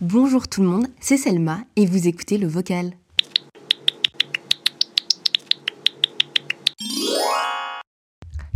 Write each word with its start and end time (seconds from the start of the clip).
Bonjour 0.00 0.48
tout 0.48 0.62
le 0.62 0.68
monde, 0.68 0.88
c'est 1.00 1.16
Selma 1.16 1.60
et 1.76 1.86
vous 1.86 2.08
écoutez 2.08 2.38
le 2.38 2.48
vocal. 2.48 2.90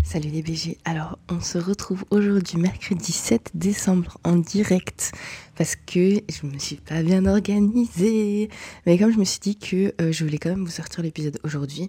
Salut 0.03 0.29
les 0.31 0.43
BG, 0.43 0.79
alors 0.85 1.21
on 1.29 1.41
se 1.41 1.57
retrouve 1.57 2.05
aujourd'hui 2.11 2.59
mercredi 2.59 3.13
7 3.13 3.53
décembre 3.55 4.19
en 4.25 4.37
direct 4.37 5.13
parce 5.55 5.77
que 5.77 6.21
je 6.29 6.47
me 6.47 6.59
suis 6.59 6.77
pas 6.77 7.05
bien 7.05 7.25
organisée. 7.27 8.51
Mais 8.85 8.99
comme 8.99 9.13
je 9.13 9.19
me 9.19 9.25
suis 9.25 9.39
dit 9.39 9.57
que 9.57 9.95
euh, 10.01 10.11
je 10.11 10.25
voulais 10.25 10.39
quand 10.39 10.51
même 10.51 10.65
vous 10.65 10.71
sortir 10.73 11.05
l'épisode 11.05 11.39
aujourd'hui, 11.45 11.89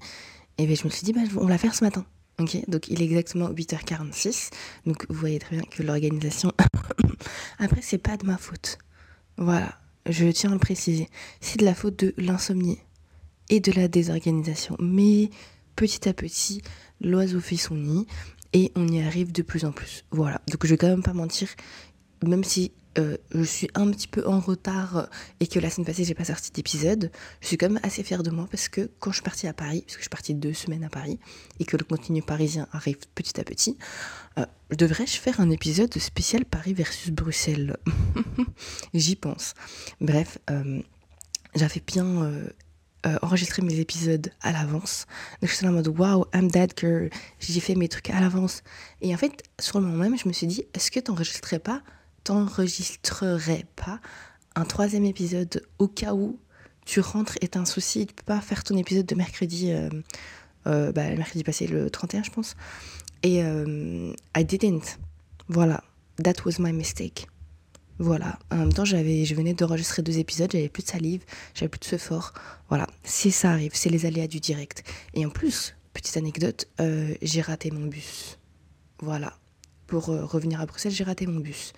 et 0.59 0.67
bien 0.67 0.75
je 0.75 0.83
me 0.83 0.89
suis 0.89 1.03
dit 1.03 1.13
bah, 1.13 1.21
on 1.37 1.47
va 1.47 1.57
faire 1.57 1.73
ce 1.73 1.83
matin. 1.83 2.05
Ok, 2.39 2.57
donc 2.67 2.89
il 2.89 3.01
est 3.01 3.05
exactement 3.05 3.49
8h46, 3.49 4.51
donc 4.85 5.03
vous 5.09 5.19
voyez 5.19 5.39
très 5.39 5.55
bien 5.55 5.65
que 5.65 5.81
l'organisation... 5.81 6.51
Après 7.59 7.81
c'est 7.81 7.97
pas 7.97 8.17
de 8.17 8.25
ma 8.27 8.37
faute. 8.37 8.77
Voilà, 9.37 9.77
je 10.07 10.27
tiens 10.27 10.51
à 10.51 10.53
le 10.53 10.59
préciser. 10.59 11.09
C'est 11.39 11.59
de 11.59 11.65
la 11.65 11.73
faute 11.73 11.99
de 11.99 12.13
l'insomnie 12.17 12.79
et 13.49 13.59
de 13.59 13.71
la 13.71 13.87
désorganisation. 13.87 14.75
Mais 14.79 15.29
petit 15.75 16.07
à 16.07 16.13
petit, 16.13 16.61
l'oiseau 17.01 17.39
fait 17.39 17.57
son 17.57 17.75
nid 17.75 18.07
et 18.53 18.71
on 18.75 18.87
y 18.87 19.01
arrive 19.01 19.31
de 19.31 19.41
plus 19.41 19.65
en 19.65 19.71
plus. 19.71 20.05
Voilà, 20.11 20.41
donc 20.49 20.65
je 20.65 20.69
vais 20.69 20.77
quand 20.77 20.87
même 20.87 21.03
pas 21.03 21.13
mentir, 21.13 21.49
même 22.25 22.43
si 22.43 22.71
euh, 22.97 23.15
je 23.33 23.43
suis 23.43 23.69
un 23.73 23.89
petit 23.89 24.07
peu 24.07 24.27
en 24.27 24.39
retard 24.39 25.07
et 25.39 25.47
que 25.47 25.59
la 25.59 25.69
semaine 25.69 25.85
passée 25.85 26.03
j'ai 26.03 26.13
pas 26.13 26.25
sorti 26.25 26.51
d'épisode, 26.51 27.09
je 27.39 27.47
suis 27.47 27.57
quand 27.57 27.69
même 27.69 27.79
assez 27.83 28.03
fière 28.03 28.21
de 28.21 28.31
moi 28.31 28.47
parce 28.51 28.67
que 28.67 28.89
quand 28.99 29.11
je 29.11 29.15
suis 29.15 29.23
partie 29.23 29.47
à 29.47 29.53
Paris, 29.53 29.81
parce 29.81 29.93
que 29.93 29.99
je 29.99 30.03
suis 30.03 30.09
partie 30.09 30.33
deux 30.33 30.53
semaines 30.53 30.83
à 30.83 30.89
Paris 30.89 31.17
et 31.59 31.65
que 31.65 31.77
le 31.77 31.85
contenu 31.85 32.21
parisien 32.21 32.67
arrive 32.73 32.97
petit 33.15 33.39
à 33.39 33.45
petit, 33.45 33.77
euh, 34.37 34.45
devrais-je 34.75 35.17
faire 35.17 35.39
un 35.39 35.49
épisode 35.49 35.97
spécial 35.99 36.43
Paris 36.43 36.73
versus 36.73 37.11
Bruxelles? 37.11 37.77
J'y 38.93 39.15
pense. 39.15 39.53
Bref, 40.01 40.37
euh, 40.49 40.81
j'avais 41.55 41.81
bien 41.85 42.29
enregistré 43.21 43.61
mes 43.61 43.79
épisodes 43.79 44.31
à 44.41 44.51
l'avance. 44.51 45.07
Donc 45.41 45.49
je 45.49 45.55
suis 45.55 45.65
en 45.65 45.71
mode 45.71 45.87
wow, 45.87 46.27
I'm 46.33 46.51
that 46.51 46.67
girl. 46.77 47.09
J'ai 47.39 47.59
fait 47.61 47.75
mes 47.75 47.87
trucs 47.87 48.09
à 48.09 48.19
l'avance. 48.19 48.63
Et 49.01 49.13
en 49.13 49.17
fait, 49.17 49.43
sur 49.59 49.79
le 49.79 49.87
moment 49.87 50.03
même, 50.03 50.17
je 50.17 50.27
me 50.27 50.33
suis 50.33 50.45
dit, 50.45 50.65
est-ce 50.73 50.91
que 50.91 50.99
t'enregistrais 50.99 51.59
pas 51.59 51.81
t'enregistrerais 52.23 53.65
pas 53.75 53.99
un 54.55 54.65
troisième 54.65 55.05
épisode 55.05 55.65
au 55.79 55.87
cas 55.87 56.13
où 56.13 56.39
tu 56.85 56.99
rentres 56.99 57.37
et 57.41 57.47
t'as 57.47 57.59
un 57.59 57.65
souci, 57.65 58.07
tu 58.07 58.13
peux 58.13 58.23
pas 58.23 58.41
faire 58.41 58.63
ton 58.63 58.77
épisode 58.77 59.05
de 59.05 59.15
mercredi, 59.15 59.71
euh, 59.71 59.89
euh, 60.67 60.91
bah, 60.91 61.09
mercredi 61.15 61.43
passé, 61.43 61.67
le 61.67 61.89
31 61.89 62.23
je 62.23 62.31
pense. 62.31 62.55
Et 63.23 63.43
euh, 63.43 64.13
I 64.35 64.45
didn't. 64.45 64.97
Voilà, 65.47 65.83
that 66.23 66.43
was 66.45 66.53
my 66.59 66.73
mistake. 66.73 67.27
Voilà, 67.99 68.39
en 68.49 68.57
même 68.57 68.73
temps 68.73 68.85
j'avais, 68.85 69.25
je 69.25 69.35
venais 69.35 69.53
d'enregistrer 69.53 70.01
deux 70.01 70.17
épisodes, 70.17 70.49
j'avais 70.51 70.69
plus 70.69 70.83
de 70.83 70.89
salive, 70.89 71.23
j'avais 71.53 71.69
plus 71.69 71.79
de 71.79 71.85
ce 71.85 71.97
fort. 71.97 72.33
Voilà, 72.67 72.87
si 73.03 73.31
ça 73.31 73.51
arrive, 73.51 73.71
c'est 73.75 73.89
les 73.89 74.07
aléas 74.07 74.27
du 74.27 74.39
direct. 74.39 74.83
Et 75.13 75.23
en 75.23 75.29
plus, 75.29 75.75
petite 75.93 76.17
anecdote, 76.17 76.67
j'ai 77.21 77.41
raté 77.41 77.69
mon 77.69 77.85
bus. 77.85 78.39
Voilà, 78.99 79.33
pour 79.85 80.05
revenir 80.07 80.61
à 80.61 80.65
Bruxelles, 80.65 80.93
j'ai 80.93 81.03
raté 81.03 81.27
mon 81.27 81.41
bus. 81.41 81.73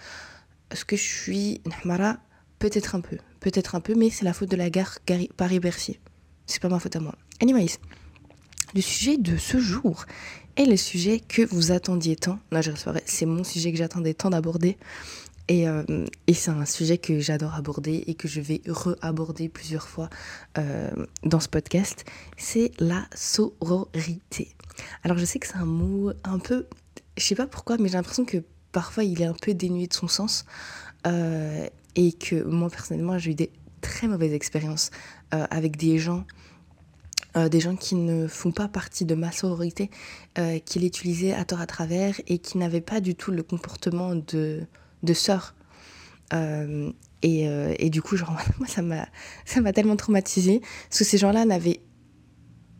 Est-ce 0.73 0.85
que 0.85 0.97
je 0.97 1.03
suis 1.03 1.61
Nahmara 1.67 2.17
Peut-être 2.57 2.95
un 2.95 3.01
peu, 3.01 3.17
peut-être 3.41 3.75
un 3.75 3.79
peu, 3.79 3.93
mais 3.93 4.09
c'est 4.09 4.25
la 4.25 4.33
faute 4.33 4.49
de 4.49 4.55
la 4.55 4.71
gare 4.71 4.97
Paris-Bercy. 5.37 5.99
C'est 6.47 6.59
pas 6.59 6.67
ma 6.67 6.79
faute 6.79 6.95
à 6.95 6.99
moi. 6.99 7.13
Anyways, 7.41 7.77
le 8.73 8.81
sujet 8.81 9.17
de 9.17 9.37
ce 9.37 9.59
jour 9.59 10.05
est 10.55 10.65
le 10.65 10.75
sujet 10.75 11.19
que 11.19 11.43
vous 11.43 11.71
attendiez 11.71 12.15
tant. 12.15 12.39
Là, 12.51 12.61
je 12.61 12.71
c'est 13.05 13.27
mon 13.27 13.43
sujet 13.43 13.71
que 13.71 13.77
j'attendais 13.77 14.15
tant 14.15 14.31
d'aborder. 14.31 14.77
Et, 15.47 15.67
euh, 15.67 15.83
et 16.25 16.33
c'est 16.33 16.49
un 16.49 16.65
sujet 16.65 16.97
que 16.97 17.19
j'adore 17.19 17.53
aborder 17.53 18.03
et 18.07 18.15
que 18.15 18.27
je 18.27 18.41
vais 18.41 18.61
re-aborder 18.67 19.49
plusieurs 19.49 19.87
fois 19.87 20.09
euh, 20.57 20.89
dans 21.21 21.39
ce 21.39 21.49
podcast. 21.49 22.03
C'est 22.35 22.71
la 22.79 23.05
sororité. 23.13 24.55
Alors, 25.03 25.19
je 25.19 25.25
sais 25.25 25.37
que 25.37 25.45
c'est 25.45 25.57
un 25.57 25.65
mot 25.65 26.13
un 26.23 26.39
peu. 26.39 26.65
Je 27.15 27.23
sais 27.23 27.35
pas 27.35 27.45
pourquoi, 27.45 27.77
mais 27.77 27.89
j'ai 27.89 27.97
l'impression 27.97 28.25
que 28.25 28.43
parfois 28.73 29.05
il 29.05 29.21
est 29.21 29.25
un 29.25 29.35
peu 29.39 29.53
dénué 29.53 29.87
de 29.87 29.93
son 29.93 30.09
sens 30.09 30.45
euh, 31.07 31.65
et 31.95 32.11
que 32.11 32.43
moi 32.43 32.69
personnellement 32.69 33.17
j'ai 33.17 33.31
eu 33.31 33.35
des 33.35 33.51
très 33.79 34.07
mauvaises 34.07 34.33
expériences 34.33 34.91
euh, 35.33 35.45
avec 35.49 35.77
des 35.77 35.97
gens 35.97 36.25
euh, 37.37 37.49
des 37.49 37.61
gens 37.61 37.75
qui 37.75 37.95
ne 37.95 38.27
font 38.27 38.51
pas 38.51 38.67
partie 38.67 39.05
de 39.05 39.15
ma 39.15 39.31
sororité, 39.31 39.89
qui 40.65 40.77
l'utilisaient 40.77 41.33
à 41.33 41.45
tort 41.45 41.61
à 41.61 41.65
travers 41.65 42.21
et 42.27 42.37
qui 42.37 42.59
n'avaient 42.59 42.79
pas 42.81 43.01
du 43.01 43.15
tout 43.15 43.31
le 43.31 43.41
comportement 43.41 44.13
de, 44.13 44.61
de 45.01 45.13
sœur. 45.13 45.55
Et, 46.31 47.45
et, 47.45 47.89
du 47.89 48.03
coup, 48.03 48.17
genre, 48.17 48.37
moi, 48.59 48.67
ça 48.67 48.83
m'a, 48.83 49.73
tellement 49.73 49.95
traumatisée, 49.95 50.61
parce 50.89 50.99
que 50.99 51.05
ces 51.05 51.17
gens-là 51.17 51.45
n'avaient, 51.45 51.79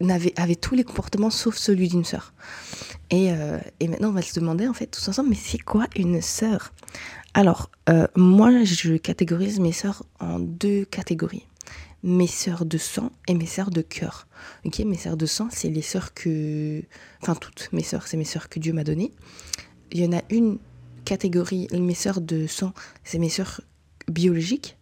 avaient 0.10 0.56
tous 0.56 0.76
les 0.76 0.84
comportements 0.84 1.30
sauf 1.30 1.56
celui 1.56 1.88
d'une 1.88 2.06
sœur. 2.06 2.34
Euh, 3.14 3.60
et, 3.80 3.88
maintenant, 3.88 4.10
on 4.10 4.14
va 4.14 4.22
se 4.22 4.40
demander, 4.40 4.68
en 4.68 4.74
fait, 4.74 4.88
tous 4.88 5.08
ensemble, 5.08 5.30
mais 5.30 5.36
c'est 5.36 5.60
quoi 5.60 5.86
une 5.96 6.22
sœur? 6.22 6.74
Alors, 7.34 7.70
euh, 7.90 8.08
moi, 8.16 8.64
je 8.64 8.96
catégorise 8.98 9.60
mes 9.60 9.72
sœurs 9.72 10.04
en 10.20 10.40
deux 10.40 10.86
catégories. 10.86 11.46
Mes 12.04 12.28
sœurs 12.28 12.66
de 12.66 12.78
sang 12.78 13.12
et 13.28 13.34
mes 13.34 13.46
sœurs 13.46 13.70
de 13.70 13.82
cœur. 13.82 14.28
Ok, 14.66 14.80
mes 14.80 14.98
sœurs 14.98 15.18
de 15.18 15.26
sang, 15.26 15.48
c'est 15.52 15.70
les 15.70 15.82
sœurs 15.82 16.14
que... 16.14 16.82
Enfin, 17.22 17.36
toutes 17.36 17.70
mes 17.72 17.84
sœurs, 17.84 18.08
c'est 18.08 18.18
mes 18.18 18.26
sœurs 18.26 18.50
que 18.50 18.60
Dieu 18.60 18.74
m'a 18.74 18.84
données. 18.84 19.14
Il 19.92 20.00
y 20.00 20.06
en 20.06 20.18
a 20.18 20.22
une 20.30 20.58
catégorie, 21.06 21.68
mes 21.72 21.94
sœurs 21.94 22.22
de 22.22 22.48
sang, 22.48 22.74
c'est 23.04 23.20
mes 23.20 23.30
sœurs 23.30 23.62
biologiques. 24.08 24.78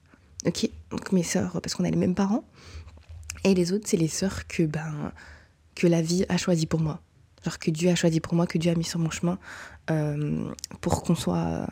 Ok, 0.45 0.69
donc 0.89 1.11
mes 1.11 1.23
sœurs, 1.23 1.59
parce 1.61 1.75
qu'on 1.75 1.83
a 1.83 1.89
les 1.89 1.97
mêmes 1.97 2.15
parents. 2.15 2.43
Et 3.44 3.53
les 3.53 3.72
autres, 3.74 3.85
c'est 3.88 3.97
les 3.97 4.07
sœurs 4.07 4.47
que, 4.47 4.63
ben, 4.63 5.12
que 5.75 5.88
la 5.88 6.02
vie 6.02 6.25
a 6.29 6.38
choisi 6.38 6.66
pour 6.66 6.79
moi 6.79 7.02
genre 7.44 7.59
que 7.59 7.72
Dieu 7.72 7.90
a 7.90 7.96
choisi 7.96 8.19
pour 8.19 8.34
moi, 8.34 8.47
que 8.47 8.57
Dieu 8.57 8.72
a 8.72 8.75
mis 8.75 8.84
sur 8.84 9.00
mon 9.00 9.09
chemin 9.09 9.38
euh, 9.90 10.52
pour 10.79 11.03
qu'on 11.03 11.16
soit 11.16 11.68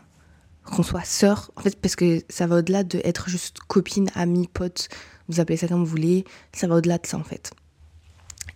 qu'on 0.63 0.83
soit 0.83 1.03
sœur 1.03 1.51
en 1.55 1.61
fait 1.61 1.79
parce 1.79 1.95
que 1.95 2.21
ça 2.29 2.45
va 2.45 2.57
au-delà 2.57 2.83
de 2.83 3.01
juste 3.25 3.59
copine, 3.59 4.09
amie, 4.13 4.47
pote, 4.47 4.89
vous 5.27 5.39
appelez 5.39 5.57
ça 5.57 5.67
comme 5.67 5.79
vous 5.79 5.85
voulez, 5.85 6.25
ça 6.53 6.67
va 6.67 6.75
au-delà 6.75 6.97
de 6.97 7.07
ça 7.07 7.17
en 7.17 7.23
fait. 7.23 7.51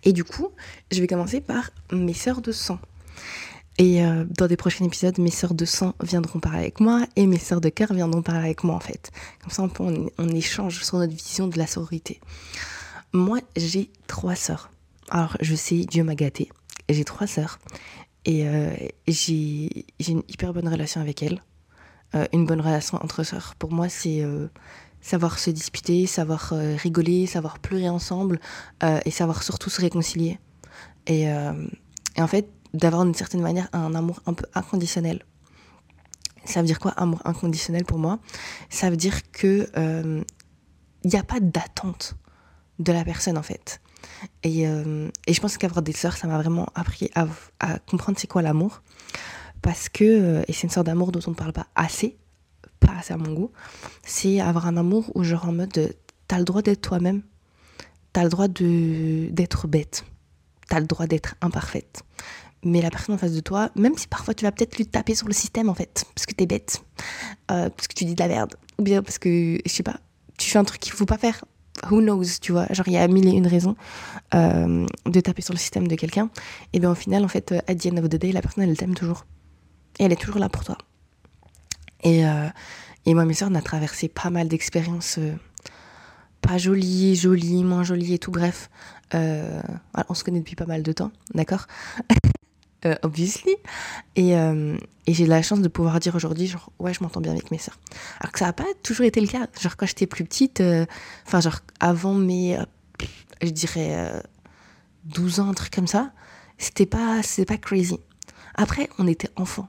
Et 0.04 0.12
du 0.12 0.22
coup, 0.22 0.50
je 0.92 1.00
vais 1.00 1.06
commencer 1.06 1.40
par 1.40 1.70
mes 1.90 2.12
sœurs 2.12 2.42
de 2.42 2.52
sang. 2.52 2.78
Et 3.78 4.04
euh, 4.04 4.24
dans 4.28 4.46
des 4.46 4.56
prochains 4.56 4.84
épisodes, 4.84 5.18
mes 5.18 5.30
sœurs 5.30 5.54
de 5.54 5.64
sang 5.64 5.94
viendront 6.00 6.38
parler 6.38 6.58
avec 6.60 6.78
moi 6.78 7.06
et 7.16 7.26
mes 7.26 7.38
sœurs 7.38 7.60
de 7.60 7.70
cœur 7.70 7.92
viendront 7.92 8.22
parler 8.22 8.44
avec 8.44 8.62
moi 8.62 8.76
en 8.76 8.80
fait. 8.80 9.10
Comme 9.40 9.50
ça, 9.50 9.68
on, 9.80 10.10
on 10.16 10.28
échange 10.28 10.84
sur 10.84 10.98
notre 10.98 11.14
vision 11.14 11.48
de 11.48 11.58
la 11.58 11.66
sororité. 11.66 12.20
Moi, 13.14 13.38
j'ai 13.56 13.90
trois 14.08 14.34
sœurs. 14.34 14.70
Alors, 15.08 15.36
je 15.40 15.54
sais, 15.54 15.84
Dieu 15.84 16.02
m'a 16.02 16.16
gâtée 16.16 16.50
j'ai 16.88 17.04
trois 17.04 17.26
sœurs 17.26 17.58
et 18.24 18.46
euh, 18.46 18.74
j'ai 19.06 19.86
une 20.08 20.22
hyper 20.28 20.52
bonne 20.52 20.68
relation 20.68 21.00
avec 21.00 21.22
elles. 21.22 21.42
Euh, 22.14 22.26
une 22.32 22.44
bonne 22.44 22.60
relation 22.60 22.98
entre 23.02 23.22
sœurs. 23.22 23.54
Pour 23.58 23.72
moi, 23.72 23.88
c'est 23.88 24.22
euh, 24.22 24.48
savoir 25.00 25.38
se 25.38 25.50
disputer, 25.50 26.06
savoir 26.06 26.52
rigoler, 26.76 27.26
savoir 27.26 27.58
pleurer 27.58 27.88
ensemble 27.88 28.40
et 29.04 29.10
savoir 29.10 29.42
surtout 29.42 29.70
se 29.70 29.80
réconcilier. 29.80 30.38
Et, 31.06 31.24
et 31.24 32.22
en 32.22 32.26
fait, 32.26 32.48
d'avoir 32.72 33.04
d'une 33.04 33.14
certaine 33.14 33.42
manière 33.42 33.68
un 33.74 33.94
amour 33.94 34.20
un 34.24 34.32
peu 34.32 34.46
inconditionnel. 34.54 35.22
Ça 36.46 36.60
veut 36.60 36.66
dire 36.66 36.78
quoi, 36.78 36.92
amour 36.92 37.20
inconditionnel 37.26 37.84
pour 37.84 37.98
moi? 37.98 38.18
Ça 38.70 38.88
veut 38.88 38.96
dire 38.96 39.30
que 39.30 39.68
il 39.76 41.10
n'y 41.10 41.18
a 41.18 41.22
pas 41.22 41.40
d'attente 41.40 42.16
de 42.78 42.92
la 42.92 43.04
personne 43.04 43.38
en 43.38 43.42
fait. 43.42 43.80
Euh, 44.46 45.10
et, 45.26 45.34
je 45.34 45.40
pense 45.40 45.56
qu'avoir 45.58 45.82
des 45.82 45.92
sœurs, 45.92 46.16
ça 46.16 46.26
m'a 46.26 46.38
vraiment 46.38 46.66
appris 46.74 47.10
à, 47.14 47.26
comprendre 47.86 48.18
c'est 48.18 48.26
quoi 48.26 48.42
l'amour. 48.42 48.82
Parce 49.62 49.88
que, 49.88 50.04
euh, 50.04 50.42
et 50.46 50.52
c'est 50.52 50.64
une 50.64 50.70
sorte 50.70 50.86
d'amour 50.86 51.12
dont 51.12 51.20
on 51.26 51.30
ne 51.30 51.36
parle 51.36 51.52
pas 51.52 51.66
assez, 51.74 52.16
pas 52.80 52.92
assez 52.98 53.14
à 53.14 53.16
mon 53.16 53.32
goût, 53.32 53.50
c'est 54.04 54.40
avoir 54.40 54.66
un 54.66 54.76
amour 54.76 55.10
où 55.14 55.24
genre 55.24 55.48
en 55.48 55.52
mode, 55.52 55.94
t'as 56.28 56.38
le 56.38 56.44
droit 56.44 56.62
d'être 56.62 56.82
toi-même, 56.82 57.22
t'as 58.12 58.24
le 58.24 58.28
droit 58.28 58.48
d'être 58.48 59.66
bête, 59.68 60.04
t'as 60.68 60.80
le 60.80 60.86
droit 60.86 61.06
d'être 61.06 61.34
imparfaite. 61.40 62.02
Mais 62.62 62.80
la 62.80 62.90
personne 62.90 63.14
en 63.14 63.18
face 63.18 63.32
de 63.32 63.40
toi, 63.40 63.70
même 63.74 63.96
si 63.96 64.06
parfois 64.06 64.32
tu 64.34 64.44
vas 64.44 64.52
peut-être 64.52 64.76
lui 64.76 64.86
taper 64.86 65.14
sur 65.14 65.26
le 65.26 65.34
système 65.34 65.68
en 65.68 65.74
fait, 65.74 66.04
parce 66.14 66.26
que 66.26 66.34
t'es 66.34 66.46
bête, 66.46 66.82
euh, 67.50 67.68
parce 67.70 67.88
que 67.88 67.94
tu 67.94 68.04
dis 68.04 68.14
de 68.14 68.20
la 68.20 68.28
merde, 68.28 68.54
ou 68.78 68.82
bien 68.82 69.02
parce 69.02 69.18
que, 69.18 69.58
je 69.64 69.70
sais 69.70 69.82
pas, 69.82 69.96
tu 70.38 70.50
fais 70.50 70.58
un 70.58 70.64
truc 70.64 70.80
qu'il 70.80 70.92
faut 70.92 71.06
pas 71.06 71.18
faire, 71.18 71.44
who 71.90 72.00
knows, 72.00 72.24
tu 72.40 72.52
vois, 72.52 72.66
genre 72.70 72.86
il 72.88 72.94
y 72.94 72.96
a 72.96 73.06
mille 73.08 73.28
et 73.28 73.32
une 73.32 73.46
raisons 73.46 73.76
euh, 74.34 74.86
de 75.06 75.20
taper 75.20 75.42
sur 75.42 75.54
le 75.54 75.58
système 75.58 75.88
de 75.88 75.94
quelqu'un, 75.94 76.30
et 76.72 76.80
bien 76.80 76.90
au 76.90 76.94
final, 76.94 77.24
en 77.24 77.28
fait, 77.28 77.52
euh, 77.52 77.60
at 77.66 77.74
the 77.74 77.86
end 77.86 77.96
of 77.96 78.08
the 78.08 78.16
day, 78.16 78.32
la 78.32 78.42
personne, 78.42 78.64
elle 78.64 78.76
t'aime 78.76 78.94
toujours. 78.94 79.26
Et 79.98 80.04
elle 80.04 80.12
est 80.12 80.20
toujours 80.20 80.38
là 80.38 80.48
pour 80.48 80.64
toi. 80.64 80.76
Et, 82.02 82.26
euh, 82.26 82.48
et 83.06 83.14
moi, 83.14 83.24
mes 83.24 83.34
soeurs, 83.34 83.50
on 83.50 83.54
a 83.54 83.62
traversé 83.62 84.08
pas 84.08 84.30
mal 84.30 84.48
d'expériences 84.48 85.18
pas 86.40 86.58
jolies, 86.58 87.16
jolies, 87.16 87.64
moins 87.64 87.84
jolies 87.84 88.14
et 88.14 88.18
tout, 88.18 88.30
bref. 88.30 88.68
on 89.12 90.14
se 90.14 90.24
connaît 90.24 90.40
depuis 90.40 90.56
pas 90.56 90.66
mal 90.66 90.82
de 90.82 90.92
temps, 90.92 91.10
d'accord? 91.32 91.66
Euh, 92.86 92.94
obviously. 93.02 93.54
Et, 94.16 94.36
euh, 94.36 94.76
et 95.06 95.14
j'ai 95.14 95.26
la 95.26 95.42
chance 95.42 95.60
de 95.60 95.68
pouvoir 95.68 96.00
dire 96.00 96.14
aujourd'hui, 96.14 96.46
genre, 96.46 96.70
ouais, 96.78 96.92
je 96.92 97.02
m'entends 97.02 97.20
bien 97.20 97.32
avec 97.32 97.50
mes 97.50 97.58
sœurs. 97.58 97.78
Alors 98.20 98.32
que 98.32 98.38
ça 98.38 98.46
n'a 98.46 98.52
pas 98.52 98.66
toujours 98.82 99.06
été 99.06 99.20
le 99.20 99.26
cas. 99.26 99.46
Genre, 99.60 99.76
quand 99.76 99.86
j'étais 99.86 100.06
plus 100.06 100.24
petite, 100.24 100.62
enfin, 101.26 101.40
genre, 101.40 101.60
avant 101.80 102.14
mes, 102.14 102.58
je 103.42 103.50
dirais, 103.50 104.22
12 105.04 105.40
ans, 105.40 105.48
un 105.50 105.54
truc 105.54 105.74
comme 105.74 105.86
ça, 105.86 106.12
c'était 106.58 106.86
pas, 106.86 107.20
pas 107.46 107.56
crazy. 107.56 107.98
Après, 108.54 108.88
on 108.98 109.06
était 109.06 109.30
enfants. 109.36 109.68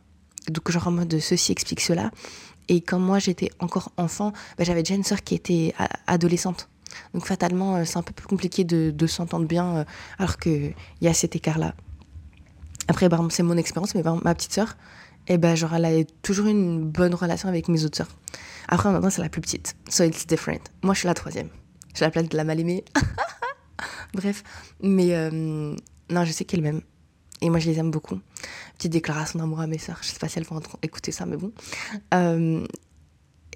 Donc, 0.50 0.69
genre, 0.71 0.88
en 0.88 0.91
mode 0.91 1.19
ceci 1.19 1.51
explique 1.51 1.81
cela. 1.81 2.12
Et 2.67 2.81
quand 2.81 3.00
moi, 3.00 3.19
j'étais 3.19 3.50
encore 3.59 3.91
enfant, 3.97 4.31
bah, 4.57 4.63
j'avais 4.63 4.83
déjà 4.83 4.95
une 4.95 5.03
sœur 5.03 5.23
qui 5.23 5.35
était 5.35 5.73
adolescente. 6.07 6.69
Donc 7.13 7.25
fatalement, 7.25 7.83
c'est 7.83 7.97
un 7.97 8.03
peu 8.03 8.13
plus 8.13 8.27
compliqué 8.27 8.63
de, 8.63 8.89
de 8.89 9.07
s'entendre 9.07 9.45
bien 9.45 9.85
alors 10.17 10.38
qu'il 10.38 10.73
y 11.01 11.07
a 11.07 11.13
cet 11.13 11.35
écart-là. 11.35 11.75
Après, 12.87 13.09
bah, 13.09 13.19
c'est 13.29 13.43
mon 13.43 13.57
expérience, 13.57 13.95
mais 13.95 14.03
ma 14.03 14.35
petite 14.35 14.53
sœur, 14.53 14.75
eh 15.27 15.37
ben, 15.37 15.55
genre, 15.55 15.73
elle 15.73 15.85
a 15.85 16.03
toujours 16.21 16.47
une 16.47 16.83
bonne 16.83 17.15
relation 17.15 17.49
avec 17.49 17.67
mes 17.67 17.83
autres 17.83 17.97
sœurs. 17.97 18.15
Après, 18.67 18.91
maintenant, 18.91 19.09
c'est 19.09 19.21
la 19.21 19.29
plus 19.29 19.41
petite. 19.41 19.75
So 19.89 20.03
it's 20.03 20.27
different. 20.27 20.61
Moi, 20.83 20.93
je 20.93 20.99
suis 20.99 21.07
la 21.07 21.13
troisième. 21.13 21.49
Je 21.95 22.03
la 22.03 22.11
place 22.11 22.29
de 22.29 22.37
la 22.37 22.43
mal 22.43 22.59
aimée. 22.59 22.83
Bref. 24.13 24.43
Mais 24.81 25.15
euh, 25.15 25.75
non, 26.09 26.25
je 26.25 26.31
sais 26.31 26.45
qu'elle 26.45 26.61
m'aime. 26.61 26.81
Et 27.41 27.49
moi, 27.49 27.59
je 27.59 27.69
les 27.69 27.79
aime 27.79 27.91
beaucoup. 27.91 28.19
Petite 28.77 28.91
déclaration 28.91 29.39
d'amour 29.39 29.59
à 29.59 29.67
mes 29.67 29.77
sœurs. 29.77 29.99
Je 30.01 30.07
sais 30.07 30.19
pas 30.19 30.27
si 30.27 30.39
elles 30.39 30.45
vont 30.45 30.61
écouter 30.81 31.11
ça, 31.11 31.25
mais 31.25 31.38
bon. 31.38 31.51
Euh, 32.13 32.65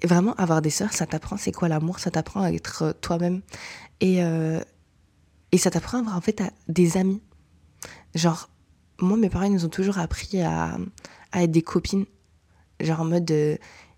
vraiment, 0.04 0.34
avoir 0.34 0.60
des 0.62 0.70
sœurs, 0.70 0.92
ça 0.92 1.06
t'apprend 1.06 1.36
c'est 1.36 1.52
quoi 1.52 1.68
l'amour. 1.68 1.98
Ça 1.98 2.10
t'apprend 2.10 2.42
à 2.42 2.50
être 2.50 2.94
toi-même. 3.00 3.40
Et, 4.00 4.22
euh, 4.22 4.60
et 5.52 5.58
ça 5.58 5.70
t'apprend 5.70 5.98
à 5.98 6.00
avoir 6.00 6.16
en 6.16 6.20
fait 6.20 6.42
des 6.68 6.96
amis. 6.96 7.22
Genre, 8.14 8.49
moi, 9.00 9.16
mes 9.16 9.30
parents, 9.30 9.46
ils 9.46 9.52
nous 9.52 9.64
ont 9.64 9.70
toujours 9.70 9.98
appris 9.98 10.40
à, 10.40 10.76
à 11.32 11.42
être 11.42 11.50
des 11.50 11.62
copines. 11.62 12.06
Genre 12.80 13.00
en 13.00 13.04
mode. 13.04 13.30
Euh, 13.30 13.56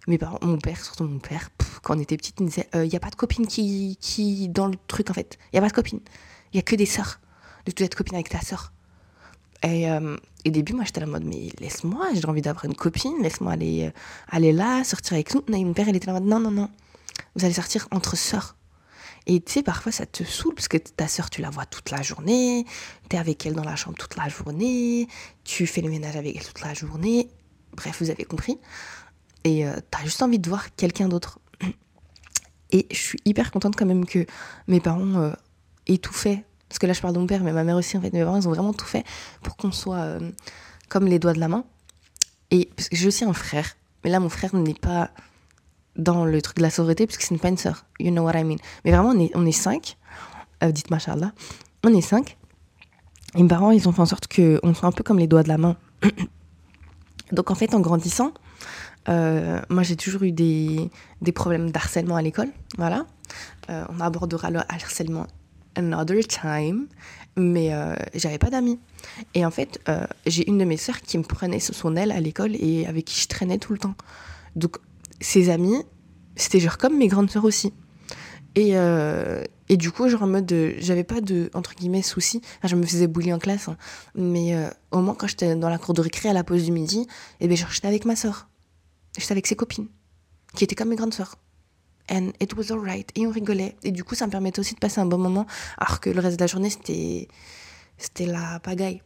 mes 0.08 0.18
parents, 0.18 0.38
mon 0.42 0.58
père, 0.58 0.82
surtout 0.82 1.04
mon 1.04 1.20
père, 1.20 1.50
quand 1.82 1.96
on 1.96 2.00
était 2.00 2.16
petite, 2.16 2.40
il 2.40 2.46
disait 2.46 2.68
il 2.74 2.78
euh, 2.80 2.86
n'y 2.86 2.96
a 2.96 3.00
pas 3.00 3.10
de 3.10 3.14
copine 3.14 3.46
qui, 3.46 3.96
qui. 4.00 4.48
dans 4.48 4.66
le 4.66 4.74
truc 4.88 5.10
en 5.10 5.14
fait. 5.14 5.38
Il 5.52 5.54
n'y 5.54 5.58
a 5.58 5.62
pas 5.62 5.68
de 5.68 5.74
copine. 5.74 6.00
Il 6.52 6.56
n'y 6.56 6.58
a 6.58 6.62
que 6.62 6.74
des 6.74 6.86
sœurs. 6.86 7.20
De 7.66 7.70
tout 7.70 7.84
être 7.84 7.94
copine 7.94 8.14
avec 8.16 8.28
ta 8.28 8.40
sœur. 8.40 8.72
Et, 9.62 9.88
euh, 9.88 10.16
au 10.44 10.50
début, 10.50 10.72
moi, 10.72 10.82
j'étais 10.84 10.98
la 10.98 11.06
mode, 11.06 11.24
mais 11.24 11.50
laisse-moi, 11.60 12.08
j'ai 12.14 12.26
envie 12.26 12.42
d'avoir 12.42 12.64
une 12.64 12.74
copine, 12.74 13.22
laisse-moi 13.22 13.52
aller, 13.52 13.92
aller 14.28 14.50
là, 14.50 14.82
sortir 14.82 15.12
avec 15.12 15.32
nous. 15.36 15.44
Non, 15.48 15.64
mon 15.64 15.72
père, 15.72 15.86
il 15.88 15.94
était 15.94 16.08
la 16.08 16.14
mode, 16.14 16.24
non, 16.24 16.40
non, 16.40 16.50
non. 16.50 16.68
Vous 17.36 17.44
allez 17.44 17.54
sortir 17.54 17.86
entre 17.92 18.16
sœurs. 18.16 18.56
Et 19.26 19.40
tu 19.40 19.52
sais, 19.52 19.62
parfois 19.62 19.92
ça 19.92 20.06
te 20.06 20.24
saoule 20.24 20.54
parce 20.54 20.68
que 20.68 20.76
ta 20.76 21.06
sœur, 21.06 21.30
tu 21.30 21.42
la 21.42 21.50
vois 21.50 21.66
toute 21.66 21.90
la 21.90 22.02
journée, 22.02 22.64
tu 23.08 23.16
es 23.16 23.18
avec 23.18 23.46
elle 23.46 23.54
dans 23.54 23.64
la 23.64 23.76
chambre 23.76 23.96
toute 23.96 24.16
la 24.16 24.28
journée, 24.28 25.06
tu 25.44 25.66
fais 25.66 25.80
le 25.80 25.90
ménage 25.90 26.16
avec 26.16 26.36
elle 26.36 26.44
toute 26.44 26.60
la 26.60 26.74
journée. 26.74 27.28
Bref, 27.74 27.98
vous 28.00 28.10
avez 28.10 28.24
compris. 28.24 28.58
Et 29.44 29.66
euh, 29.66 29.76
tu 29.90 29.98
as 29.98 30.04
juste 30.04 30.22
envie 30.22 30.38
de 30.38 30.48
voir 30.48 30.74
quelqu'un 30.74 31.08
d'autre. 31.08 31.38
Et 32.70 32.86
je 32.90 32.96
suis 32.96 33.18
hyper 33.24 33.50
contente 33.50 33.76
quand 33.76 33.86
même 33.86 34.06
que 34.06 34.26
mes 34.66 34.80
parents 34.80 35.16
euh, 35.16 35.32
aient 35.86 35.98
tout 35.98 36.12
fait. 36.12 36.44
Parce 36.68 36.78
que 36.78 36.86
là, 36.86 36.94
je 36.94 37.02
parle 37.02 37.14
de 37.14 37.18
mon 37.18 37.26
père, 37.26 37.42
mais 37.42 37.52
ma 37.52 37.64
mère 37.64 37.76
aussi, 37.76 37.98
en 37.98 38.00
fait. 38.00 38.12
Mes 38.12 38.24
parents, 38.24 38.38
ils 38.40 38.48
ont 38.48 38.52
vraiment 38.52 38.72
tout 38.72 38.86
fait 38.86 39.04
pour 39.42 39.56
qu'on 39.56 39.72
soit 39.72 39.98
euh, 39.98 40.32
comme 40.88 41.06
les 41.06 41.18
doigts 41.18 41.34
de 41.34 41.40
la 41.40 41.48
main. 41.48 41.64
Et 42.50 42.70
parce 42.76 42.88
que 42.88 42.96
j'ai 42.96 43.06
aussi 43.06 43.24
un 43.24 43.32
frère. 43.34 43.76
Mais 44.04 44.10
là, 44.10 44.20
mon 44.20 44.30
frère 44.30 44.54
n'est 44.54 44.74
pas 44.74 45.10
dans 45.96 46.24
le 46.24 46.40
truc 46.40 46.56
de 46.56 46.62
la 46.62 46.70
sororité, 46.70 47.06
puisque 47.06 47.22
ce 47.22 47.32
n'est 47.32 47.38
pas 47.38 47.48
une 47.48 47.58
sœur. 47.58 47.84
You 47.98 48.10
know 48.10 48.22
what 48.22 48.38
I 48.38 48.44
mean. 48.44 48.56
Mais 48.84 48.92
vraiment, 48.92 49.10
on 49.10 49.20
est, 49.20 49.30
on 49.34 49.46
est 49.46 49.52
cinq. 49.52 49.96
Euh, 50.62 50.72
dites 50.72 50.90
machallah. 50.90 51.32
On 51.84 51.92
est 51.94 52.00
cinq. 52.00 52.36
Et 53.34 53.42
mes 53.42 53.48
parents, 53.48 53.70
ils 53.70 53.88
ont 53.88 53.92
fait 53.92 54.02
en 54.02 54.06
sorte 54.06 54.28
qu'on 54.32 54.74
soit 54.74 54.88
un 54.88 54.92
peu 54.92 55.02
comme 55.02 55.18
les 55.18 55.26
doigts 55.26 55.42
de 55.42 55.48
la 55.48 55.58
main. 55.58 55.76
Donc 57.32 57.50
en 57.50 57.54
fait, 57.54 57.74
en 57.74 57.80
grandissant, 57.80 58.32
euh, 59.08 59.60
moi 59.68 59.82
j'ai 59.82 59.96
toujours 59.96 60.22
eu 60.22 60.32
des, 60.32 60.90
des 61.22 61.32
problèmes 61.32 61.70
d'harcèlement 61.70 62.16
à 62.16 62.22
l'école. 62.22 62.48
Voilà. 62.76 63.06
Euh, 63.70 63.84
on 63.88 64.00
abordera 64.00 64.50
le 64.50 64.60
harcèlement 64.68 65.26
another 65.76 66.26
time. 66.26 66.88
Mais 67.36 67.72
euh, 67.72 67.94
j'avais 68.14 68.36
pas 68.36 68.50
d'amis. 68.50 68.78
Et 69.32 69.46
en 69.46 69.50
fait, 69.50 69.80
j'ai 70.26 70.46
une 70.46 70.58
de 70.58 70.64
mes 70.66 70.76
sœurs 70.76 71.00
qui 71.00 71.16
me 71.16 71.22
prenait 71.22 71.60
sous 71.60 71.72
son 71.72 71.96
aile 71.96 72.12
à 72.12 72.20
l'école 72.20 72.54
et 72.56 72.86
avec 72.86 73.06
qui 73.06 73.18
je 73.18 73.28
traînais 73.28 73.56
tout 73.56 73.72
le 73.72 73.78
temps. 73.78 73.94
Donc 74.54 74.76
ses 75.22 75.48
amis, 75.50 75.82
c'était 76.36 76.60
genre 76.60 76.78
comme 76.78 76.96
mes 76.98 77.08
grandes 77.08 77.30
sœurs 77.30 77.44
aussi. 77.44 77.72
Et, 78.54 78.76
euh, 78.76 79.42
et 79.68 79.76
du 79.76 79.90
coup, 79.90 80.08
genre 80.08 80.22
en 80.22 80.26
mode, 80.26 80.54
j'avais 80.78 81.04
pas 81.04 81.20
de, 81.20 81.50
entre 81.54 81.74
guillemets, 81.74 82.02
soucis. 82.02 82.42
je 82.62 82.76
me 82.76 82.84
faisais 82.84 83.06
bouler 83.06 83.32
en 83.32 83.38
classe, 83.38 83.68
hein. 83.68 83.76
mais 84.14 84.54
euh, 84.54 84.68
au 84.90 85.00
moins 85.00 85.14
quand 85.14 85.26
j'étais 85.26 85.56
dans 85.56 85.70
la 85.70 85.78
cour 85.78 85.94
de 85.94 86.02
récré 86.02 86.28
à 86.28 86.34
la 86.34 86.44
pause 86.44 86.64
du 86.64 86.72
midi, 86.72 87.06
et 87.40 87.46
eh 87.46 87.48
ben, 87.48 87.56
j'étais 87.56 87.88
avec 87.88 88.04
ma 88.04 88.16
sœur. 88.16 88.48
J'étais 89.16 89.32
avec 89.32 89.46
ses 89.46 89.56
copines, 89.56 89.88
qui 90.54 90.64
étaient 90.64 90.74
comme 90.74 90.88
mes 90.88 90.96
grandes 90.96 91.14
sœurs. 91.14 91.36
And 92.10 92.32
it 92.40 92.54
was 92.54 92.72
alright. 92.72 93.10
Et 93.14 93.26
on 93.26 93.30
rigolait. 93.30 93.76
Et 93.84 93.92
du 93.92 94.04
coup, 94.04 94.14
ça 94.14 94.26
me 94.26 94.30
permettait 94.30 94.60
aussi 94.60 94.74
de 94.74 94.80
passer 94.80 95.00
un 95.00 95.06
bon 95.06 95.18
moment, 95.18 95.46
alors 95.78 96.00
que 96.00 96.10
le 96.10 96.20
reste 96.20 96.36
de 96.36 96.42
la 96.42 96.48
journée, 96.48 96.68
c'était, 96.68 97.28
c'était 97.96 98.26
la 98.26 98.60
pagaille. 98.60 99.02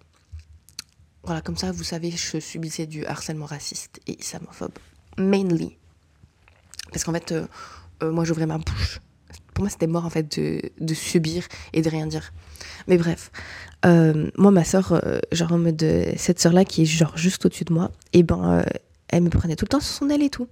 Voilà, 1.23 1.41
comme 1.41 1.57
ça, 1.57 1.73
vous 1.73 1.85
savez, 1.85 2.11
je 2.11 2.39
subissais 2.39 2.87
du 2.87 3.05
harcèlement 3.05 3.47
raciste 3.47 4.01
et 4.07 4.19
islamophobe. 4.19 4.73
Mainly. 5.19 5.77
Parce 6.93 7.05
qu'en 7.05 7.12
fait, 7.12 7.33
euh, 7.33 7.47
euh, 8.03 8.11
moi, 8.11 8.25
j'ouvrais 8.25 8.47
ma 8.47 8.59
bouche. 8.59 9.00
Pour 9.55 9.65
moi, 9.65 9.71
c'était 9.71 9.87
mort, 9.87 10.05
en 10.05 10.11
fait, 10.11 10.38
de, 10.38 10.94
subir 10.94 11.44
et 11.73 11.83
de 11.83 11.88
rien 11.88 12.06
dire. 12.06 12.33
Mais 12.88 12.99
bref, 12.99 13.31
euh, 13.87 14.31
moi, 14.37 14.50
ma 14.50 14.65
soeur, 14.65 15.00
genre 15.33 15.53
en 15.53 15.59
mode, 15.59 15.85
cette 16.17 16.41
soeur 16.41 16.53
là 16.53 16.65
qui 16.65 16.83
est 16.83 16.85
genre 16.85 17.17
juste 17.17 17.47
au-dessus 17.47 17.65
de 17.65 17.73
moi, 17.73 17.91
et 18.12 18.23
ben, 18.23 18.65
elle 19.09 19.23
me 19.23 19.31
prenait 19.31 19.56
tout 19.56 19.65
le 19.65 19.71
temps 19.71 19.81
sur 19.81 19.94
son 19.94 20.11
aile 20.11 20.23
et 20.23 20.31
tout. 20.31 20.47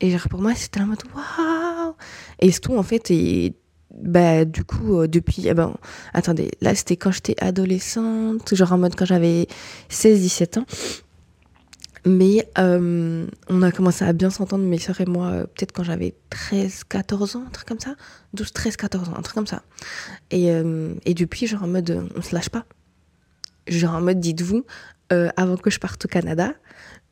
Et 0.00 0.10
genre, 0.10 0.28
pour 0.28 0.42
moi, 0.42 0.54
c'était 0.56 0.80
en 0.80 0.86
mode, 0.86 1.02
waouh! 1.14 1.94
Et 2.40 2.50
tout, 2.52 2.76
en 2.76 2.82
fait, 2.82 3.10
et 3.12 3.54
bah, 3.92 4.44
du 4.44 4.64
coup, 4.64 5.06
depuis, 5.06 5.46
eh 5.46 5.54
ben, 5.54 5.76
attendez, 6.12 6.50
là, 6.60 6.74
c'était 6.74 6.96
quand 6.96 7.12
j'étais 7.12 7.36
adolescente, 7.40 8.52
genre 8.52 8.72
en 8.72 8.78
mode 8.78 8.96
quand 8.96 9.06
j'avais 9.06 9.46
16-17 9.90 10.58
ans. 10.58 10.66
Mais 12.06 12.46
euh, 12.58 13.26
on 13.48 13.62
a 13.62 13.72
commencé 13.72 14.04
à 14.04 14.12
bien 14.12 14.28
s'entendre, 14.28 14.64
mes 14.64 14.78
soeurs 14.78 15.00
et 15.00 15.06
moi, 15.06 15.26
euh, 15.28 15.42
peut-être 15.44 15.72
quand 15.72 15.84
j'avais 15.84 16.14
13, 16.30 16.84
14 16.84 17.36
ans, 17.36 17.44
un 17.46 17.50
truc 17.50 17.66
comme 17.66 17.80
ça. 17.80 17.94
12, 18.34 18.52
13, 18.52 18.76
14 18.76 19.08
ans, 19.08 19.14
un 19.16 19.22
truc 19.22 19.34
comme 19.34 19.46
ça. 19.46 19.62
Et, 20.30 20.50
euh, 20.50 20.94
et 21.06 21.14
depuis, 21.14 21.46
genre 21.46 21.62
en 21.62 21.68
mode, 21.68 22.08
on 22.14 22.20
se 22.20 22.34
lâche 22.34 22.50
pas. 22.50 22.66
Genre 23.68 23.94
en 23.94 24.02
mode, 24.02 24.20
dites-vous, 24.20 24.64
avant 25.36 25.56
que 25.56 25.70
je 25.70 25.78
parte 25.78 26.04
au 26.04 26.08
Canada, 26.08 26.54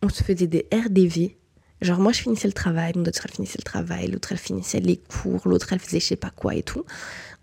on 0.02 0.08
se 0.08 0.24
faisait 0.24 0.48
des 0.48 0.66
RDV. 0.72 1.38
Genre 1.80 2.00
moi, 2.00 2.10
je 2.10 2.20
finissais 2.20 2.48
le 2.48 2.52
travail, 2.52 2.92
mon 2.96 3.04
autre, 3.04 3.20
elle 3.24 3.30
finissait 3.30 3.58
le 3.58 3.64
travail, 3.64 4.08
l'autre, 4.10 4.32
elle 4.32 4.38
finissait 4.38 4.80
les 4.80 4.96
cours, 4.96 5.46
l'autre, 5.46 5.72
elle 5.72 5.78
faisait 5.78 6.00
je 6.00 6.06
sais 6.06 6.16
pas 6.16 6.30
quoi 6.30 6.56
et 6.56 6.64
tout. 6.64 6.84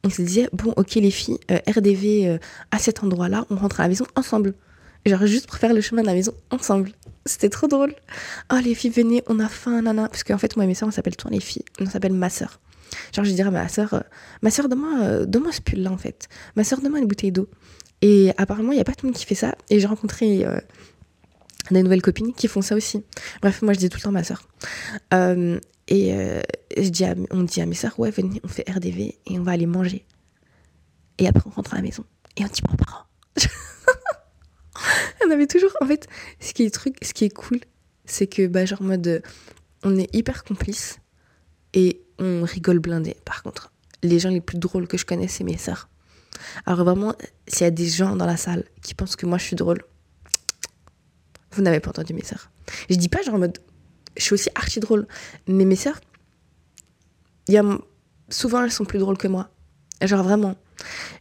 On 0.03 0.09
se 0.09 0.21
disait, 0.21 0.49
bon, 0.51 0.73
ok 0.75 0.95
les 0.95 1.11
filles, 1.11 1.39
RDV 1.49 2.39
à 2.71 2.77
cet 2.77 3.03
endroit-là, 3.03 3.45
on 3.49 3.55
rentre 3.55 3.79
à 3.79 3.83
la 3.83 3.89
maison 3.89 4.05
ensemble. 4.15 4.53
Genre 5.05 5.25
juste 5.25 5.47
pour 5.47 5.57
faire 5.57 5.73
le 5.73 5.81
chemin 5.81 6.01
de 6.01 6.07
la 6.07 6.13
maison 6.13 6.33
ensemble. 6.51 6.91
C'était 7.25 7.49
trop 7.49 7.67
drôle. 7.67 7.93
Oh 8.51 8.57
les 8.63 8.75
filles, 8.75 8.91
venez, 8.91 9.23
on 9.27 9.39
a 9.39 9.47
faim, 9.47 9.81
nana. 9.81 10.09
Parce 10.09 10.23
qu'en 10.23 10.37
fait, 10.37 10.55
moi 10.55 10.65
et 10.65 10.67
mes 10.67 10.75
soeurs, 10.75 10.89
on 10.89 10.91
s'appelle 10.91 11.15
toi 11.15 11.31
les 11.31 11.39
filles. 11.39 11.63
On 11.79 11.85
s'appelle 11.85 12.13
ma 12.13 12.29
soeur. 12.29 12.59
Genre 13.13 13.25
je 13.25 13.31
dirais 13.31 13.49
à 13.49 13.51
ma 13.51 13.67
soeur, 13.69 13.93
euh, 13.93 13.99
ma 14.41 14.51
soeur, 14.51 14.67
donne-moi 14.67 14.99
euh, 15.01 15.51
ce 15.51 15.61
pull 15.61 15.81
là 15.81 15.91
en 15.91 15.97
fait. 15.97 16.27
Ma 16.55 16.63
soeur, 16.63 16.81
donne-moi 16.81 16.99
une 16.99 17.07
bouteille 17.07 17.31
d'eau. 17.31 17.47
Et 18.01 18.31
apparemment, 18.37 18.71
il 18.71 18.75
n'y 18.75 18.81
a 18.81 18.85
pas 18.85 18.93
tout 18.93 19.05
le 19.05 19.11
monde 19.11 19.17
qui 19.17 19.25
fait 19.25 19.35
ça. 19.35 19.55
Et 19.69 19.79
j'ai 19.79 19.87
rencontré 19.87 20.45
euh, 20.45 20.59
des 21.71 21.83
nouvelles 21.83 22.01
copines 22.01 22.33
qui 22.33 22.47
font 22.47 22.61
ça 22.61 22.75
aussi. 22.75 23.03
Bref, 23.41 23.61
moi 23.61 23.73
je 23.73 23.79
dis 23.79 23.89
tout 23.89 23.97
le 23.97 24.03
temps 24.03 24.11
ma 24.11 24.23
soeur. 24.23 24.47
et 25.11 26.41
je 26.77 26.89
dis 26.89 27.03
on 27.31 27.43
dit 27.43 27.61
à 27.61 27.65
mes 27.65 27.75
soeurs, 27.75 27.99
ouais, 27.99 28.11
venez, 28.11 28.41
on 28.43 28.47
fait 28.47 28.69
RDV 28.69 29.19
et 29.25 29.39
on 29.39 29.43
va 29.43 29.51
aller 29.51 29.65
manger. 29.65 30.05
Et 31.19 31.27
après, 31.27 31.43
on 31.45 31.49
rentre 31.49 31.73
à 31.73 31.77
la 31.77 31.83
maison. 31.83 32.05
Et 32.37 32.43
on 32.43 32.47
dit, 32.47 32.61
bon, 32.61 32.75
parents. 32.75 33.05
on 35.25 35.31
avait 35.31 35.47
toujours. 35.47 35.71
En 35.81 35.85
fait, 35.85 36.07
ce 36.39 36.53
qui 36.53 36.63
est, 36.63 36.69
truc, 36.69 36.97
ce 37.01 37.13
qui 37.13 37.25
est 37.25 37.33
cool, 37.33 37.59
c'est 38.05 38.27
que, 38.27 38.47
bah, 38.47 38.65
genre, 38.65 38.81
mode. 38.81 39.21
On 39.83 39.97
est 39.97 40.13
hyper 40.13 40.43
complices 40.43 40.99
et 41.73 42.01
on 42.17 42.43
rigole 42.43 42.79
blindé. 42.79 43.15
Par 43.23 43.43
contre, 43.43 43.71
les 44.03 44.19
gens 44.19 44.29
les 44.29 44.41
plus 44.41 44.57
drôles 44.57 44.89
que 44.89 44.97
je 44.97 45.05
connais, 45.05 45.29
c'est 45.29 45.45
mes 45.45 45.57
sœurs. 45.57 45.87
Alors, 46.65 46.83
vraiment, 46.83 47.15
s'il 47.47 47.61
y 47.61 47.67
a 47.67 47.71
des 47.71 47.87
gens 47.87 48.17
dans 48.17 48.25
la 48.25 48.35
salle 48.35 48.65
qui 48.81 48.93
pensent 48.93 49.15
que 49.15 49.25
moi 49.25 49.37
je 49.37 49.45
suis 49.45 49.55
drôle, 49.55 49.81
vous 51.51 51.61
n'avez 51.61 51.79
pas 51.79 51.91
entendu 51.91 52.13
mes 52.13 52.23
sœurs. 52.25 52.51
Je 52.89 52.95
dis 52.95 53.07
pas, 53.07 53.21
genre, 53.21 53.35
en 53.35 53.39
mode. 53.39 53.59
Je 54.17 54.23
suis 54.23 54.33
aussi 54.33 54.49
archi 54.53 54.81
drôle. 54.81 55.07
Mais 55.47 55.63
mes 55.63 55.77
sœurs, 55.77 56.01
y 57.47 57.57
a, 57.57 57.63
souvent, 58.27 58.63
elles 58.63 58.71
sont 58.71 58.85
plus 58.85 58.99
drôles 58.99 59.17
que 59.17 59.29
moi. 59.29 59.49
Genre, 60.01 60.23
vraiment. 60.23 60.55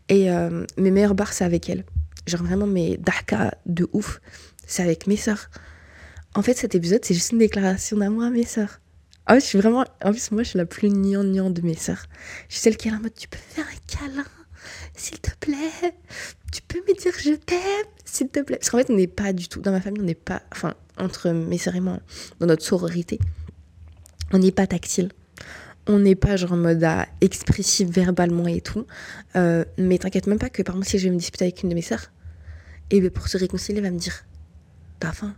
Et 0.08 0.32
euh, 0.32 0.64
mes 0.76 0.90
meilleures 0.90 1.14
barres, 1.14 1.32
c'est 1.32 1.44
avec 1.44 1.70
elles 1.70 1.84
genre 2.28 2.42
vraiment 2.42 2.66
mes 2.66 2.96
daka 2.96 3.54
de 3.66 3.88
ouf, 3.92 4.20
c'est 4.66 4.82
avec 4.82 5.06
mes 5.06 5.16
sœurs. 5.16 5.50
En 6.34 6.42
fait, 6.42 6.54
cet 6.54 6.74
épisode, 6.74 7.04
c'est 7.04 7.14
juste 7.14 7.32
une 7.32 7.38
déclaration 7.38 7.96
d'amour 7.96 8.22
à 8.24 8.30
mes 8.30 8.44
sœurs. 8.44 8.80
Ah 9.26 9.38
je 9.38 9.44
suis 9.44 9.58
vraiment. 9.58 9.84
En 10.02 10.10
plus, 10.10 10.30
moi, 10.30 10.42
je 10.42 10.50
suis 10.50 10.58
la 10.58 10.66
plus 10.66 10.88
nian 10.88 11.50
de 11.50 11.60
mes 11.62 11.74
sœurs. 11.74 12.06
Je 12.48 12.54
suis 12.54 12.62
celle 12.62 12.76
qui 12.76 12.88
est 12.88 12.92
en 12.92 13.00
mode 13.00 13.14
Tu 13.14 13.28
peux 13.28 13.38
faire 13.38 13.66
un 13.66 13.96
câlin, 14.06 14.24
s'il 14.94 15.20
te 15.20 15.30
plaît? 15.38 15.94
Tu 16.50 16.62
peux 16.62 16.78
me 16.78 16.98
dire 16.98 17.12
je 17.18 17.34
t'aime, 17.34 17.58
s'il 18.06 18.28
te 18.28 18.40
plaît? 18.40 18.56
Parce 18.56 18.70
qu'en 18.70 18.78
fait, 18.78 18.90
on 18.90 18.96
n'est 18.96 19.06
pas 19.06 19.34
du 19.34 19.48
tout, 19.48 19.60
dans 19.60 19.70
ma 19.70 19.82
famille, 19.82 20.00
on 20.00 20.06
n'est 20.06 20.14
pas, 20.14 20.42
enfin, 20.50 20.74
entre 20.96 21.30
mes 21.30 21.58
sœurs 21.58 21.76
et 21.76 21.80
moi, 21.80 21.98
dans 22.40 22.46
notre 22.46 22.64
sororité, 22.64 23.18
on 24.32 24.38
n'est 24.38 24.52
pas 24.52 24.66
tactile. 24.66 25.10
On 25.86 25.98
n'est 25.98 26.14
pas 26.14 26.36
genre 26.36 26.52
en 26.52 26.56
mode 26.56 26.84
à 26.84 27.06
expressif 27.20 27.88
verbalement 27.88 28.46
et 28.46 28.60
tout. 28.60 28.86
Euh, 29.36 29.64
mais 29.78 29.98
t'inquiète 29.98 30.26
même 30.26 30.38
pas 30.38 30.50
que, 30.50 30.62
par 30.62 30.74
exemple, 30.74 30.88
si 30.88 30.98
je 30.98 31.04
vais 31.04 31.14
me 31.14 31.18
disputer 31.18 31.44
avec 31.44 31.62
une 31.62 31.70
de 31.70 31.74
mes 31.74 31.82
sœurs, 31.82 32.10
et 32.90 33.00
bien 33.00 33.10
pour 33.10 33.28
se 33.28 33.36
réconcilier, 33.36 33.78
elle 33.78 33.84
va 33.84 33.90
me 33.90 33.98
dire 33.98 34.24
T'as 35.00 35.12
faim 35.12 35.34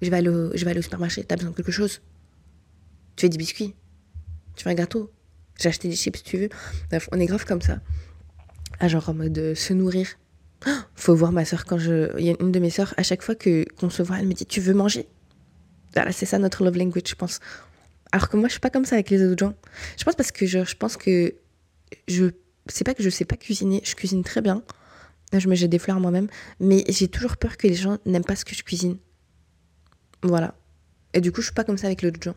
je 0.00 0.10
vais, 0.10 0.16
aller 0.16 0.28
au, 0.28 0.50
je 0.56 0.64
vais 0.64 0.76
au 0.76 0.82
supermarché, 0.82 1.22
t'as 1.22 1.36
besoin 1.36 1.52
de 1.52 1.56
quelque 1.56 1.70
chose 1.70 2.02
Tu 3.14 3.26
veux 3.26 3.30
des 3.30 3.38
biscuits 3.38 3.74
Tu 4.56 4.64
veux 4.64 4.70
un 4.70 4.74
gâteau 4.74 5.12
J'ai 5.60 5.68
acheté 5.68 5.88
des 5.88 5.94
chips 5.94 6.16
si 6.16 6.24
tu 6.24 6.38
veux. 6.38 6.48
Bref, 6.90 7.08
on 7.12 7.20
est 7.20 7.26
grave 7.26 7.44
comme 7.44 7.62
ça. 7.62 7.80
À 8.80 8.88
genre 8.88 9.08
en 9.08 9.14
mode 9.14 9.38
euh, 9.38 9.54
se 9.54 9.72
nourrir. 9.72 10.08
faut 10.96 11.14
voir 11.14 11.30
ma 11.30 11.44
soeur 11.44 11.64
quand 11.64 11.78
je. 11.78 12.18
Il 12.18 12.26
y 12.26 12.30
a 12.30 12.34
une 12.40 12.50
de 12.50 12.58
mes 12.58 12.70
soeurs, 12.70 12.94
à 12.96 13.04
chaque 13.04 13.22
fois 13.22 13.36
que 13.36 13.64
qu'on 13.76 13.90
se 13.90 14.02
voit, 14.02 14.18
elle 14.18 14.26
me 14.26 14.32
dit 14.32 14.44
Tu 14.44 14.60
veux 14.60 14.74
manger? 14.74 15.08
Voilà, 15.94 16.10
c'est 16.10 16.26
ça 16.26 16.38
notre 16.38 16.64
love 16.64 16.76
language, 16.76 17.08
je 17.08 17.14
pense. 17.14 17.38
Alors 18.10 18.28
que 18.28 18.36
moi, 18.36 18.48
je 18.48 18.52
suis 18.52 18.60
pas 18.60 18.70
comme 18.70 18.84
ça 18.84 18.96
avec 18.96 19.10
les 19.10 19.24
autres 19.24 19.38
gens. 19.38 19.54
Je 19.98 20.04
pense 20.04 20.16
parce 20.16 20.32
que 20.32 20.46
je, 20.46 20.64
je 20.64 20.76
pense 20.76 20.96
que 20.96 21.34
je. 22.08 22.26
C'est 22.66 22.84
pas 22.84 22.94
que 22.94 23.02
je 23.02 23.10
sais 23.10 23.24
pas 23.24 23.36
cuisiner, 23.36 23.82
je 23.84 23.94
cuisine 23.94 24.24
très 24.24 24.40
bien. 24.40 24.62
Je 25.32 25.48
me 25.48 25.54
jette 25.54 25.70
des 25.70 25.78
fleurs 25.78 26.00
moi-même. 26.00 26.28
Mais 26.60 26.84
j'ai 26.88 27.08
toujours 27.08 27.36
peur 27.36 27.56
que 27.56 27.66
les 27.66 27.74
gens 27.74 27.98
n'aiment 28.06 28.24
pas 28.24 28.36
ce 28.36 28.44
que 28.44 28.54
je 28.54 28.62
cuisine. 28.62 28.98
Voilà. 30.22 30.54
Et 31.14 31.20
du 31.20 31.32
coup, 31.32 31.40
je 31.40 31.46
suis 31.46 31.54
pas 31.54 31.64
comme 31.64 31.78
ça 31.78 31.86
avec 31.86 32.02
les 32.02 32.08
autres 32.08 32.22
gens. 32.22 32.34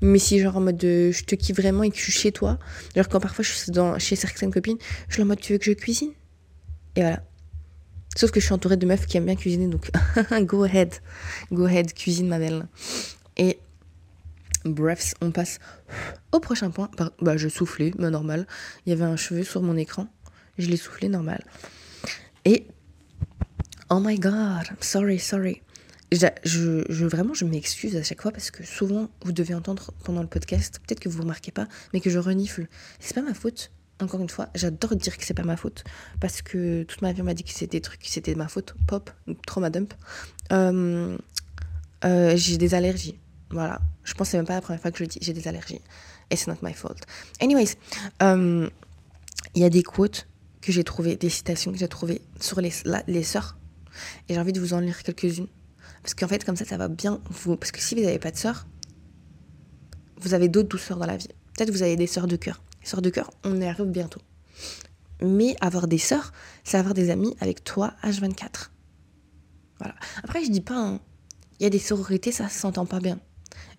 Mais 0.00 0.18
si, 0.18 0.38
genre, 0.38 0.56
en 0.56 0.60
mode 0.60 0.80
je 0.80 1.24
te 1.24 1.34
kiffe 1.34 1.56
vraiment 1.56 1.82
et 1.82 1.90
que 1.90 1.96
je 1.96 2.02
suis 2.02 2.12
chez 2.12 2.32
toi, 2.32 2.58
genre, 2.94 3.08
quand 3.08 3.20
parfois 3.20 3.44
je 3.44 3.50
suis 3.50 3.72
dans, 3.72 3.98
chez 3.98 4.16
certaines 4.16 4.52
copines, 4.52 4.78
je 5.08 5.14
suis 5.14 5.22
en 5.22 5.26
mode 5.26 5.40
tu 5.40 5.52
veux 5.52 5.58
que 5.58 5.64
je 5.64 5.72
cuisine? 5.72 6.12
Et 6.96 7.00
voilà. 7.00 7.22
Sauf 8.16 8.30
que 8.30 8.38
je 8.38 8.44
suis 8.44 8.54
entourée 8.54 8.76
de 8.76 8.86
meufs 8.86 9.06
qui 9.06 9.16
aiment 9.16 9.26
bien 9.26 9.34
cuisiner, 9.34 9.66
donc 9.66 9.90
go 10.42 10.62
ahead. 10.62 10.94
Go 11.50 11.64
ahead, 11.64 11.92
cuisine, 11.92 12.28
ma 12.28 12.38
belle. 12.38 12.66
Et 13.36 13.58
bref, 14.64 15.14
on 15.20 15.32
passe 15.32 15.58
au 16.30 16.38
prochain 16.38 16.70
point. 16.70 16.90
Bah, 17.20 17.36
je 17.36 17.48
soufflais, 17.48 17.92
mais 17.98 18.10
normal. 18.10 18.46
Il 18.86 18.90
y 18.90 18.92
avait 18.92 19.04
un 19.04 19.16
cheveu 19.16 19.42
sur 19.42 19.62
mon 19.62 19.76
écran. 19.76 20.06
Je 20.58 20.68
l'ai 20.68 20.76
soufflé 20.76 21.08
normal. 21.08 21.44
Et 22.44 22.66
oh 23.90 24.00
my 24.00 24.18
god, 24.18 24.66
sorry, 24.80 25.18
sorry. 25.18 25.62
Je, 26.12 27.04
vraiment, 27.06 27.34
je 27.34 27.44
m'excuse 27.44 27.96
à 27.96 28.02
chaque 28.02 28.22
fois 28.22 28.30
parce 28.30 28.50
que 28.50 28.64
souvent, 28.64 29.08
vous 29.24 29.32
devez 29.32 29.54
entendre 29.54 29.92
pendant 30.04 30.20
le 30.20 30.28
podcast, 30.28 30.80
peut-être 30.86 31.00
que 31.00 31.08
vous 31.08 31.18
ne 31.18 31.22
remarquez 31.22 31.50
pas, 31.50 31.66
mais 31.92 32.00
que 32.00 32.10
je 32.10 32.18
renifle. 32.18 32.68
C'est 33.00 33.14
pas 33.14 33.22
ma 33.22 33.34
faute. 33.34 33.72
Encore 34.00 34.20
une 34.20 34.28
fois, 34.28 34.48
j'adore 34.54 34.96
dire 34.96 35.16
que 35.16 35.24
c'est 35.24 35.34
pas 35.34 35.44
ma 35.44 35.56
faute 35.56 35.84
parce 36.20 36.42
que 36.42 36.82
toute 36.82 37.00
ma 37.00 37.12
vie 37.12 37.22
on 37.22 37.24
m'a 37.24 37.34
dit 37.34 37.44
que 37.44 37.50
c'était 37.50 37.78
des 37.78 37.80
trucs, 37.80 38.04
c'était 38.04 38.34
ma 38.34 38.48
faute. 38.48 38.74
Pop, 38.88 39.10
trop 39.46 39.60
ma 39.60 39.70
dump. 39.70 39.94
Euh, 40.52 41.16
euh, 42.04 42.36
j'ai 42.36 42.58
des 42.58 42.74
allergies. 42.74 43.18
Voilà. 43.50 43.80
Je 44.02 44.12
pense 44.14 44.28
que 44.28 44.32
c'est 44.32 44.36
même 44.36 44.46
pas 44.46 44.54
la 44.54 44.60
première 44.60 44.82
fois 44.82 44.90
que 44.90 44.98
je 44.98 45.04
le 45.04 45.08
dis. 45.08 45.18
J'ai 45.22 45.32
des 45.32 45.46
allergies. 45.46 45.80
Et 46.30 46.36
c'est 46.36 46.48
not 46.48 46.58
my 46.62 46.74
fault. 46.74 46.96
Anyways, 47.40 47.76
euh, 48.22 48.68
il 49.54 49.62
y 49.62 49.64
a 49.64 49.70
des 49.70 49.82
quotes 49.82 50.26
que 50.64 50.72
j'ai 50.72 50.84
trouvées, 50.84 51.16
des 51.16 51.28
citations 51.28 51.72
que 51.72 51.78
j'ai 51.78 51.88
trouvées 51.88 52.22
sur 52.40 52.60
les, 52.60 52.72
les 53.06 53.22
sœurs. 53.22 53.58
Et 54.28 54.34
j'ai 54.34 54.40
envie 54.40 54.52
de 54.52 54.60
vous 54.60 54.74
en 54.74 54.80
lire 54.80 55.02
quelques-unes. 55.02 55.48
Parce 56.02 56.14
qu'en 56.14 56.28
fait, 56.28 56.44
comme 56.44 56.56
ça, 56.56 56.64
ça 56.64 56.76
va 56.76 56.88
bien 56.88 57.20
vous. 57.30 57.56
Parce 57.56 57.70
que 57.70 57.80
si 57.80 57.94
vous 57.94 58.02
n'avez 58.02 58.18
pas 58.18 58.30
de 58.30 58.36
sœurs, 58.36 58.66
vous 60.18 60.34
avez 60.34 60.48
d'autres 60.48 60.68
douceurs 60.68 60.98
dans 60.98 61.06
la 61.06 61.16
vie. 61.16 61.28
Peut-être 61.54 61.70
vous 61.70 61.82
avez 61.82 61.96
des 61.96 62.06
sœurs 62.06 62.26
de 62.26 62.36
cœur. 62.36 62.62
Sœurs 62.82 63.02
de 63.02 63.10
cœur, 63.10 63.30
on 63.44 63.60
y 63.60 63.64
arrive 63.64 63.86
bientôt. 63.86 64.20
Mais 65.22 65.56
avoir 65.60 65.86
des 65.86 65.98
sœurs, 65.98 66.32
c'est 66.64 66.76
avoir 66.76 66.94
des 66.94 67.10
amis 67.10 67.34
avec 67.40 67.62
toi 67.62 67.94
H24. 68.02 68.70
Voilà. 69.78 69.94
Après, 70.22 70.44
je 70.44 70.50
dis 70.50 70.60
pas, 70.60 70.76
hein, 70.76 71.00
il 71.60 71.64
y 71.64 71.66
a 71.66 71.70
des 71.70 71.78
sororités, 71.78 72.32
ça 72.32 72.48
s'entend 72.48 72.86
pas 72.86 73.00
bien. 73.00 73.18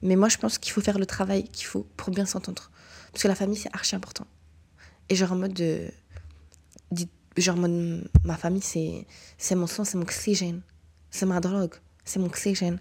Mais 0.02 0.16
moi, 0.16 0.30
je 0.30 0.38
pense 0.38 0.58
qu'il 0.58 0.72
faut 0.72 0.82
faire 0.82 0.98
le 0.98 1.06
travail 1.06 1.44
qu'il 1.44 1.66
faut 1.66 1.88
pour 1.98 2.12
bien 2.12 2.26
s'entendre. 2.26 2.72
Parce 3.12 3.24
que 3.24 3.28
la 3.28 3.36
famille, 3.36 3.58
c'est 3.58 3.74
archi 3.74 3.96
important. 3.96 4.26
Et 5.10 5.16
genre 5.16 5.34
en 5.34 5.36
mode 5.36 5.54
de 5.54 5.92
genre 7.42 7.58
ma 7.58 8.38
famille 8.38 8.62
c'est 8.62 9.06
c'est 9.38 9.56
mon 9.56 9.68
sang 9.68 9.84
c'est 9.84 9.98
mon 9.98 10.04
oxygène. 10.04 10.62
C'est 11.12 11.26
ma 11.26 11.40
drogue. 11.40 11.76
C'est 12.04 12.20
mon 12.20 12.28
oxygène. 12.28 12.80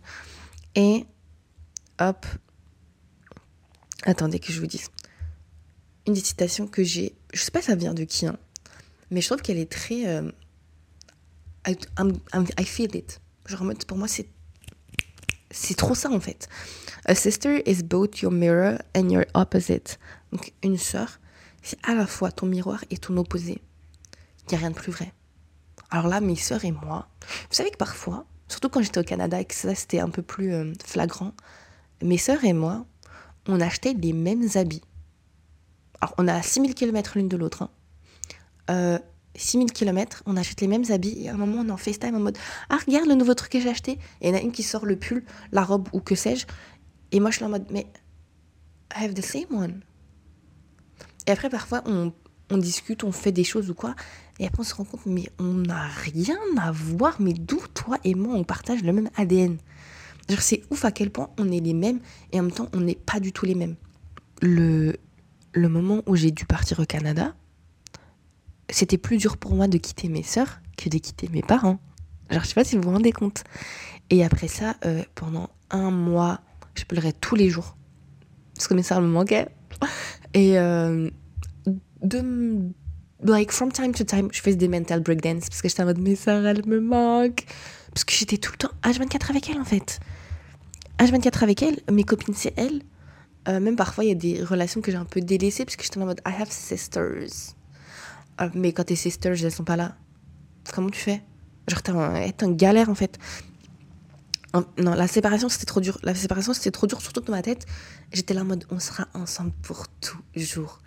Et 0.75 1.07
hop. 2.01 2.27
Attendez 4.03 4.39
que 4.39 4.53
je 4.53 4.61
vous 4.61 4.67
dise. 4.67 4.89
Une 6.07 6.15
des 6.15 6.21
citations 6.21 6.67
que 6.67 6.83
j'ai 6.83 7.15
je 7.33 7.41
sais 7.41 7.51
pas 7.51 7.63
ça 7.63 7.75
vient 7.75 7.95
de 7.95 8.05
qui 8.05 8.27
hein, 8.27 8.37
mais 9.11 9.21
je 9.21 9.29
trouve 9.29 9.43
qu'elle 9.43 9.59
est 9.59 9.71
très 9.71 10.07
euh, 10.07 10.31
I, 11.67 11.77
I, 12.59 12.65
feel 12.65 12.95
it. 12.95 13.21
Genre 13.47 13.65
pour 13.87 13.97
moi 13.97 14.09
c'est 14.09 14.29
c'est 15.51 15.75
trop 15.75 15.95
ça 15.95 16.11
en 16.11 16.21
fait. 16.21 16.49
A 17.07 17.15
sister 17.15 17.63
is 17.67 17.83
both 17.83 18.21
your 18.21 18.33
mirror 18.33 18.79
and 18.95 19.09
your 19.09 19.25
opposite. 19.35 19.99
Donc 20.33 20.53
une 20.63 20.77
sœur 20.77 21.19
c'est 21.63 21.79
à 21.83 21.95
la 21.95 22.07
fois 22.07 22.31
ton 22.31 22.47
miroir 22.47 22.85
et 22.91 22.99
ton 22.99 23.17
opposé 23.17 23.63
il 24.47 24.51
n'y 24.51 24.57
a 24.57 24.59
rien 24.59 24.71
de 24.71 24.75
plus 24.75 24.93
vrai. 24.93 25.13
Alors 25.91 26.09
là, 26.09 26.21
mes 26.21 26.37
sœurs 26.37 26.65
et 26.65 26.73
moi, 26.73 27.09
vous 27.23 27.55
savez 27.55 27.71
que 27.71 27.77
parfois, 27.77 28.27
surtout 28.49 28.69
quand 28.69 28.83
j'étais 28.83 29.01
au 29.01 29.05
Canada 29.05 29.41
et 29.41 29.45
que 29.45 29.55
ça 29.55 29.75
c'était 29.75 30.01
un 30.01 30.11
peu 30.11 30.23
plus 30.23 30.53
euh, 30.53 30.73
flagrant, 30.85 31.33
mes 32.03 32.19
sœurs 32.19 32.45
et 32.45 32.53
moi, 32.53 32.87
on 33.47 33.61
achetait 33.61 33.95
les 33.95 34.13
mêmes 34.13 34.49
habits. 34.55 34.83
Alors 36.01 36.15
on 36.19 36.29
a 36.29 36.43
6000 36.43 36.75
km 36.75 37.13
l'une 37.17 37.29
de 37.29 37.37
l'autre. 37.37 37.63
Hein. 37.63 37.71
Euh, 38.71 38.99
6000 39.37 39.73
km, 39.73 40.23
on 40.27 40.37
achète 40.37 40.61
les 40.61 40.69
mêmes 40.69 40.85
habits 40.91 41.25
et 41.25 41.29
à 41.29 41.35
un 41.35 41.37
moment 41.37 41.63
on 41.63 41.69
est 41.69 41.73
en 41.73 41.77
FaceTime 41.77 42.15
en 42.15 42.21
mode 42.21 42.39
Ah, 42.69 42.79
regarde 42.87 43.09
le 43.09 43.15
nouveau 43.15 43.35
truc 43.35 43.53
que 43.53 43.61
j'ai 43.61 43.71
acheté. 43.71 43.93
Et 44.21 44.29
il 44.29 44.31
y 44.31 44.33
en 44.33 44.37
a 44.37 44.41
une 44.41 44.53
qui 44.53 44.63
sort 44.63 44.87
le 44.87 44.97
pull, 44.97 45.25
la 45.53 45.65
robe 45.65 45.89
ou 45.93 46.01
que 46.01 46.15
sais-je. 46.15 46.47
Et 47.13 47.21
moi 47.21 47.31
je 47.31 47.37
suis 47.37 47.45
en 47.45 47.49
mode 47.49 47.67
Mais 47.71 47.87
I 48.97 49.05
have 49.05 49.15
the 49.15 49.25
same 49.25 49.47
one. 49.51 49.81
Et 51.27 51.31
après, 51.31 51.49
parfois, 51.49 51.83
on 51.87 52.13
discute, 52.59 53.03
on 53.03 53.13
fait 53.13 53.33
des 53.33 53.45
choses 53.45 53.71
ou 53.71 53.75
quoi. 53.75 53.95
Et 54.39 54.47
après, 54.47 54.61
on 54.61 54.65
se 54.65 54.75
rend 54.75 54.85
compte, 54.85 55.07
mais 55.07 55.29
on 55.39 55.53
n'a 55.53 55.87
rien 55.87 56.39
à 56.59 56.73
voir. 56.73 57.17
Mais 57.21 57.33
d'où 57.33 57.61
toi 57.73 57.99
et 58.05 58.15
moi, 58.15 58.35
on 58.35 58.45
partage 58.45 58.83
le 58.83 58.93
même 58.93 59.11
ADN 59.17 59.59
C'est 60.39 60.63
ouf 60.71 60.85
à 60.85 60.91
quel 60.91 61.11
point 61.11 61.31
on 61.39 61.51
est 61.53 61.61
les 61.61 61.75
mêmes 61.75 62.01
et 62.33 62.41
en 62.41 62.45
même 62.45 62.53
temps, 62.53 62.69
on 62.73 62.81
n'est 62.81 62.97
pas 62.97 63.21
du 63.21 63.33
tout 63.33 63.47
les 63.47 63.55
mêmes. 63.55 63.77
Le, 64.43 64.97
le 65.53 65.69
moment 65.69 66.03
où 66.07 66.17
j'ai 66.17 66.31
dû 66.33 66.47
partir 66.47 66.81
au 66.81 66.85
Canada, 66.85 67.35
c'était 68.69 68.99
plus 68.99 69.19
dur 69.19 69.37
pour 69.37 69.55
moi 69.55 69.69
de 69.69 69.79
quitter 69.79 70.09
mes 70.09 70.23
sœurs 70.23 70.61
que 70.77 70.89
de 70.89 70.99
quitter 70.99 71.29
mes 71.29 71.43
parents. 71.43 71.79
Genre, 72.31 72.43
je 72.43 72.49
sais 72.49 72.55
pas 72.55 72.65
si 72.65 72.77
vous 72.77 72.83
vous 72.83 72.91
rendez 72.91 73.13
compte. 73.13 73.45
Et 74.11 74.25
après 74.25 74.49
ça, 74.49 74.75
euh, 74.85 75.03
pendant 75.15 75.51
un 75.71 75.91
mois, 75.91 76.41
je 76.75 76.85
pleurais 76.85 77.13
tous 77.13 77.37
les 77.37 77.51
jours. 77.51 77.77
Parce 78.55 78.69
que 78.69 78.75
mes 78.75 78.83
sœurs 78.83 79.01
me 79.01 79.09
manquaient. 79.09 79.49
Et, 80.35 80.59
euh, 80.59 81.11
de 82.03 82.73
like 83.23 83.53
from 83.53 83.71
time 83.73 83.93
to 83.93 84.05
time 84.05 84.29
je 84.33 84.41
fais 84.41 84.55
des 84.55 84.69
mental 84.69 85.01
breakdance 85.01 85.49
parce 85.49 85.63
que 85.63 85.69
j'étais 85.69 85.83
en 85.83 85.87
mode 85.87 85.99
mais 85.99 86.17
Sarah 86.17 86.51
elle 86.51 86.67
me 86.67 86.81
manque 86.81 87.45
parce 87.93 88.05
que 88.05 88.13
j'étais 88.13 88.39
tout 88.39 88.53
le 88.53 88.59
temps 88.59 88.73
H24 88.83 89.31
avec 89.31 89.49
elle 89.51 89.61
en 89.61 89.65
fait 89.65 90.01
H24 90.99 91.43
avec 91.43 91.63
elle 91.63 91.81
mes 91.91 92.05
copines 92.05 92.35
c'est 92.35 92.55
elle 92.57 92.83
euh, 93.49 93.61
même 93.61 93.77
parfois 93.77 94.05
il 94.05 94.09
y 94.09 94.13
a 94.13 94.17
des 94.17 94.43
relations 94.43 94.81
que 94.81 94.91
j'ai 94.91 94.97
un 94.97 95.05
peu 95.05 95.21
délaissées 95.21 95.65
parce 95.65 95.77
que 95.77 95.85
j'étais 95.85 95.99
en 95.99 96.07
mode 96.07 96.21
I 96.27 96.33
have 96.41 96.51
sisters 96.51 97.55
euh, 98.41 98.49
mais 98.55 98.73
quand 98.73 98.85
tes 98.85 98.97
sisters 98.97 99.43
elles 99.43 99.53
sont 99.53 99.65
pas 99.65 99.77
là 99.77 99.97
comment 100.73 100.91
tu 100.91 101.01
fais? 101.01 101.23
Genre 101.69 101.83
t'es 101.83 101.93
en, 101.93 102.51
galère 102.51 102.89
en 102.89 102.95
fait 102.95 103.19
non, 104.79 104.95
la 104.95 105.09
séparation 105.09 105.49
c'était 105.49 105.67
trop 105.67 105.81
dur. 105.81 105.99
La 106.05 106.15
séparation 106.15 106.55
c'était 106.55 106.71
trop 106.71 106.87
dur, 106.87 107.01
surtout 107.01 107.21
dans 107.21 107.33
ma 107.33 107.43
tête. 107.43 107.67
J'étais 108.13 108.35
là 108.35 108.43
en 108.43 108.45
mode 108.45 108.65
on 108.71 108.79
sera 108.79 109.09
ensemble 109.15 109.51
pour 109.63 109.87
toujours. 110.33 110.81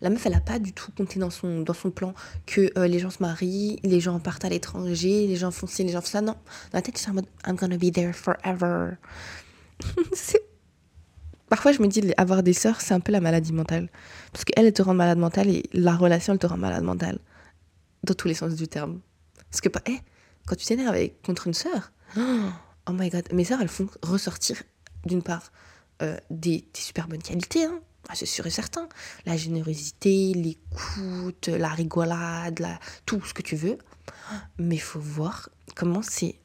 La 0.00 0.10
meuf, 0.10 0.24
elle 0.26 0.34
a 0.34 0.40
pas 0.40 0.58
du 0.58 0.72
tout 0.72 0.90
compté 0.96 1.18
dans 1.18 1.30
son, 1.30 1.60
dans 1.60 1.74
son 1.74 1.90
plan 1.90 2.14
que 2.46 2.72
euh, 2.78 2.86
les 2.86 2.98
gens 2.98 3.10
se 3.10 3.22
marient, 3.22 3.78
les 3.82 4.00
gens 4.00 4.18
partent 4.20 4.44
à 4.44 4.48
l'étranger, 4.48 5.26
les 5.26 5.36
gens 5.36 5.50
font 5.50 5.66
ci, 5.66 5.84
les 5.84 5.92
gens 5.92 6.00
font 6.00 6.08
ça. 6.08 6.20
Non, 6.20 6.32
dans 6.34 6.78
la 6.78 6.82
tête, 6.82 6.98
c'est 6.98 7.10
en 7.10 7.14
mode 7.14 7.26
I'm 7.46 7.56
gonna 7.56 7.78
be 7.78 7.92
there 7.92 8.12
forever. 8.12 8.96
Parfois, 11.48 11.72
je 11.72 11.82
me 11.82 11.86
dis, 11.86 12.12
avoir 12.16 12.42
des 12.42 12.52
sœurs, 12.52 12.80
c'est 12.80 12.94
un 12.94 13.00
peu 13.00 13.12
la 13.12 13.20
maladie 13.20 13.52
mentale. 13.52 13.88
Parce 14.32 14.44
qu'elle, 14.44 14.66
elle 14.66 14.72
te 14.72 14.82
rend 14.82 14.94
malade 14.94 15.18
mentale 15.18 15.48
et 15.48 15.62
la 15.72 15.94
relation, 15.94 16.32
elle 16.32 16.38
te 16.38 16.46
rend 16.46 16.56
malade 16.56 16.82
mentale. 16.82 17.18
Dans 18.02 18.14
tous 18.14 18.28
les 18.28 18.34
sens 18.34 18.54
du 18.54 18.66
terme. 18.66 19.00
Parce 19.50 19.60
que, 19.60 19.68
hey, 19.86 20.00
quand 20.46 20.56
tu 20.56 20.66
t'énerves 20.66 20.98
contre 21.24 21.46
une 21.46 21.54
sœur, 21.54 21.92
oh 22.16 22.92
my 22.92 23.08
god, 23.08 23.32
mes 23.32 23.44
sœurs, 23.44 23.60
elles 23.60 23.68
font 23.68 23.88
ressortir, 24.02 24.62
d'une 25.04 25.22
part, 25.22 25.52
euh, 26.02 26.16
des, 26.30 26.64
des, 26.74 26.80
super 26.80 27.06
bonnes 27.06 27.22
qualités, 27.22 27.64
hein, 27.64 27.78
c'est 28.12 28.26
sûr 28.26 28.46
et 28.46 28.50
certain. 28.50 28.88
La 29.26 29.36
générosité, 29.36 30.32
l'écoute, 30.34 31.48
la 31.48 31.68
rigolade, 31.68 32.58
la... 32.60 32.78
tout 33.06 33.22
ce 33.24 33.32
que 33.32 33.42
tu 33.42 33.56
veux. 33.56 33.78
Mais 34.58 34.76
il 34.76 34.80
faut 34.80 35.00
voir 35.00 35.48
comment 35.74 36.02
c'est 36.02 36.36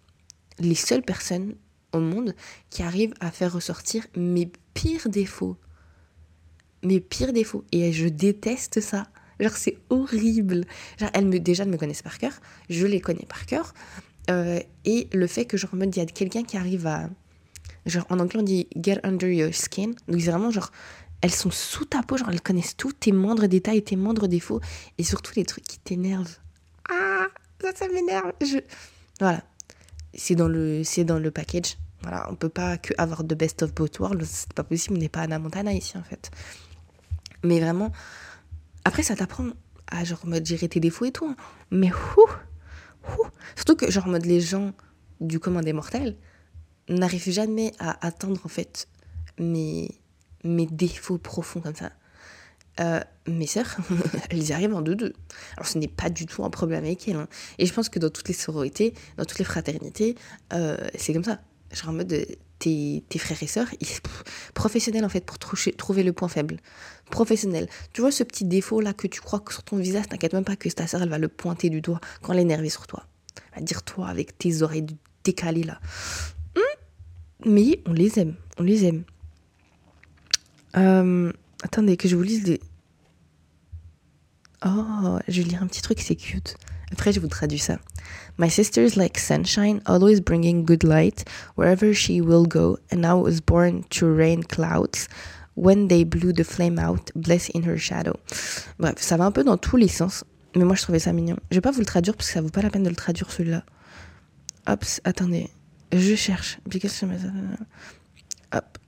les 0.59 0.75
seules 0.75 1.03
personnes 1.03 1.55
au 1.93 1.99
monde 1.99 2.35
qui 2.69 2.83
arrivent 2.83 3.13
à 3.19 3.31
faire 3.31 3.53
ressortir 3.53 4.05
mes 4.15 4.51
pires 4.73 5.09
défauts. 5.09 5.57
Mes 6.83 6.99
pires 6.99 7.33
défauts. 7.33 7.65
Et 7.71 7.91
je 7.91 8.07
déteste 8.07 8.81
ça. 8.81 9.07
Genre, 9.39 9.55
c'est 9.55 9.77
horrible. 9.89 10.65
Genre, 10.97 11.09
elles 11.13 11.25
me, 11.25 11.39
déjà, 11.39 11.63
elles 11.63 11.69
me 11.69 11.77
connaissent 11.77 12.01
par 12.01 12.17
cœur. 12.17 12.33
Je 12.69 12.85
les 12.85 12.99
connais 12.99 13.25
par 13.27 13.45
cœur. 13.45 13.73
Euh, 14.29 14.59
et 14.85 15.07
le 15.13 15.27
fait 15.27 15.45
que, 15.45 15.57
genre, 15.57 15.73
en 15.73 15.77
mode, 15.77 15.95
il 15.95 15.99
y 15.99 16.01
a 16.01 16.05
quelqu'un 16.05 16.43
qui 16.43 16.57
arrive 16.57 16.87
à. 16.87 17.09
Genre, 17.85 18.05
en 18.09 18.19
anglais, 18.19 18.39
on 18.39 18.43
dit 18.43 18.67
get 18.75 18.99
under 19.03 19.29
your 19.29 19.53
skin. 19.53 19.93
Donc, 20.07 20.21
c'est 20.21 20.31
vraiment 20.31 20.51
genre, 20.51 20.71
elles 21.21 21.33
sont 21.33 21.51
sous 21.51 21.85
ta 21.85 22.01
peau, 22.01 22.17
genre, 22.17 22.29
elles 22.29 22.41
connaissent 22.41 22.77
tous 22.77 22.93
tes 22.93 23.11
moindres 23.11 23.47
détails, 23.47 23.83
tes 23.83 23.95
moindres 23.95 24.27
défauts. 24.27 24.61
Et 24.97 25.03
surtout 25.03 25.33
les 25.35 25.45
trucs 25.45 25.65
qui 25.65 25.79
t'énervent. 25.79 26.37
Ah, 26.89 27.27
ça, 27.61 27.75
ça 27.75 27.87
m'énerve. 27.89 28.31
Je... 28.41 28.59
Voilà. 29.19 29.43
C'est 30.13 30.35
dans, 30.35 30.47
le, 30.47 30.83
c'est 30.83 31.03
dans 31.03 31.19
le 31.19 31.29
package. 31.29 31.77
Voilà, 32.01 32.27
on 32.31 32.35
peut 32.35 32.49
pas 32.49 32.77
que 32.77 32.93
avoir 32.97 33.23
de 33.23 33.35
best 33.35 33.63
of 33.63 33.73
both 33.73 33.99
worlds. 33.99 34.25
C'est 34.25 34.53
pas 34.53 34.63
possible. 34.63 34.95
On 34.95 34.99
n'est 34.99 35.09
pas 35.09 35.21
Anna 35.21 35.39
Montana 35.39 35.73
ici, 35.73 35.97
en 35.97 36.03
fait. 36.03 36.31
Mais 37.43 37.59
vraiment. 37.59 37.91
Après, 38.85 39.03
ça 39.03 39.15
t'apprend 39.15 39.49
à, 39.87 40.03
genre, 40.05 40.25
mode 40.25 40.45
gérer 40.45 40.69
tes 40.69 40.79
défauts 40.79 41.05
et 41.05 41.11
tout. 41.11 41.25
Hein. 41.25 41.35
Mais, 41.69 41.91
ouh, 42.17 43.17
Surtout 43.55 43.75
que, 43.75 43.91
genre, 43.91 44.07
mode 44.07 44.25
les 44.25 44.39
gens 44.39 44.73
du 45.19 45.39
commun 45.39 45.61
des 45.61 45.73
mortels 45.73 46.15
n'arrivent 46.87 47.29
jamais 47.29 47.73
à 47.77 48.05
atteindre, 48.05 48.39
en 48.45 48.49
fait, 48.49 48.87
mes, 49.37 49.99
mes 50.43 50.65
défauts 50.65 51.17
profonds 51.17 51.61
comme 51.61 51.75
ça. 51.75 51.91
Euh, 52.79 53.01
mes 53.27 53.47
sœurs, 53.47 53.77
elles 54.29 54.49
y 54.49 54.53
arrivent 54.53 54.73
en 54.73 54.81
deux-deux. 54.81 55.13
Alors 55.57 55.67
ce 55.67 55.77
n'est 55.77 55.87
pas 55.87 56.09
du 56.09 56.25
tout 56.25 56.43
un 56.45 56.49
problème 56.49 56.83
avec 56.83 57.07
elles. 57.07 57.17
Hein. 57.17 57.27
Et 57.57 57.65
je 57.65 57.73
pense 57.73 57.89
que 57.89 57.99
dans 57.99 58.09
toutes 58.09 58.27
les 58.27 58.33
sororités, 58.33 58.93
dans 59.17 59.25
toutes 59.25 59.39
les 59.39 59.45
fraternités, 59.45 60.15
euh, 60.53 60.77
c'est 60.95 61.13
comme 61.13 61.23
ça. 61.23 61.41
Genre 61.73 61.89
en 61.89 61.93
mode, 61.93 62.25
tes, 62.57 63.03
tes 63.09 63.19
frères 63.19 63.41
et 63.43 63.47
sœurs, 63.47 63.67
ils, 63.81 63.87
professionnels 64.53 65.03
en 65.03 65.09
fait, 65.09 65.25
pour 65.25 65.37
trouver 65.39 66.03
le 66.03 66.13
point 66.13 66.29
faible. 66.29 66.57
Professionnel. 67.11 67.67
Tu 67.93 68.01
vois 68.01 68.11
ce 68.11 68.23
petit 68.23 68.45
défaut 68.45 68.79
là 68.81 68.93
que 68.93 69.07
tu 69.07 69.19
crois 69.19 69.39
que 69.39 69.53
sur 69.53 69.63
ton 69.63 69.77
visage, 69.77 70.07
t'inquiète 70.07 70.33
même 70.33 70.45
pas 70.45 70.55
que 70.55 70.69
ta 70.69 70.87
sœur, 70.87 71.01
elle 71.01 71.09
va 71.09 71.17
le 71.17 71.27
pointer 71.27 71.69
du 71.69 71.81
doigt 71.81 71.99
quand 72.21 72.33
elle 72.33 72.39
est 72.39 72.43
énervée 72.43 72.69
sur 72.69 72.87
toi. 72.87 73.05
Va 73.55 73.61
dire 73.61 73.83
toi 73.83 74.07
avec 74.07 74.37
tes 74.37 74.61
oreilles 74.61 74.85
décalées 75.23 75.63
là. 75.63 75.79
Hum, 76.55 76.63
mais 77.45 77.81
on 77.85 77.93
les 77.93 78.19
aime, 78.19 78.35
on 78.57 78.63
les 78.63 78.85
aime. 78.85 79.03
Euh, 80.77 81.31
attendez, 81.63 81.97
que 81.97 82.07
je 82.07 82.15
vous 82.15 82.23
lise 82.23 82.43
des. 82.43 82.59
Oh, 84.65 85.19
je 85.27 85.41
vais 85.41 85.49
lire 85.49 85.63
un 85.63 85.67
petit 85.67 85.81
truc, 85.81 85.99
c'est 86.01 86.15
cute. 86.15 86.55
Après, 86.91 87.13
je 87.13 87.19
vous 87.19 87.27
traduis 87.27 87.59
ça. 87.59 87.77
My 88.37 88.49
sister 88.49 88.83
is 88.83 88.95
like 88.95 89.17
sunshine, 89.17 89.81
always 89.85 90.19
bringing 90.21 90.65
good 90.65 90.83
light 90.83 91.25
wherever 91.55 91.93
she 91.93 92.21
will 92.21 92.47
go, 92.47 92.77
and 92.91 93.01
now 93.01 93.17
was 93.17 93.39
born 93.45 93.83
to 93.89 94.07
rain 94.07 94.43
clouds. 94.43 95.07
When 95.55 95.87
they 95.87 96.05
blew 96.05 96.33
the 96.33 96.43
flame 96.43 96.79
out, 96.79 97.11
bless 97.15 97.49
in 97.49 97.63
her 97.63 97.77
shadow. 97.77 98.17
Bref, 98.79 98.95
ça 98.97 99.17
va 99.17 99.25
un 99.25 99.31
peu 99.31 99.43
dans 99.43 99.57
tous 99.57 99.77
les 99.77 99.89
sens, 99.89 100.23
mais 100.55 100.63
moi 100.63 100.75
je 100.75 100.81
trouvais 100.83 100.99
ça 100.99 101.11
mignon. 101.11 101.37
Je 101.51 101.55
vais 101.55 101.61
pas 101.61 101.71
vous 101.71 101.81
le 101.81 101.85
traduire 101.85 102.15
parce 102.15 102.27
que 102.27 102.33
ça 102.33 102.41
vaut 102.41 102.49
pas 102.49 102.61
la 102.61 102.69
peine 102.69 102.83
de 102.83 102.89
le 102.89 102.95
traduire 102.95 103.29
celui-là. 103.31 103.63
Hop, 104.67 104.85
attendez, 105.03 105.49
je 105.91 106.15
cherche. 106.15 106.59
Hop 108.53 108.78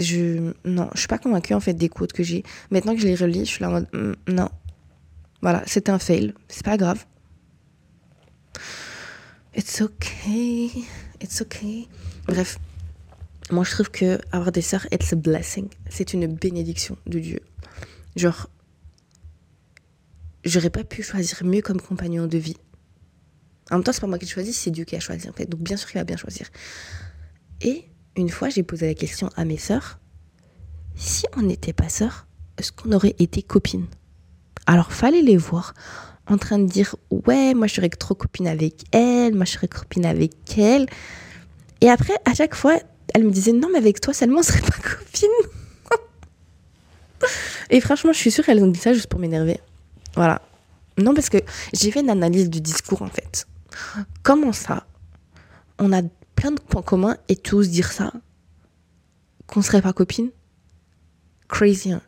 je 0.00 0.52
non, 0.64 0.90
je 0.94 1.00
suis 1.00 1.08
pas 1.08 1.18
convaincue 1.18 1.54
en 1.54 1.60
fait 1.60 1.74
des 1.74 1.88
quotes 1.88 2.12
que 2.12 2.22
j'ai. 2.22 2.44
Maintenant 2.70 2.94
que 2.94 3.00
je 3.00 3.06
les 3.06 3.14
relis, 3.14 3.40
je 3.40 3.50
suis 3.50 3.62
là 3.62 3.68
en 3.68 3.72
mode 3.72 3.88
mm, 3.92 4.32
non. 4.32 4.48
Voilà, 5.42 5.62
c'était 5.66 5.90
un 5.90 5.98
fail, 5.98 6.34
c'est 6.48 6.64
pas 6.64 6.76
grave. 6.76 7.04
It's 9.56 9.80
okay, 9.80 10.70
it's 11.20 11.40
okay. 11.40 11.88
Bref, 12.26 12.58
moi 13.50 13.64
je 13.64 13.70
trouve 13.70 13.90
que 13.90 14.18
avoir 14.32 14.52
des 14.52 14.62
sœurs, 14.62 14.86
it's 14.92 15.12
a 15.12 15.16
blessing. 15.16 15.68
C'est 15.88 16.12
une 16.12 16.26
bénédiction 16.26 16.96
de 17.06 17.18
Dieu. 17.18 17.40
Genre, 18.16 18.48
j'aurais 20.44 20.70
pas 20.70 20.84
pu 20.84 21.02
choisir 21.02 21.44
mieux 21.44 21.62
comme 21.62 21.80
compagnon 21.80 22.26
de 22.26 22.38
vie. 22.38 22.56
En 23.70 23.76
même 23.76 23.84
temps, 23.84 23.92
c'est 23.92 24.00
pas 24.00 24.06
moi 24.06 24.18
qui 24.18 24.26
choisis, 24.26 24.56
c'est 24.56 24.70
Dieu 24.70 24.84
qui 24.84 24.96
a 24.96 25.00
choisi 25.00 25.28
en 25.28 25.32
fait. 25.32 25.46
Donc 25.46 25.60
bien 25.60 25.76
sûr 25.76 25.88
qu'il 25.88 25.98
va 25.98 26.04
bien 26.04 26.16
choisir. 26.16 26.48
Et 27.60 27.88
une 28.18 28.30
fois, 28.30 28.48
j'ai 28.48 28.62
posé 28.62 28.86
la 28.86 28.94
question 28.94 29.30
à 29.36 29.44
mes 29.44 29.58
sœurs 29.58 29.98
si 30.98 31.24
on 31.36 31.42
n'était 31.42 31.72
pas 31.72 31.88
sœurs, 31.88 32.26
est-ce 32.58 32.72
qu'on 32.72 32.92
aurait 32.92 33.14
été 33.18 33.42
copines? 33.42 33.86
Alors, 34.66 34.92
fallait 34.92 35.22
les 35.22 35.36
voir 35.36 35.74
en 36.26 36.36
train 36.36 36.58
de 36.58 36.66
dire 36.66 36.96
ouais, 37.10 37.54
moi 37.54 37.66
je 37.66 37.74
serais 37.74 37.88
trop 37.88 38.14
copine 38.14 38.48
avec 38.48 38.84
elle, 38.92 39.34
moi 39.34 39.46
je 39.46 39.52
serais 39.52 39.68
copine 39.68 40.04
avec 40.04 40.58
elle. 40.58 40.86
Et 41.80 41.88
après, 41.88 42.14
à 42.24 42.34
chaque 42.34 42.54
fois, 42.54 42.78
elle 43.14 43.24
me 43.24 43.30
disait 43.30 43.52
non, 43.52 43.68
mais 43.72 43.78
avec 43.78 44.00
toi 44.00 44.12
seulement 44.12 44.40
on 44.40 44.42
serait 44.42 44.60
pas 44.60 44.76
copine. 44.76 45.28
Et 47.70 47.80
franchement, 47.80 48.12
je 48.12 48.18
suis 48.18 48.30
sûre 48.30 48.44
qu'elles 48.44 48.62
ont 48.62 48.68
dit 48.68 48.78
ça 48.78 48.92
juste 48.92 49.06
pour 49.06 49.20
m'énerver. 49.20 49.60
Voilà. 50.14 50.42
Non, 50.98 51.14
parce 51.14 51.28
que 51.28 51.38
j'ai 51.72 51.90
fait 51.90 52.00
une 52.00 52.10
analyse 52.10 52.50
du 52.50 52.60
discours 52.60 53.02
en 53.02 53.08
fait. 53.08 53.46
Comment 54.22 54.52
ça? 54.52 54.86
On 55.78 55.92
a 55.92 56.02
plein 56.38 56.52
de 56.52 56.60
points 56.60 56.82
communs 56.82 57.16
et 57.28 57.34
tous 57.34 57.68
dire 57.68 57.90
ça 57.90 58.12
Qu'on 59.48 59.60
serait 59.60 59.82
pas 59.82 59.92
copines 59.92 60.30
Crazy. 61.48 61.90
Hein 61.90 62.00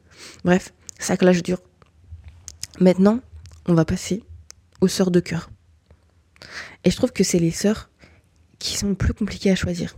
Bref, 0.45 0.73
ça 1.01 1.17
clash 1.17 1.43
dur. 1.43 1.59
Maintenant, 2.79 3.19
on 3.67 3.75
va 3.75 3.85
passer 3.85 4.23
aux 4.81 4.87
sœurs 4.87 5.11
de 5.11 5.19
cœur. 5.19 5.51
Et 6.85 6.93
je 6.93 6.97
trouve 6.97 7.11
que 7.11 7.25
c'est 7.25 7.41
les 7.41 7.51
sœurs 7.51 7.91
qui 8.61 8.77
sont 8.77 8.95
plus 8.95 9.15
compliquées 9.15 9.51
à 9.51 9.57
choisir. 9.57 9.97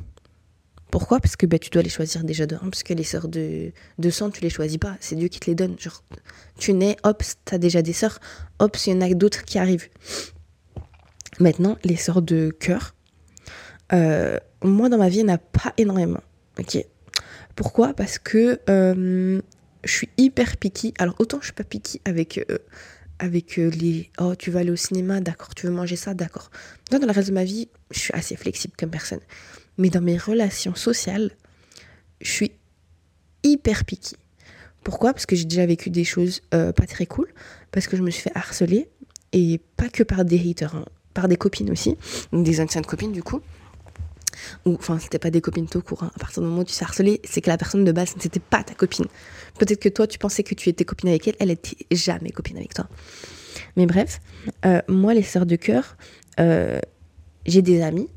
Pourquoi? 0.91 1.21
Parce 1.21 1.37
que 1.37 1.45
bah, 1.45 1.59
tu 1.59 1.69
dois 1.69 1.83
les 1.83 1.91
choisir 1.91 2.25
déjà 2.25 2.47
de 2.47 2.57
parce 2.57 2.83
que 2.83 2.95
les 2.95 3.05
sœurs 3.05 3.29
de, 3.29 3.73
de 3.99 4.11
sang, 4.11 4.31
tu 4.31 4.41
les 4.41 4.51
choisis 4.51 4.79
pas, 4.79 4.97
c'est 5.01 5.15
Dieu 5.15 5.29
qui 5.29 5.41
te 5.41 5.51
les 5.51 5.55
donne. 5.55 5.79
Genre, 5.79 6.03
tu 6.59 6.73
nais, 6.73 6.97
hop, 7.03 7.23
t'as 7.45 7.59
déjà 7.59 7.83
des 7.83 7.93
sœurs, 7.93 8.19
hop, 8.61 8.79
il 8.87 8.95
y 8.95 8.97
en 8.97 9.03
a 9.03 9.13
d'autres 9.13 9.45
qui 9.45 9.59
arrivent. 9.59 9.91
Maintenant, 11.39 11.77
les 11.85 11.97
sœurs 11.97 12.23
de 12.23 12.49
cœur, 12.49 12.95
euh, 13.93 14.39
moi, 14.63 14.89
dans 14.89 14.99
ma 14.99 15.09
vie, 15.09 15.21
il 15.21 15.39
pas 15.53 15.73
énormément. 15.77 16.23
Ok. 16.59 16.85
Pourquoi? 17.57 17.93
Parce 17.95 18.19
que 18.19 18.61
euh, 18.69 19.41
je 19.85 19.93
suis 19.93 20.09
hyper 20.17 20.57
picky. 20.57 20.95
Alors, 20.99 21.15
autant 21.19 21.39
je 21.41 21.47
suis 21.47 21.53
pas 21.53 21.65
picky 21.65 22.01
avec, 22.05 22.39
euh, 22.51 22.59
avec 23.19 23.57
les 23.57 24.11
Oh, 24.19 24.35
tu 24.35 24.51
vas 24.51 24.61
aller 24.61 24.71
au 24.71 24.77
cinéma, 24.77 25.21
d'accord. 25.21 25.55
Tu 25.55 25.67
veux 25.67 25.73
manger 25.73 25.97
ça, 25.97 26.15
d'accord. 26.15 26.51
Dans 26.91 26.99
le 26.99 27.11
reste 27.11 27.29
de 27.29 27.35
ma 27.35 27.45
vie, 27.45 27.69
je 27.91 27.99
suis 27.99 28.15
assez 28.15 28.37
flexible 28.37 28.75
comme 28.79 28.91
personne. 28.91 29.21
Mais 29.79 29.91
dans 29.91 30.01
mes 30.01 30.17
relations 30.17 30.75
sociales, 30.75 31.33
je 32.21 32.31
suis 32.31 32.53
hyper 33.43 33.85
picky. 33.85 34.17
Pourquoi? 34.85 35.13
Parce 35.13 35.27
que 35.27 35.37
j'ai 35.37 35.45
déjà 35.45 35.67
vécu 35.67 35.91
des 35.91 36.05
choses 36.05 36.41
pas 36.51 36.87
très 36.89 37.07
cool. 37.07 37.29
Parce 37.71 37.87
que 37.87 37.97
je 37.97 38.03
me 38.03 38.11
suis 38.11 38.23
fait 38.23 38.33
harceler. 38.35 38.89
Et 39.33 39.61
pas 39.77 39.89
que 39.89 40.03
par 40.03 40.25
des 40.25 40.51
haters, 40.51 40.75
hein, 40.75 40.85
par 41.15 41.27
des 41.27 41.37
copines 41.37 41.71
aussi. 41.71 41.97
des 42.33 42.61
anciennes 42.61 42.85
copines, 42.85 43.13
du 43.13 43.23
coup 43.23 43.41
ou 44.65 44.75
enfin 44.75 44.99
c'était 44.99 45.19
pas 45.19 45.31
des 45.31 45.41
copines 45.41 45.69
tout 45.69 45.83
court, 45.83 46.03
hein. 46.03 46.11
à 46.15 46.19
partir 46.19 46.43
du 46.43 46.49
moment 46.49 46.63
où 46.63 46.65
tu 46.65 46.73
sais 46.73 46.85
harceler, 46.85 47.21
c'est 47.25 47.41
que 47.41 47.51
la 47.51 47.57
personne 47.57 47.85
de 47.85 47.93
base 47.93 48.15
c'était 48.19 48.41
pas 48.41 48.63
ta 48.63 48.75
copine. 48.75 49.07
Peut-être 49.59 49.81
que 49.81 49.89
toi 49.89 50.07
tu 50.07 50.19
pensais 50.19 50.43
que 50.43 50.55
tu 50.55 50.69
étais 50.69 50.85
copine 50.85 51.09
avec 51.09 51.29
elle, 51.29 51.37
elle 51.39 51.51
était 51.51 51.87
jamais 51.91 52.31
copine 52.31 52.57
avec 52.57 52.75
toi. 52.75 52.89
Mais 53.77 53.87
bref, 53.87 54.21
euh, 54.65 54.81
moi 54.89 55.15
les 55.15 55.23
sœurs 55.23 55.47
de 55.47 55.57
cœur, 55.57 55.97
euh, 56.41 56.81
j'ai 57.47 57.63
des 57.63 57.83
amis, 57.83 58.09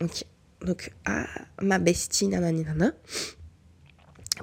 donc, 0.00 0.24
donc 0.64 0.90
ah, 1.04 1.26
ma 1.62 1.78
bestie 1.78 2.28
nanana, 2.28 2.62
nana. 2.62 2.92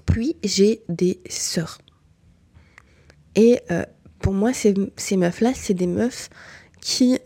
puis 0.06 0.36
j'ai 0.44 0.84
des 0.90 1.22
sœurs. 1.30 1.80
Et 3.36 3.60
euh, 3.72 3.86
pour 4.20 4.34
moi 4.34 4.54
ces, 4.54 4.74
ces 4.98 5.18
meufs-là, 5.18 5.54
c'est 5.56 5.74
des 5.74 5.88
meufs 5.88 6.30
qui 6.82 7.20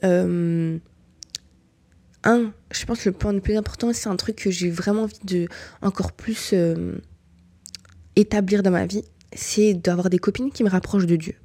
un, 2.26 2.52
je 2.72 2.86
pense 2.86 3.04
que 3.04 3.10
le 3.10 3.16
point 3.16 3.32
le 3.32 3.42
plus 3.42 3.56
important, 3.56 3.94
c'est 3.94 4.10
un 4.10 4.16
truc 4.16 4.36
que 4.36 4.52
j'ai 4.52 4.70
vraiment 4.70 5.04
envie 5.04 5.20
de 5.24 5.48
encore 5.82 6.12
plus 6.12 6.52
euh, 6.54 6.96
établir 8.16 8.64
dans 8.64 8.72
ma 8.72 8.86
vie, 8.86 9.04
c'est 9.34 9.74
d'avoir 9.74 10.10
des 10.10 10.18
copines 10.18 10.52
qui 10.52 10.64
me 10.64 10.70
rapprochent 10.70 11.06
de 11.06 11.16
Dieu. 11.16 11.36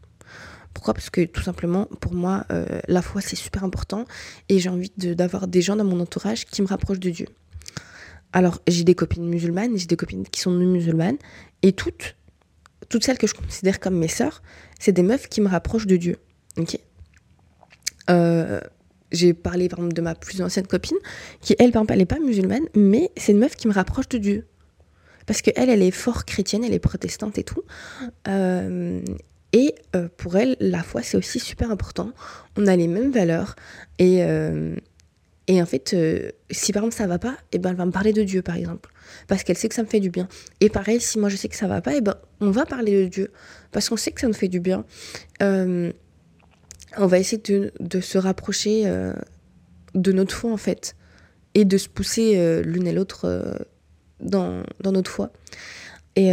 Pourquoi? 0.74 0.94
Parce 0.94 1.10
que 1.10 1.24
tout 1.24 1.42
simplement, 1.42 1.86
pour 2.00 2.14
moi, 2.14 2.44
euh, 2.50 2.80
la 2.88 3.02
foi, 3.02 3.20
c'est 3.20 3.36
super 3.36 3.64
important 3.64 4.04
et 4.48 4.58
j'ai 4.58 4.68
envie 4.68 4.92
d'avoir 4.96 5.48
des 5.48 5.62
gens 5.62 5.76
dans 5.76 5.84
mon 5.84 6.00
entourage 6.00 6.46
qui 6.46 6.62
me 6.62 6.66
rapprochent 6.66 7.00
de 7.00 7.10
Dieu. 7.10 7.26
Alors, 8.32 8.60
j'ai 8.68 8.84
des 8.84 8.94
copines 8.94 9.26
musulmanes, 9.26 9.76
j'ai 9.76 9.86
des 9.86 9.96
copines 9.96 10.24
qui 10.24 10.40
sont 10.40 10.52
non 10.52 10.66
musulmanes 10.66 11.18
et 11.62 11.72
toutes, 11.72 12.16
toutes 12.88 13.04
celles 13.04 13.18
que 13.18 13.26
je 13.26 13.34
considère 13.34 13.80
comme 13.80 13.96
mes 13.96 14.08
sœurs, 14.08 14.42
c'est 14.78 14.92
des 14.92 15.02
meufs 15.02 15.28
qui 15.28 15.40
me 15.40 15.48
rapprochent 15.48 15.88
de 15.88 15.96
Dieu. 15.96 16.16
Ok? 16.56 16.78
Euh, 18.08 18.60
j'ai 19.12 19.34
parlé 19.34 19.68
par 19.68 19.80
exemple 19.80 19.94
de 19.94 20.02
ma 20.02 20.14
plus 20.14 20.40
ancienne 20.42 20.66
copine, 20.66 20.96
qui 21.40 21.54
elle, 21.58 21.72
par 21.72 21.82
exemple, 21.82 21.92
elle 21.92 21.98
n'est 21.98 22.06
pas 22.06 22.18
musulmane, 22.20 22.66
mais 22.74 23.10
c'est 23.16 23.32
une 23.32 23.38
meuf 23.38 23.56
qui 23.56 23.68
me 23.68 23.72
rapproche 23.72 24.08
de 24.08 24.18
Dieu. 24.18 24.46
Parce 25.26 25.42
qu'elle, 25.42 25.68
elle 25.68 25.82
est 25.82 25.90
fort 25.90 26.24
chrétienne, 26.24 26.64
elle 26.64 26.74
est 26.74 26.78
protestante 26.80 27.38
et 27.38 27.44
tout. 27.44 27.62
Euh, 28.26 29.00
et 29.52 29.74
euh, 29.94 30.08
pour 30.16 30.36
elle, 30.36 30.56
la 30.60 30.82
foi, 30.82 31.02
c'est 31.02 31.16
aussi 31.16 31.38
super 31.38 31.70
important. 31.70 32.12
On 32.56 32.66
a 32.66 32.74
les 32.74 32.88
mêmes 32.88 33.12
valeurs. 33.12 33.54
Et, 33.98 34.24
euh, 34.24 34.74
Et 35.48 35.60
en 35.60 35.66
fait, 35.66 35.96
si 36.50 36.72
par 36.72 36.82
exemple 36.82 36.96
ça 36.96 37.08
va 37.08 37.18
pas, 37.18 37.32
et 37.50 37.56
eh 37.56 37.58
ben 37.58 37.70
elle 37.70 37.76
va 37.76 37.84
me 37.84 37.90
parler 37.90 38.12
de 38.12 38.22
Dieu 38.22 38.40
par 38.40 38.54
exemple, 38.54 38.88
parce 39.26 39.42
qu'elle 39.42 39.56
sait 39.58 39.68
que 39.68 39.74
ça 39.74 39.82
me 39.82 39.88
fait 39.88 39.98
du 39.98 40.10
bien. 40.10 40.28
Et 40.60 40.68
pareil, 40.68 41.00
si 41.00 41.18
moi 41.18 41.28
je 41.28 41.34
sais 41.34 41.48
que 41.48 41.56
ça 41.56 41.66
va 41.66 41.80
pas, 41.80 41.92
et 41.92 41.96
eh 41.96 42.00
ben 42.00 42.14
on 42.40 42.52
va 42.52 42.66
parler 42.66 43.02
de 43.02 43.08
Dieu, 43.08 43.32
parce 43.72 43.88
qu'on 43.88 43.96
sait 43.96 44.12
que 44.12 44.20
ça 44.20 44.28
nous 44.28 44.34
fait 44.34 44.48
du 44.48 44.60
bien. 44.60 44.84
Euh, 46.92 46.96
on 46.98 47.06
va 47.06 47.18
essayer 47.18 47.40
de, 47.42 47.72
de 47.80 48.00
se 48.00 48.18
rapprocher 48.18 48.86
euh, 48.86 49.14
de 49.94 50.12
notre 50.12 50.34
foi 50.34 50.52
en 50.52 50.56
fait, 50.56 50.96
et 51.54 51.64
de 51.64 51.78
se 51.78 51.88
pousser 51.88 52.62
l'une 52.62 52.86
et 52.86 52.92
l'autre 52.92 53.58
dans, 54.20 54.62
dans, 54.80 54.92
notre 54.92 55.10
foi. 55.10 55.32
Et 56.14 56.32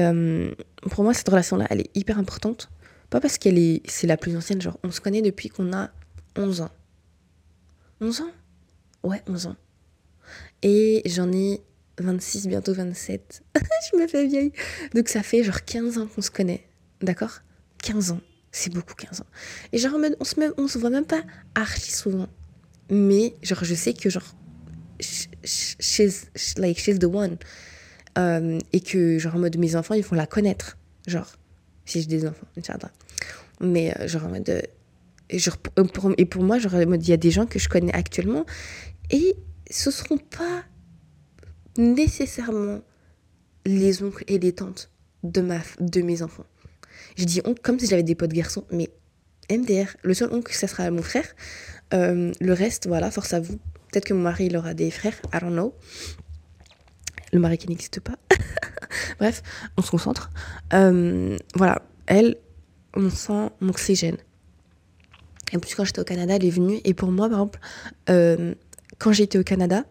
pour 0.91 1.03
moi, 1.03 1.15
cette 1.15 1.27
relation-là, 1.27 1.65
elle 1.71 1.81
est 1.81 1.97
hyper 1.97 2.19
importante. 2.19 2.69
Pas 3.09 3.19
parce 3.19 3.37
qu'elle 3.37 3.57
est, 3.57 3.81
c'est 3.89 4.05
la 4.05 4.17
plus 4.17 4.35
ancienne, 4.35 4.61
genre 4.61 4.77
on 4.83 4.91
se 4.91 5.01
connaît 5.01 5.23
depuis 5.23 5.49
qu'on 5.49 5.73
a 5.73 5.89
11 6.35 6.61
ans. 6.61 6.71
11 8.01 8.21
ans? 8.21 8.31
Ouais, 9.03 9.23
11 9.27 9.47
ans. 9.47 9.55
Et 10.61 11.01
j'en 11.05 11.31
ai 11.31 11.61
26, 11.99 12.47
bientôt 12.47 12.73
27. 12.73 13.43
je 13.91 13.97
me 13.97 14.07
fais 14.07 14.27
vieille. 14.27 14.51
Donc 14.93 15.09
ça 15.09 15.23
fait 15.23 15.43
genre 15.43 15.63
15 15.63 15.97
ans 15.97 16.07
qu'on 16.07 16.21
se 16.21 16.31
connaît. 16.31 16.67
D'accord? 17.01 17.39
15 17.83 18.11
ans. 18.11 18.21
C'est 18.57 18.73
beaucoup 18.73 18.95
15 18.95 19.21
ans. 19.21 19.25
Et 19.71 19.77
genre 19.77 19.93
on 20.19 20.25
se, 20.25 20.35
on 20.57 20.67
se 20.67 20.79
voit 20.79 20.89
même 20.89 21.05
pas 21.05 21.21
archi 21.53 21.91
souvent. 21.91 22.27
Mais 22.89 23.35
genre 23.43 23.63
je 23.63 23.75
sais 23.75 23.93
que 23.93 24.09
genre 24.09 24.35
she's, 24.99 26.57
like, 26.57 26.79
she's 26.79 26.97
the 26.97 27.03
one. 27.03 27.37
Euh, 28.17 28.57
et 28.73 28.81
que 28.81 29.19
genre 29.19 29.35
en 29.35 29.39
mode 29.39 29.57
mes 29.57 29.75
enfants 29.75 29.93
ils 29.93 30.03
vont 30.03 30.15
la 30.15 30.25
connaître. 30.25 30.75
Genre, 31.05 31.31
si 31.85 32.01
j'ai 32.01 32.07
des 32.07 32.25
enfants, 32.25 32.47
Mais 33.61 33.95
euh, 33.99 34.07
genre 34.07 34.25
en 34.25 34.29
mode... 34.29 34.49
Euh, 34.49 34.61
et, 35.29 36.25
pour, 36.25 36.41
moi, 36.41 36.57
genre, 36.57 36.73
il 36.81 37.07
y 37.07 37.13
a 37.13 37.17
des 37.17 37.31
gens 37.31 37.45
que 37.45 37.59
je 37.59 37.69
connais 37.69 37.93
actuellement 37.93 38.45
et 39.11 39.35
ce 39.69 39.91
seront 39.91 40.17
pas 40.17 40.63
nécessairement 41.77 42.81
les 43.65 44.01
oncles 44.01 44.23
et 44.27 44.39
les 44.39 44.53
tantes 44.53 44.89
de, 45.23 45.41
ma, 45.41 45.59
de 45.79 46.01
mes 46.01 46.23
enfants. 46.23 46.45
Je 47.17 47.25
dis 47.25 47.41
oncle 47.45 47.61
comme 47.61 47.79
si 47.79 47.87
j'avais 47.87 48.03
des 48.03 48.15
potes 48.15 48.31
garçons, 48.31 48.63
mais 48.71 48.89
MDR, 49.51 49.95
le 50.03 50.13
seul 50.13 50.31
oncle, 50.31 50.53
ça 50.53 50.67
sera 50.67 50.89
mon 50.91 51.01
frère. 51.01 51.25
Euh, 51.93 52.31
le 52.39 52.53
reste, 52.53 52.87
voilà, 52.87 53.09
force 53.11 53.33
à 53.33 53.39
vous. 53.39 53.57
Peut-être 53.91 54.05
que 54.05 54.13
mon 54.13 54.21
mari, 54.21 54.45
il 54.45 54.57
aura 54.57 54.73
des 54.73 54.91
frères, 54.91 55.15
I 55.33 55.39
don't 55.39 55.51
know. 55.51 55.73
Le 57.33 57.39
mari 57.39 57.57
qui 57.57 57.67
n'existe 57.67 57.99
pas. 57.99 58.15
Bref, 59.19 59.41
on 59.77 59.81
se 59.81 59.91
concentre. 59.91 60.29
Euh, 60.73 61.37
voilà, 61.55 61.81
elle, 62.05 62.37
on 62.93 63.09
sent 63.09 63.49
mon 63.61 63.69
oxygène. 63.69 64.17
Et 65.53 65.57
plus 65.57 65.75
quand 65.75 65.85
j'étais 65.85 66.01
au 66.01 66.05
Canada, 66.05 66.35
elle 66.35 66.45
est 66.45 66.49
venue. 66.49 66.79
Et 66.83 66.93
pour 66.93 67.11
moi, 67.11 67.29
par 67.29 67.39
exemple, 67.39 67.59
euh, 68.09 68.53
quand 68.99 69.13
j'étais 69.13 69.37
au 69.37 69.43
Canada, 69.43 69.85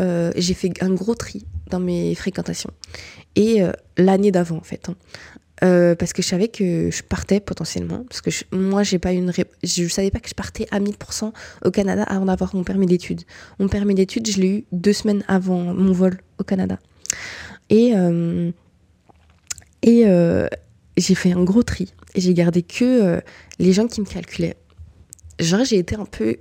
euh, 0.00 0.32
j'ai 0.36 0.54
fait 0.54 0.72
un 0.82 0.94
gros 0.94 1.14
tri 1.14 1.46
dans 1.68 1.80
mes 1.80 2.14
fréquentations. 2.14 2.70
Et 3.34 3.62
l'année 3.96 4.32
d'avant, 4.32 4.56
en 4.56 4.62
fait. 4.62 4.88
Hein. 4.88 4.96
Parce 5.60 6.12
que 6.12 6.22
je 6.22 6.28
savais 6.28 6.48
que 6.48 6.90
je 6.90 7.02
partais 7.02 7.40
potentiellement. 7.40 8.04
Parce 8.08 8.20
que 8.20 8.30
moi, 8.54 8.82
j'ai 8.82 8.98
pas 8.98 9.12
une 9.12 9.32
je 9.62 9.82
ne 9.82 9.88
savais 9.88 10.10
pas 10.10 10.20
que 10.20 10.28
je 10.28 10.34
partais 10.34 10.66
à 10.70 10.80
1000% 10.80 11.32
au 11.64 11.70
Canada 11.70 12.02
avant 12.04 12.26
d'avoir 12.26 12.54
mon 12.54 12.64
permis 12.64 12.86
d'études. 12.86 13.22
Mon 13.58 13.68
permis 13.68 13.94
d'études, 13.94 14.30
je 14.30 14.40
l'ai 14.40 14.48
eu 14.48 14.64
deux 14.72 14.92
semaines 14.92 15.24
avant 15.28 15.58
mon 15.74 15.92
vol 15.92 16.18
au 16.38 16.44
Canada. 16.44 16.78
Et, 17.70 17.94
et 19.82 20.04
j'ai 20.96 21.14
fait 21.14 21.32
un 21.32 21.44
gros 21.44 21.62
tri. 21.62 21.92
Et 22.14 22.20
j'ai 22.20 22.34
gardé 22.34 22.62
que 22.62 23.20
les 23.58 23.72
gens 23.72 23.86
qui 23.86 24.00
me 24.00 24.06
calculaient 24.06 24.56
genre 25.38 25.64
j'ai 25.64 25.78
été 25.78 25.94
un 25.94 26.04
peu 26.04 26.36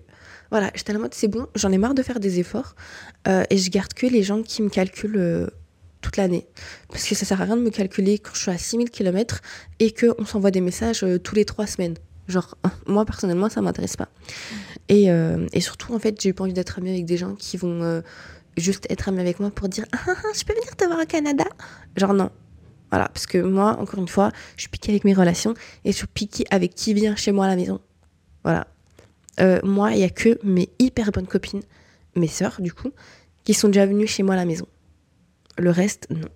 voilà 0.51 0.71
j'étais 0.75 0.95
en 0.95 0.99
mode 0.99 1.13
c'est 1.13 1.27
bon 1.27 1.47
j'en 1.56 1.71
ai 1.71 1.77
marre 1.77 1.93
de 1.93 2.01
faire 2.01 2.19
des 2.19 2.39
efforts 2.39 2.75
euh, 3.27 3.43
et 3.49 3.58
je 3.58 3.69
garde 3.69 3.93
que 3.93 4.08
les 4.08 4.23
gens 4.23 4.41
qui 4.41 4.62
me 4.62 4.69
calculent 4.69 5.17
euh, 5.17 5.47
toute 6.01 6.17
l'année. 6.17 6.47
Parce 6.89 7.05
que 7.05 7.15
ça 7.15 7.25
sert 7.25 7.41
à 7.41 7.45
rien 7.45 7.57
de 7.57 7.62
me 7.62 7.69
calculer 7.69 8.19
quand 8.19 8.33
je 8.33 8.41
suis 8.41 8.51
à 8.51 8.57
6000 8.57 8.89
km 8.89 9.41
et 9.79 9.91
que 9.91 10.13
on 10.19 10.25
s'envoie 10.25 10.51
des 10.51 10.62
messages 10.62 11.03
euh, 11.03 11.17
tous 11.19 11.36
les 11.36 11.45
trois 11.45 11.67
semaines. 11.67 11.95
Genre 12.27 12.57
moi 12.88 13.05
personnellement 13.05 13.49
ça 13.49 13.62
m'intéresse 13.62 13.95
pas. 13.95 14.10
Et, 14.89 15.05
et, 15.05 15.62
surtout 15.62 15.93
en 15.93 15.99
fait 15.99 16.19
j'ai 16.21 16.33
pas 16.33 16.43
envie 16.43 16.51
d'être 16.51 16.77
amie 16.77 16.89
avec 16.89 17.05
des 17.05 17.15
gens 17.15 17.36
qui 17.36 17.55
vont 17.55 18.03
juste 18.57 18.86
être 18.89 19.07
amie 19.07 19.21
avec 19.21 19.39
moi 19.39 19.49
pour 19.49 19.69
dire 19.69 19.86
ah, 19.93 19.97
ah, 20.07 20.13
ah, 20.13 20.27
je 20.38 20.43
peux 20.43 20.53
venir 20.53 20.75
te 20.75 20.83
voir 20.86 20.99
au 20.99 21.05
Canada? 21.05 21.45
Genre 21.95 22.13
non. 22.13 22.29
Voilà 22.91 23.07
parce 23.07 23.27
que 23.27 23.38
moi 23.38 23.77
encore 23.79 24.01
une 24.01 24.10
fois 24.10 24.33
je 24.57 24.63
suis 24.63 24.69
piquée 24.69 24.91
avec 24.91 25.05
mes 25.05 25.13
relations 25.13 25.53
et 25.86 25.93
je 25.93 25.97
suis 25.97 26.07
piquée 26.07 26.43
avec 26.51 26.75
qui 26.75 26.93
vient 26.93 27.15
chez 27.15 27.31
moi 27.31 27.45
à 27.45 27.47
la 27.47 27.55
maison. 27.55 27.79
Voilà. 28.43 28.67
Euh, 29.39 29.60
moi, 29.63 29.91
il 29.91 29.99
y 29.99 30.03
a 30.03 30.10
que 30.10 30.39
mes 30.43 30.69
hyper 30.79 31.12
bonnes 31.12 31.27
copines, 31.27 31.62
mes 32.15 32.27
sœurs 32.27 32.62
du 32.62 32.73
coup, 32.73 32.91
qui 33.43 33.53
sont 33.53 33.67
déjà 33.67 33.86
venues 33.86 34.07
chez 34.07 34.23
moi 34.23 34.36
à 34.36 34.38
la 34.38 34.45
maison. 34.45 34.65
Le 35.58 35.72
reste, 35.72 36.08
non. 36.10 36.30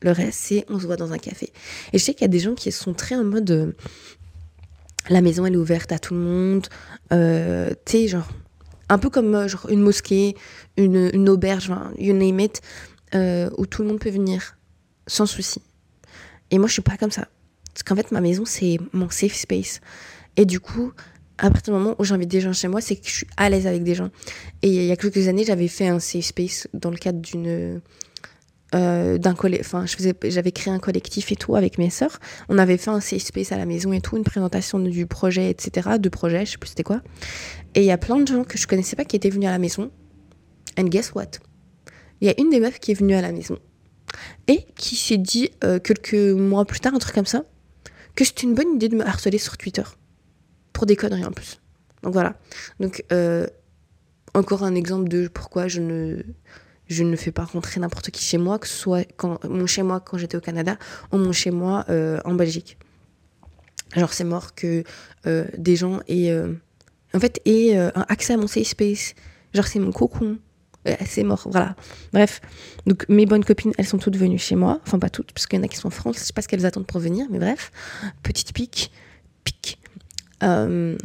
Le 0.00 0.10
reste, 0.10 0.38
c'est 0.38 0.64
on 0.68 0.80
se 0.80 0.86
voit 0.86 0.96
dans 0.96 1.12
un 1.12 1.18
café. 1.18 1.52
Et 1.92 1.98
je 1.98 2.04
sais 2.04 2.12
qu'il 2.12 2.22
y 2.22 2.24
a 2.24 2.28
des 2.28 2.40
gens 2.40 2.54
qui 2.54 2.72
sont 2.72 2.92
très 2.92 3.14
en 3.14 3.24
mode 3.24 3.50
euh, 3.50 3.72
la 5.08 5.20
maison 5.20 5.46
elle 5.46 5.54
est 5.54 5.58
ouverte 5.58 5.92
à 5.92 5.98
tout 5.98 6.14
le 6.14 6.20
monde. 6.20 6.66
Euh, 7.12 7.70
tu 7.84 7.92
sais, 7.92 8.08
genre, 8.08 8.28
un 8.88 8.98
peu 8.98 9.10
comme 9.10 9.48
genre, 9.48 9.68
une 9.70 9.80
mosquée, 9.80 10.34
une, 10.76 11.10
une 11.12 11.28
auberge, 11.28 11.72
you 11.98 12.14
name 12.14 12.40
it, 12.40 12.60
où 13.14 13.66
tout 13.66 13.82
le 13.82 13.88
monde 13.88 14.00
peut 14.00 14.10
venir 14.10 14.56
sans 15.06 15.26
souci. 15.26 15.60
Et 16.50 16.58
moi, 16.58 16.68
je 16.68 16.74
suis 16.74 16.82
pas 16.82 16.96
comme 16.96 17.10
ça. 17.10 17.28
Parce 17.72 17.82
qu'en 17.82 17.96
fait, 17.96 18.12
ma 18.12 18.20
maison, 18.20 18.44
c'est 18.44 18.78
mon 18.92 19.08
safe 19.08 19.34
space. 19.34 19.80
Et 20.36 20.44
du 20.44 20.60
coup, 20.60 20.92
à 21.38 21.50
partir 21.50 21.74
du 21.74 21.80
moment 21.80 21.96
où 21.98 22.04
j'invite 22.04 22.28
des 22.28 22.40
gens 22.40 22.52
chez 22.52 22.68
moi, 22.68 22.80
c'est 22.80 22.96
que 22.96 23.06
je 23.08 23.12
suis 23.12 23.26
à 23.36 23.48
l'aise 23.50 23.66
avec 23.66 23.82
des 23.82 23.94
gens. 23.94 24.10
Et 24.62 24.68
il 24.68 24.84
y 24.84 24.92
a 24.92 24.96
quelques 24.96 25.28
années, 25.28 25.44
j'avais 25.44 25.68
fait 25.68 25.88
un 25.88 25.98
safe 25.98 26.26
space 26.26 26.68
dans 26.74 26.90
le 26.90 26.96
cadre 26.96 27.20
d'une 27.20 27.80
euh, 28.74 29.18
d'un 29.18 29.34
enfin 29.60 29.84
j'avais 30.24 30.52
créé 30.52 30.72
un 30.72 30.78
collectif 30.78 31.30
et 31.32 31.36
tout 31.36 31.56
avec 31.56 31.78
mes 31.78 31.90
sœurs. 31.90 32.18
On 32.48 32.58
avait 32.58 32.76
fait 32.76 32.90
un 32.90 33.00
safe 33.00 33.22
space 33.22 33.52
à 33.52 33.58
la 33.58 33.66
maison 33.66 33.92
et 33.92 34.00
tout 34.00 34.16
une 34.16 34.24
présentation 34.24 34.78
du 34.78 35.06
projet 35.06 35.50
etc 35.50 35.90
de 35.98 36.08
projet 36.08 36.46
je 36.46 36.52
sais 36.52 36.58
plus 36.58 36.70
c'était 36.70 36.82
quoi. 36.82 37.02
Et 37.74 37.80
il 37.80 37.86
y 37.86 37.90
a 37.90 37.98
plein 37.98 38.18
de 38.18 38.26
gens 38.26 38.44
que 38.44 38.58
je 38.58 38.66
connaissais 38.66 38.96
pas 38.96 39.04
qui 39.04 39.16
étaient 39.16 39.30
venus 39.30 39.48
à 39.48 39.52
la 39.52 39.58
maison. 39.58 39.90
And 40.78 40.84
guess 40.84 41.12
what? 41.14 41.32
Il 42.20 42.28
y 42.28 42.30
a 42.30 42.34
une 42.38 42.50
des 42.50 42.60
meufs 42.60 42.78
qui 42.78 42.92
est 42.92 42.94
venue 42.94 43.14
à 43.14 43.20
la 43.20 43.32
maison 43.32 43.58
et 44.46 44.64
qui 44.76 44.96
s'est 44.96 45.18
dit 45.18 45.50
euh, 45.64 45.78
quelques 45.78 46.14
mois 46.14 46.64
plus 46.64 46.80
tard 46.80 46.94
un 46.94 46.98
truc 46.98 47.14
comme 47.14 47.26
ça 47.26 47.44
que 48.14 48.24
c'était 48.24 48.42
une 48.42 48.54
bonne 48.54 48.74
idée 48.74 48.88
de 48.88 48.96
me 48.96 49.06
harceler 49.06 49.38
sur 49.38 49.56
Twitter. 49.56 49.84
Pour 50.72 50.86
des 50.86 50.96
conneries 50.96 51.24
en 51.24 51.32
plus. 51.32 51.60
Donc 52.02 52.12
voilà. 52.12 52.38
Donc 52.80 53.04
euh, 53.12 53.46
encore 54.34 54.64
un 54.64 54.74
exemple 54.74 55.08
de 55.08 55.28
pourquoi 55.28 55.68
je 55.68 55.80
ne 55.80 56.22
je 56.88 57.02
ne 57.02 57.16
fais 57.16 57.32
pas 57.32 57.44
rentrer 57.44 57.80
n'importe 57.80 58.10
qui 58.10 58.24
chez 58.24 58.38
moi, 58.38 58.58
que 58.58 58.68
ce 58.68 58.76
soit 58.76 59.06
mon 59.48 59.66
chez 59.66 59.82
moi 59.82 60.00
quand 60.00 60.18
j'étais 60.18 60.36
au 60.36 60.40
Canada 60.40 60.76
ou 61.12 61.18
mon 61.18 61.32
chez 61.32 61.50
moi 61.50 61.84
euh, 61.88 62.20
en 62.24 62.34
Belgique. 62.34 62.76
Genre 63.96 64.12
c'est 64.12 64.24
mort 64.24 64.54
que 64.54 64.84
euh, 65.26 65.44
des 65.56 65.76
gens 65.76 66.00
aient 66.08 66.34
en 67.14 67.20
fait 67.20 67.40
aient 67.44 67.76
accès 68.08 68.34
à 68.34 68.36
mon 68.36 68.46
safe 68.46 68.68
space. 68.68 69.14
Genre 69.54 69.66
c'est 69.66 69.78
mon 69.78 69.92
cocon. 69.92 70.38
c'est 71.06 71.24
mort, 71.24 71.46
voilà. 71.50 71.76
Bref, 72.12 72.40
donc 72.86 73.08
mes 73.08 73.26
bonnes 73.26 73.44
copines, 73.44 73.72
elles 73.78 73.86
sont 73.86 73.98
toutes 73.98 74.16
venues 74.16 74.38
chez 74.38 74.56
moi. 74.56 74.80
Enfin, 74.86 74.98
pas 74.98 75.10
toutes, 75.10 75.32
parce 75.32 75.46
qu'il 75.46 75.58
y 75.58 75.62
en 75.62 75.64
a 75.64 75.68
qui 75.68 75.76
sont 75.76 75.88
en 75.88 75.90
France. 75.90 76.16
Je 76.18 76.24
sais 76.24 76.32
pas 76.32 76.42
ce 76.42 76.48
qu'elles 76.48 76.66
attendent 76.66 76.86
pour 76.86 77.00
venir, 77.00 77.26
mais 77.30 77.38
bref. 77.38 77.70
Petite 78.22 78.52
pique, 78.52 78.90
pique. 79.44 79.78
Euh, 80.42 80.96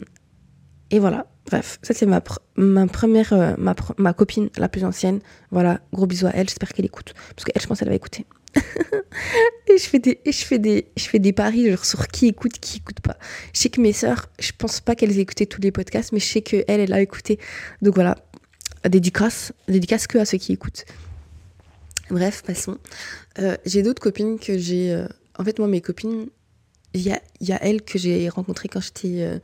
et 0.91 0.99
voilà, 0.99 1.27
bref, 1.45 1.79
ça 1.81 1.93
c'est 1.93 2.05
ma, 2.05 2.23
ma 2.55 2.87
première, 2.87 3.33
euh, 3.33 3.55
ma, 3.57 3.75
ma, 3.97 4.13
copine 4.13 4.49
la 4.57 4.69
plus 4.69 4.85
ancienne. 4.85 5.19
Voilà, 5.51 5.81
gros 5.91 6.05
bisous 6.05 6.27
à 6.27 6.31
elle, 6.31 6.47
j'espère 6.47 6.69
qu'elle 6.69 6.85
écoute. 6.85 7.13
Parce 7.35 7.43
qu'elle, 7.43 7.61
je 7.61 7.67
pense 7.67 7.79
qu'elle 7.79 7.89
va 7.89 7.95
écouter. 7.95 8.25
et 8.55 9.77
je 9.77 9.83
fais 9.83 9.99
des, 9.99 10.19
je 10.25 10.45
fais 10.45 10.59
des, 10.59 10.87
je 10.95 11.03
fais 11.03 11.19
des 11.19 11.33
paris 11.33 11.75
sur 11.83 12.07
qui 12.07 12.27
écoute, 12.27 12.59
qui 12.59 12.77
écoute 12.77 13.01
pas. 13.01 13.17
Je 13.53 13.59
sais 13.59 13.69
que 13.69 13.81
mes 13.81 13.91
sœurs, 13.91 14.29
je 14.39 14.51
pense 14.57 14.79
pas 14.79 14.95
qu'elles 14.95 15.17
aient 15.17 15.21
écouté 15.21 15.45
tous 15.45 15.61
les 15.61 15.71
podcasts, 15.71 16.13
mais 16.13 16.19
je 16.19 16.25
sais 16.25 16.41
qu'elle, 16.41 16.63
elle 16.67 16.93
a 16.93 17.01
écouté. 17.01 17.37
Donc 17.81 17.95
voilà, 17.95 18.15
dédicace, 18.87 19.51
dédicace 19.67 20.07
que 20.07 20.17
à 20.17 20.25
ceux 20.25 20.37
qui 20.37 20.53
écoutent. 20.53 20.85
Bref, 22.09 22.43
passons. 22.43 22.77
Euh, 23.39 23.57
j'ai 23.65 23.83
d'autres 23.83 24.01
copines 24.01 24.39
que 24.39 24.57
j'ai. 24.57 25.05
En 25.37 25.43
fait, 25.43 25.59
moi, 25.59 25.67
mes 25.67 25.81
copines, 25.81 26.27
il 26.93 27.01
y 27.01 27.11
a, 27.11 27.21
y 27.41 27.51
a, 27.51 27.63
elle 27.63 27.81
que 27.81 27.99
j'ai 27.99 28.29
rencontrée 28.29 28.69
quand 28.69 28.79
j'étais 28.79 29.21
euh, 29.21 29.39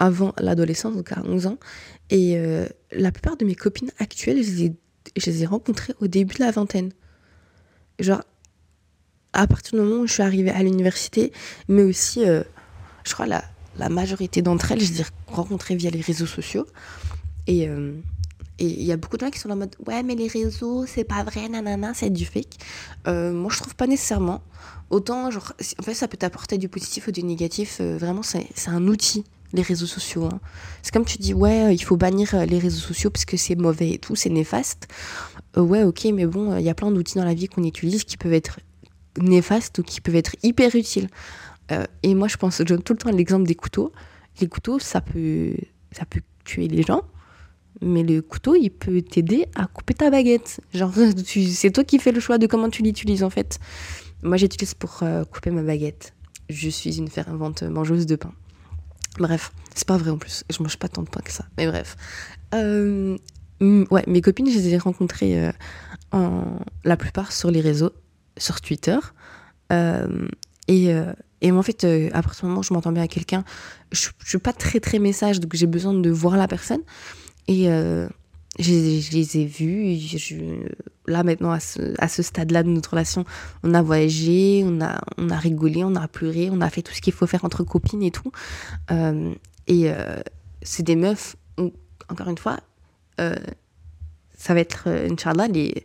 avant 0.00 0.34
l'adolescence, 0.38 0.96
donc 0.96 1.12
à 1.12 1.22
11 1.24 1.46
ans. 1.46 1.58
Et 2.10 2.36
euh, 2.36 2.66
la 2.90 3.12
plupart 3.12 3.36
de 3.36 3.44
mes 3.44 3.54
copines 3.54 3.92
actuelles, 4.00 4.42
je 4.42 4.70
les, 5.26 5.42
ai, 5.42 5.46
rencontrées 5.46 5.94
au 6.00 6.08
début 6.08 6.34
de 6.34 6.40
la 6.40 6.50
vingtaine. 6.50 6.90
Genre, 8.00 8.22
à 9.32 9.46
partir 9.46 9.78
du 9.78 9.84
moment 9.84 10.02
où 10.02 10.06
je 10.08 10.14
suis 10.14 10.22
arrivée 10.22 10.50
à 10.50 10.62
l'université, 10.64 11.32
mais 11.68 11.82
aussi, 11.82 12.24
euh, 12.28 12.42
je 13.04 13.12
crois, 13.12 13.26
la, 13.26 13.44
majorité 13.88 14.42
d'entre 14.42 14.72
elles, 14.72 14.80
je 14.80 14.92
les 14.92 15.00
ai 15.02 15.04
rencontrées 15.28 15.76
via 15.76 15.90
les 15.90 16.00
réseaux 16.00 16.26
sociaux. 16.26 16.66
Et 17.46 17.68
il 18.58 18.82
y 18.82 18.92
a 18.92 18.96
beaucoup 18.98 19.16
de 19.16 19.24
gens 19.24 19.30
qui 19.30 19.38
sont 19.38 19.48
en 19.48 19.56
mode 19.56 19.74
ouais 19.86 20.02
mais 20.02 20.14
les 20.14 20.28
réseaux 20.28 20.84
c'est 20.86 21.02
pas 21.02 21.24
vrai 21.24 21.48
nanana 21.48 21.94
c'est 21.94 22.10
du 22.10 22.26
fake 22.26 22.58
moi 23.06 23.50
je 23.50 23.56
trouve 23.56 23.74
pas 23.74 23.86
nécessairement 23.86 24.42
Autant, 24.90 25.30
genre, 25.30 25.52
en 25.78 25.82
fait, 25.82 25.94
ça 25.94 26.08
peut 26.08 26.16
t'apporter 26.16 26.58
du 26.58 26.68
positif 26.68 27.06
ou 27.06 27.12
du 27.12 27.22
négatif. 27.22 27.78
Euh, 27.80 27.96
vraiment, 27.96 28.22
c'est 28.22 28.48
un 28.66 28.88
outil. 28.88 29.24
Les 29.52 29.62
réseaux 29.62 29.86
sociaux. 29.86 30.26
Hein. 30.26 30.40
C'est 30.82 30.92
comme 30.92 31.04
tu 31.04 31.18
dis, 31.18 31.34
ouais, 31.34 31.74
il 31.74 31.82
faut 31.82 31.96
bannir 31.96 32.34
les 32.46 32.58
réseaux 32.58 32.80
sociaux 32.80 33.10
parce 33.10 33.24
que 33.24 33.36
c'est 33.36 33.56
mauvais 33.56 33.92
et 33.92 33.98
tout, 33.98 34.16
c'est 34.16 34.30
néfaste. 34.30 34.88
ouais, 35.56 35.82
ok, 35.82 36.08
mais 36.14 36.26
bon, 36.26 36.56
il 36.56 36.64
y 36.64 36.70
a 36.70 36.74
plein 36.74 36.90
d'outils 36.90 37.16
dans 37.16 37.24
la 37.24 37.34
vie 37.34 37.48
qu'on 37.48 37.64
utilise 37.64 38.04
qui 38.04 38.16
peuvent 38.16 38.32
être 38.32 38.60
néfastes 39.20 39.78
ou 39.78 39.82
qui 39.82 40.00
peuvent 40.00 40.16
être 40.16 40.36
hyper 40.42 40.74
utiles. 40.74 41.08
et 42.02 42.14
moi, 42.14 42.28
je 42.28 42.36
pense, 42.36 42.58
je 42.58 42.64
donne 42.64 42.82
tout 42.82 42.92
le 42.92 42.98
temps 42.98 43.10
l'exemple 43.10 43.46
des 43.46 43.54
couteaux. 43.54 43.92
Les 44.40 44.48
couteaux, 44.48 44.78
ça 44.78 45.00
peut, 45.00 45.54
ça 45.92 46.04
peut 46.04 46.20
tuer 46.44 46.68
les 46.68 46.82
gens 46.82 47.02
mais 47.82 48.02
le 48.02 48.20
couteau, 48.20 48.54
il 48.54 48.70
peut 48.70 49.00
t'aider 49.02 49.46
à 49.54 49.66
couper 49.66 49.94
ta 49.94 50.10
baguette. 50.10 50.60
Genre, 50.74 50.92
c'est 51.24 51.70
toi 51.70 51.84
qui 51.84 51.98
fais 51.98 52.12
le 52.12 52.20
choix 52.20 52.38
de 52.38 52.46
comment 52.46 52.68
tu 52.68 52.82
l'utilises 52.82 53.22
en 53.22 53.30
fait. 53.30 53.58
Moi, 54.22 54.36
j'utilise 54.36 54.74
pour 54.74 55.00
euh, 55.02 55.24
couper 55.24 55.50
ma 55.50 55.62
baguette. 55.62 56.14
Je 56.48 56.68
suis 56.68 56.98
une 56.98 57.08
fervente 57.08 57.62
mangeuse 57.62 58.06
de 58.06 58.16
pain. 58.16 58.32
Bref, 59.18 59.52
c'est 59.74 59.86
pas 59.86 59.96
vrai 59.96 60.10
en 60.10 60.18
plus. 60.18 60.44
Je 60.50 60.62
mange 60.62 60.76
pas 60.76 60.88
tant 60.88 61.02
de 61.02 61.08
pain 61.08 61.20
que 61.20 61.32
ça. 61.32 61.44
Mais 61.56 61.66
bref. 61.66 61.96
Euh, 62.54 63.16
ouais, 63.60 64.04
mes 64.06 64.20
copines, 64.20 64.50
je 64.50 64.58
les 64.58 64.74
ai 64.74 64.78
rencontrées 64.78 65.46
euh, 65.46 65.52
en, 66.12 66.58
la 66.84 66.96
plupart 66.96 67.32
sur 67.32 67.50
les 67.50 67.60
réseaux, 67.60 67.92
sur 68.36 68.60
Twitter. 68.60 68.98
et, 69.70 70.92
et 71.42 71.50
moi, 71.52 71.60
en 71.60 71.62
fait, 71.62 71.84
à 71.84 72.22
partir 72.22 72.42
du 72.42 72.46
moment 72.48 72.60
où 72.60 72.62
je 72.62 72.72
m'entends 72.72 72.92
bien 72.92 73.02
avec 73.02 73.12
quelqu'un, 73.12 73.44
je, 73.92 74.08
je 74.22 74.28
suis 74.28 74.38
pas 74.38 74.52
très 74.52 74.80
très 74.80 74.98
message, 74.98 75.40
donc 75.40 75.54
j'ai 75.54 75.66
besoin 75.66 75.94
de 75.94 76.10
voir 76.10 76.36
la 76.36 76.48
personne. 76.48 76.82
Et 77.50 77.68
euh, 77.68 78.08
je, 78.60 78.70
les 78.70 79.38
ai 79.38 79.44
vus. 79.44 79.96
Je, 79.96 80.36
là, 81.10 81.22
maintenant, 81.22 81.50
à 81.50 81.60
ce, 81.60 81.94
ce 82.08 82.22
stade-là 82.22 82.62
de 82.62 82.68
notre 82.68 82.90
relation, 82.90 83.24
on 83.62 83.74
a 83.74 83.82
voyagé, 83.82 84.62
on 84.64 84.80
a, 84.80 85.00
on 85.18 85.28
a 85.30 85.36
rigolé, 85.36 85.84
on 85.84 85.94
a 85.96 86.08
pleuré, 86.08 86.48
on 86.50 86.60
a 86.60 86.70
fait 86.70 86.82
tout 86.82 86.94
ce 86.94 87.00
qu'il 87.00 87.12
faut 87.12 87.26
faire 87.26 87.44
entre 87.44 87.64
copines 87.64 88.02
et 88.02 88.10
tout. 88.10 88.32
Euh, 88.90 89.34
et 89.66 89.90
euh, 89.90 90.20
c'est 90.62 90.82
des 90.82 90.96
meufs, 90.96 91.36
encore 92.08 92.28
une 92.28 92.38
fois, 92.38 92.60
ça 93.18 94.54
va 94.54 94.60
être, 94.60 94.88
Inch'Allah, 94.88 95.48
les, 95.48 95.84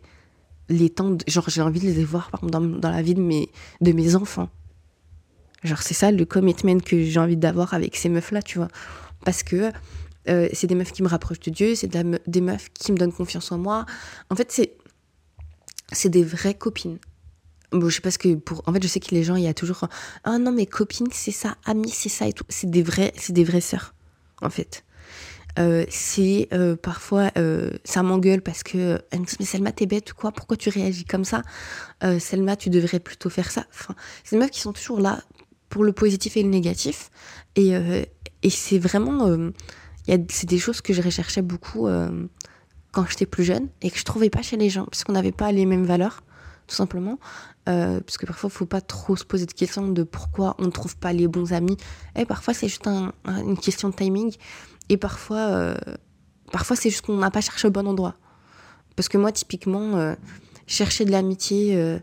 les 0.70 0.88
temps. 0.88 1.10
De, 1.10 1.22
genre, 1.28 1.48
j'ai 1.48 1.60
envie 1.60 1.80
de 1.80 1.86
les 1.86 2.04
voir, 2.04 2.30
par 2.30 2.42
exemple, 2.42 2.70
dans, 2.70 2.78
dans 2.78 2.90
la 2.90 3.02
vie 3.02 3.14
de 3.14 3.20
mes, 3.20 3.50
de 3.82 3.92
mes 3.92 4.16
enfants. 4.16 4.48
Genre, 5.62 5.82
c'est 5.82 5.94
ça 5.94 6.10
le 6.10 6.24
commitment 6.24 6.78
que 6.78 7.02
j'ai 7.02 7.20
envie 7.20 7.36
d'avoir 7.36 7.74
avec 7.74 7.96
ces 7.96 8.08
meufs-là, 8.08 8.40
tu 8.40 8.58
vois. 8.58 8.68
Parce 9.24 9.42
que 9.42 9.72
euh, 10.28 10.48
c'est 10.52 10.66
des 10.66 10.74
meufs 10.74 10.92
qui 10.92 11.02
me 11.02 11.08
rapprochent 11.08 11.40
de 11.40 11.50
Dieu, 11.50 11.74
c'est 11.74 11.90
des 12.26 12.40
meufs 12.40 12.68
qui 12.72 12.92
me 12.92 12.96
donnent 12.96 13.12
confiance 13.12 13.52
en 13.52 13.58
moi. 13.58 13.86
En 14.30 14.36
fait, 14.36 14.50
c'est 14.50 14.72
c'est 15.92 16.08
des 16.08 16.24
vraies 16.24 16.54
copines. 16.54 16.98
Bon, 17.72 17.88
je 17.88 17.96
sais 17.96 18.00
pas 18.00 18.10
ce 18.10 18.18
que 18.18 18.34
pour 18.34 18.62
en 18.66 18.72
fait, 18.72 18.82
je 18.82 18.88
sais 18.88 19.00
que 19.00 19.14
les 19.14 19.24
gens 19.24 19.36
il 19.36 19.42
y 19.42 19.48
a 19.48 19.54
toujours 19.54 19.88
ah 20.24 20.38
non 20.38 20.52
mais 20.52 20.66
copines, 20.66 21.08
c'est 21.12 21.32
ça, 21.32 21.56
amies, 21.64 21.90
c'est 21.90 22.08
ça 22.08 22.26
et 22.26 22.32
tout, 22.32 22.44
c'est 22.48 22.70
des 22.70 22.82
vrais 22.82 23.12
c'est 23.16 23.32
des 23.32 23.44
vraies 23.44 23.60
sœurs 23.60 23.94
en 24.40 24.50
fait. 24.50 24.84
Euh, 25.58 25.86
c'est 25.88 26.48
euh, 26.52 26.76
parfois 26.76 27.30
ça 27.84 28.02
m'engueule 28.02 28.42
parce 28.42 28.62
que 28.62 29.00
elle 29.10 29.20
me 29.20 29.24
dit 29.24 29.36
mais 29.40 29.46
Selma 29.46 29.72
t'es 29.72 29.86
bête 29.86 30.12
quoi? 30.12 30.30
Pourquoi 30.32 30.56
tu 30.56 30.68
réagis 30.68 31.04
comme 31.04 31.24
ça? 31.24 31.42
Selma 32.18 32.56
tu 32.56 32.70
devrais 32.70 33.00
plutôt 33.00 33.30
faire 33.30 33.50
ça 33.50 33.66
c'est 34.22 34.36
des 34.36 34.40
meufs 34.40 34.50
qui 34.50 34.60
sont 34.60 34.72
toujours 34.72 35.00
là 35.00 35.22
pour 35.68 35.82
le 35.82 35.92
positif 35.92 36.36
et 36.36 36.42
le 36.42 36.50
négatif. 36.50 37.10
Et, 37.56 37.72
et 38.42 38.50
c'est 38.50 38.78
vraiment 38.78 39.50
c'est 40.30 40.46
des 40.46 40.58
choses 40.58 40.80
que 40.80 40.92
je 40.92 41.02
recherchais 41.02 41.42
beaucoup 41.42 41.88
euh, 41.88 42.26
quand 42.96 43.04
j'étais 43.06 43.26
plus 43.26 43.44
jeune 43.44 43.68
et 43.82 43.90
que 43.90 43.98
je 43.98 44.04
trouvais 44.04 44.30
pas 44.30 44.40
chez 44.40 44.56
les 44.56 44.70
gens 44.70 44.86
parce 44.86 45.04
qu'on 45.04 45.12
n'avait 45.12 45.30
pas 45.30 45.52
les 45.52 45.66
mêmes 45.66 45.84
valeurs 45.84 46.22
tout 46.66 46.74
simplement. 46.74 47.18
Euh, 47.68 48.00
parce 48.00 48.16
que 48.16 48.24
parfois 48.24 48.48
il 48.50 48.56
faut 48.56 48.64
pas 48.64 48.80
trop 48.80 49.16
se 49.16 49.24
poser 49.24 49.44
de 49.44 49.52
questions 49.52 49.86
de 49.86 50.02
pourquoi 50.02 50.56
on 50.58 50.64
ne 50.64 50.70
trouve 50.70 50.96
pas 50.96 51.12
les 51.12 51.28
bons 51.28 51.52
amis. 51.52 51.76
Et 52.16 52.24
parfois 52.24 52.54
c'est 52.54 52.68
juste 52.68 52.86
une 52.86 53.58
question 53.58 53.90
de 53.90 53.94
timing. 53.94 54.34
Et 54.88 54.96
parfois 54.96 55.40
euh, 55.50 55.76
parfois 56.50 56.74
c'est 56.74 56.88
juste 56.88 57.04
qu'on 57.04 57.18
n'a 57.18 57.30
pas 57.30 57.42
cherché 57.42 57.68
au 57.68 57.70
bon 57.70 57.86
endroit. 57.86 58.14
Parce 58.96 59.10
que 59.10 59.18
moi 59.18 59.30
typiquement 59.30 60.16
chercher 60.66 61.04
de 61.04 61.10
l'amitié 61.10 61.98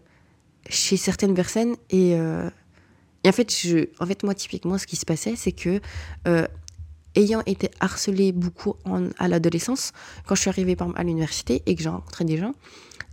chez 0.69 0.95
certaines 0.95 1.33
personnes 1.33 1.75
et, 1.89 2.11
et 2.11 3.29
en 3.29 3.31
fait 3.31 3.51
je 3.51 3.87
en 3.99 4.05
fait 4.05 4.21
moi 4.21 4.35
typiquement 4.35 4.77
ce 4.77 4.85
qui 4.85 4.95
se 4.95 5.05
passait 5.05 5.35
c'est 5.35 5.53
que 5.53 5.81
ayant 7.15 7.41
été 7.45 7.69
harcelée 7.79 8.31
beaucoup 8.31 8.75
à 9.17 9.27
l'adolescence, 9.27 9.91
quand 10.25 10.35
je 10.35 10.41
suis 10.41 10.49
arrivée 10.49 10.75
à 10.95 11.03
l'université 11.03 11.61
et 11.65 11.75
que 11.75 11.83
j'ai 11.83 11.89
rencontré 11.89 12.25
des 12.25 12.37
gens, 12.37 12.53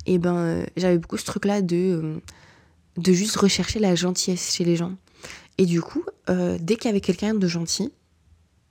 et 0.07 0.15
eh 0.15 0.19
ben 0.19 0.37
euh, 0.37 0.65
j'avais 0.77 0.99
beaucoup 0.99 1.19
ce 1.19 1.27
truc-là 1.27 1.61
de, 1.61 1.77
euh, 1.77 2.21
de 2.97 3.13
juste 3.13 3.37
rechercher 3.37 3.79
la 3.79 3.95
gentillesse 3.95 4.55
chez 4.55 4.65
les 4.65 4.77
gens. 4.77 4.95
Et 5.59 5.67
du 5.67 5.83
coup, 5.83 6.05
euh, 6.31 6.57
dès 6.59 6.77
qu'il 6.77 6.87
y 6.87 6.89
avait 6.89 7.03
quelqu'un 7.03 7.35
de 7.35 7.47
gentil, 7.47 7.93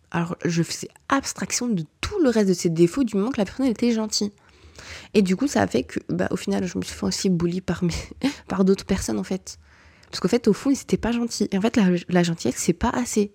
alors 0.10 0.36
je 0.44 0.64
faisais 0.64 0.88
abstraction 1.08 1.68
de 1.68 1.86
tout 2.02 2.20
le 2.24 2.30
reste 2.30 2.50
de 2.50 2.54
ses 2.54 2.70
défauts 2.70 3.04
du 3.04 3.16
moment 3.16 3.30
que 3.30 3.38
la 3.38 3.46
personne 3.46 3.68
était 3.68 3.92
gentille. 3.92 4.32
Et 5.14 5.22
du 5.22 5.36
coup, 5.36 5.48
ça 5.48 5.62
a 5.62 5.68
fait 5.68 5.84
que, 5.84 6.00
bah, 6.10 6.28
au 6.32 6.36
final, 6.36 6.66
je 6.66 6.78
me 6.78 6.84
suis 6.84 6.96
fait 6.96 7.06
aussi 7.06 7.30
bully 7.30 7.62
par, 7.62 7.84
par 8.48 8.66
d'autres 8.66 8.86
personnes, 8.86 9.20
en 9.20 9.24
fait. 9.24 9.60
Parce 10.10 10.20
qu'en 10.20 10.30
fait, 10.30 10.48
au 10.48 10.54
fond, 10.54 10.72
ils 10.72 10.78
n'étaient 10.78 10.98
pas 10.98 11.12
gentils. 11.12 11.48
Et 11.52 11.58
en 11.58 11.62
fait, 11.62 11.78
la, 11.78 11.90
la 12.08 12.24
gentillesse, 12.24 12.56
c'est 12.58 12.74
pas 12.74 12.90
assez 12.90 13.32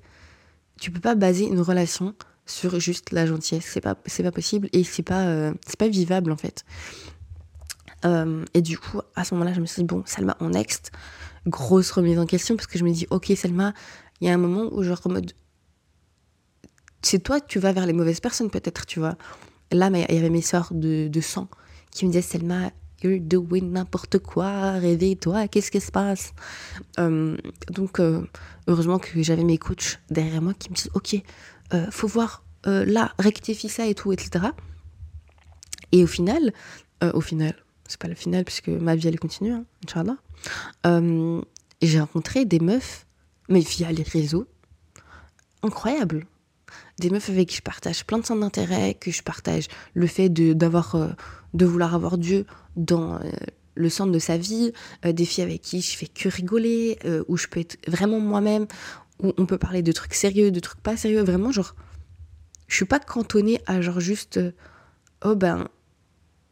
tu 0.81 0.91
peux 0.91 1.01
pas 1.01 1.15
baser 1.15 1.47
une 1.47 1.61
relation 1.61 2.15
sur 2.47 2.79
juste 2.79 3.13
la 3.13 3.27
gentillesse. 3.27 3.67
C'est 3.73 3.81
pas, 3.81 3.97
c'est 4.07 4.23
pas 4.23 4.33
possible 4.33 4.69
et 4.73 4.85
c'est 4.85 5.03
pas, 5.03 5.27
euh, 5.27 5.55
c'est 5.67 5.79
pas 5.79 5.89
vivable 5.89 6.33
en 6.33 6.37
fait. 6.37 6.65
Euh, 8.05 8.45
et 8.53 8.61
du 8.61 8.79
coup, 8.79 9.01
à 9.15 9.25
ce 9.25 9.35
moment-là, 9.35 9.55
je 9.55 9.61
me 9.61 9.67
suis 9.67 9.83
dit, 9.83 9.87
bon, 9.87 10.03
Salma, 10.05 10.37
en 10.41 10.51
next, 10.51 10.93
grosse 11.47 11.91
remise 11.91 12.19
en 12.19 12.27
question 12.27 12.57
parce 12.57 12.67
que 12.67 12.79
je 12.79 12.85
me 12.85 12.91
dis, 12.91 13.07
ok, 13.11 13.33
Salma, 13.37 13.73
il 14.21 14.27
y 14.29 14.31
a 14.31 14.35
un 14.35 14.39
moment 14.39 14.69
où 14.73 14.83
genre. 14.83 15.01
C'est 17.03 17.19
toi, 17.19 17.41
tu 17.41 17.59
vas 17.59 17.73
vers 17.73 17.87
les 17.87 17.93
mauvaises 17.93 18.21
personnes 18.21 18.51
peut-être, 18.51 18.87
tu 18.87 18.99
vois. 18.99 19.17
Là, 19.73 19.91
il 19.93 20.15
y 20.15 20.19
avait 20.19 20.31
mes 20.31 20.43
soeurs 20.43 20.69
de, 20.73 21.09
de 21.09 21.21
sang 21.21 21.49
qui 21.91 22.07
me 22.07 22.11
disaient, 22.11 22.23
Selma, 22.23 22.71
you're 23.05 23.21
doing 23.21 23.71
n'importe 23.73 24.19
quoi, 24.19 24.73
réveille-toi, 24.73 25.49
qu'est-ce 25.49 25.71
qui 25.71 25.81
se 25.81 25.93
passe? 25.93 26.33
Euh, 26.99 27.37
Donc, 27.71 28.01
heureusement 28.67 28.99
que 28.99 29.23
j'avais 29.23 29.45
mes 29.45 29.59
coachs 29.59 30.01
derrière 30.11 30.43
moi 30.43 30.55
qui 30.55 30.71
me 30.71 30.75
disent 30.75 30.90
ok 30.95 31.17
euh, 31.73 31.87
faut 31.90 32.09
voir 32.09 32.45
euh, 32.67 32.85
là 32.85 33.12
rectifie 33.19 33.69
ça 33.69 33.87
et 33.87 33.95
tout 33.95 34.12
etc 34.12 34.47
et 35.93 36.03
au 36.03 36.07
final 36.07 36.53
euh, 37.03 37.12
au 37.12 37.21
final 37.21 37.55
c'est 37.87 38.01
pas 38.01 38.09
le 38.09 38.14
final 38.14 38.45
puisque 38.45 38.69
ma 38.69 38.97
vie 38.97 39.09
elle 39.09 39.19
continue 39.19 39.53
hein, 39.53 39.64
Inch'Allah. 39.87 40.17
J'ai 41.83 42.01
rencontré 42.01 42.45
des 42.45 42.61
meufs 42.61 43.07
mais 43.49 43.61
via 43.61 43.93
les 43.93 44.03
réseaux 44.03 44.47
incroyables. 45.62 46.27
Des 46.99 47.11
meufs 47.11 47.29
avec 47.29 47.49
qui 47.49 47.57
je 47.57 47.62
partage 47.62 48.07
plein 48.07 48.19
de 48.19 48.25
centres 48.25 48.40
d'intérêt 48.40 48.95
que 48.95 49.11
je 49.11 49.23
partage 49.23 49.67
le 49.93 50.07
fait 50.07 50.31
de 50.31 50.55
d'avoir 50.55 50.97
de 51.53 51.67
vouloir 51.67 51.95
avoir 51.95 52.17
Dieu 52.17 52.47
dans 52.77 53.21
le 53.75 53.89
centre 53.89 54.13
de 54.13 54.19
sa 54.19 54.37
vie, 54.37 54.73
euh, 55.05 55.13
des 55.13 55.25
filles 55.25 55.45
avec 55.45 55.61
qui 55.61 55.81
je 55.81 55.97
fais 55.97 56.07
que 56.07 56.29
rigoler, 56.29 56.99
euh, 57.05 57.25
où 57.29 57.37
je 57.37 57.47
peux 57.47 57.61
être 57.61 57.79
vraiment 57.89 58.21
moi-même, 58.21 58.67
où 59.23 59.33
on 59.37 59.47
peut 59.47 59.59
parler 59.59 59.83
de 59.83 59.93
trucs 59.93 60.15
sérieux, 60.15 60.51
de 60.51 60.61
trucs 60.61 60.81
pas 60.81 60.97
sérieux, 60.97 61.23
vraiment 61.23 61.53
genre, 61.53 61.75
je 62.69 62.77
suis 62.77 62.85
pas 62.85 62.99
cantonnée 62.99 63.61
à 63.67 63.81
genre 63.81 64.01
juste, 64.01 64.39
euh, 64.39 64.53
oh 65.25 65.35
ben, 65.35 65.69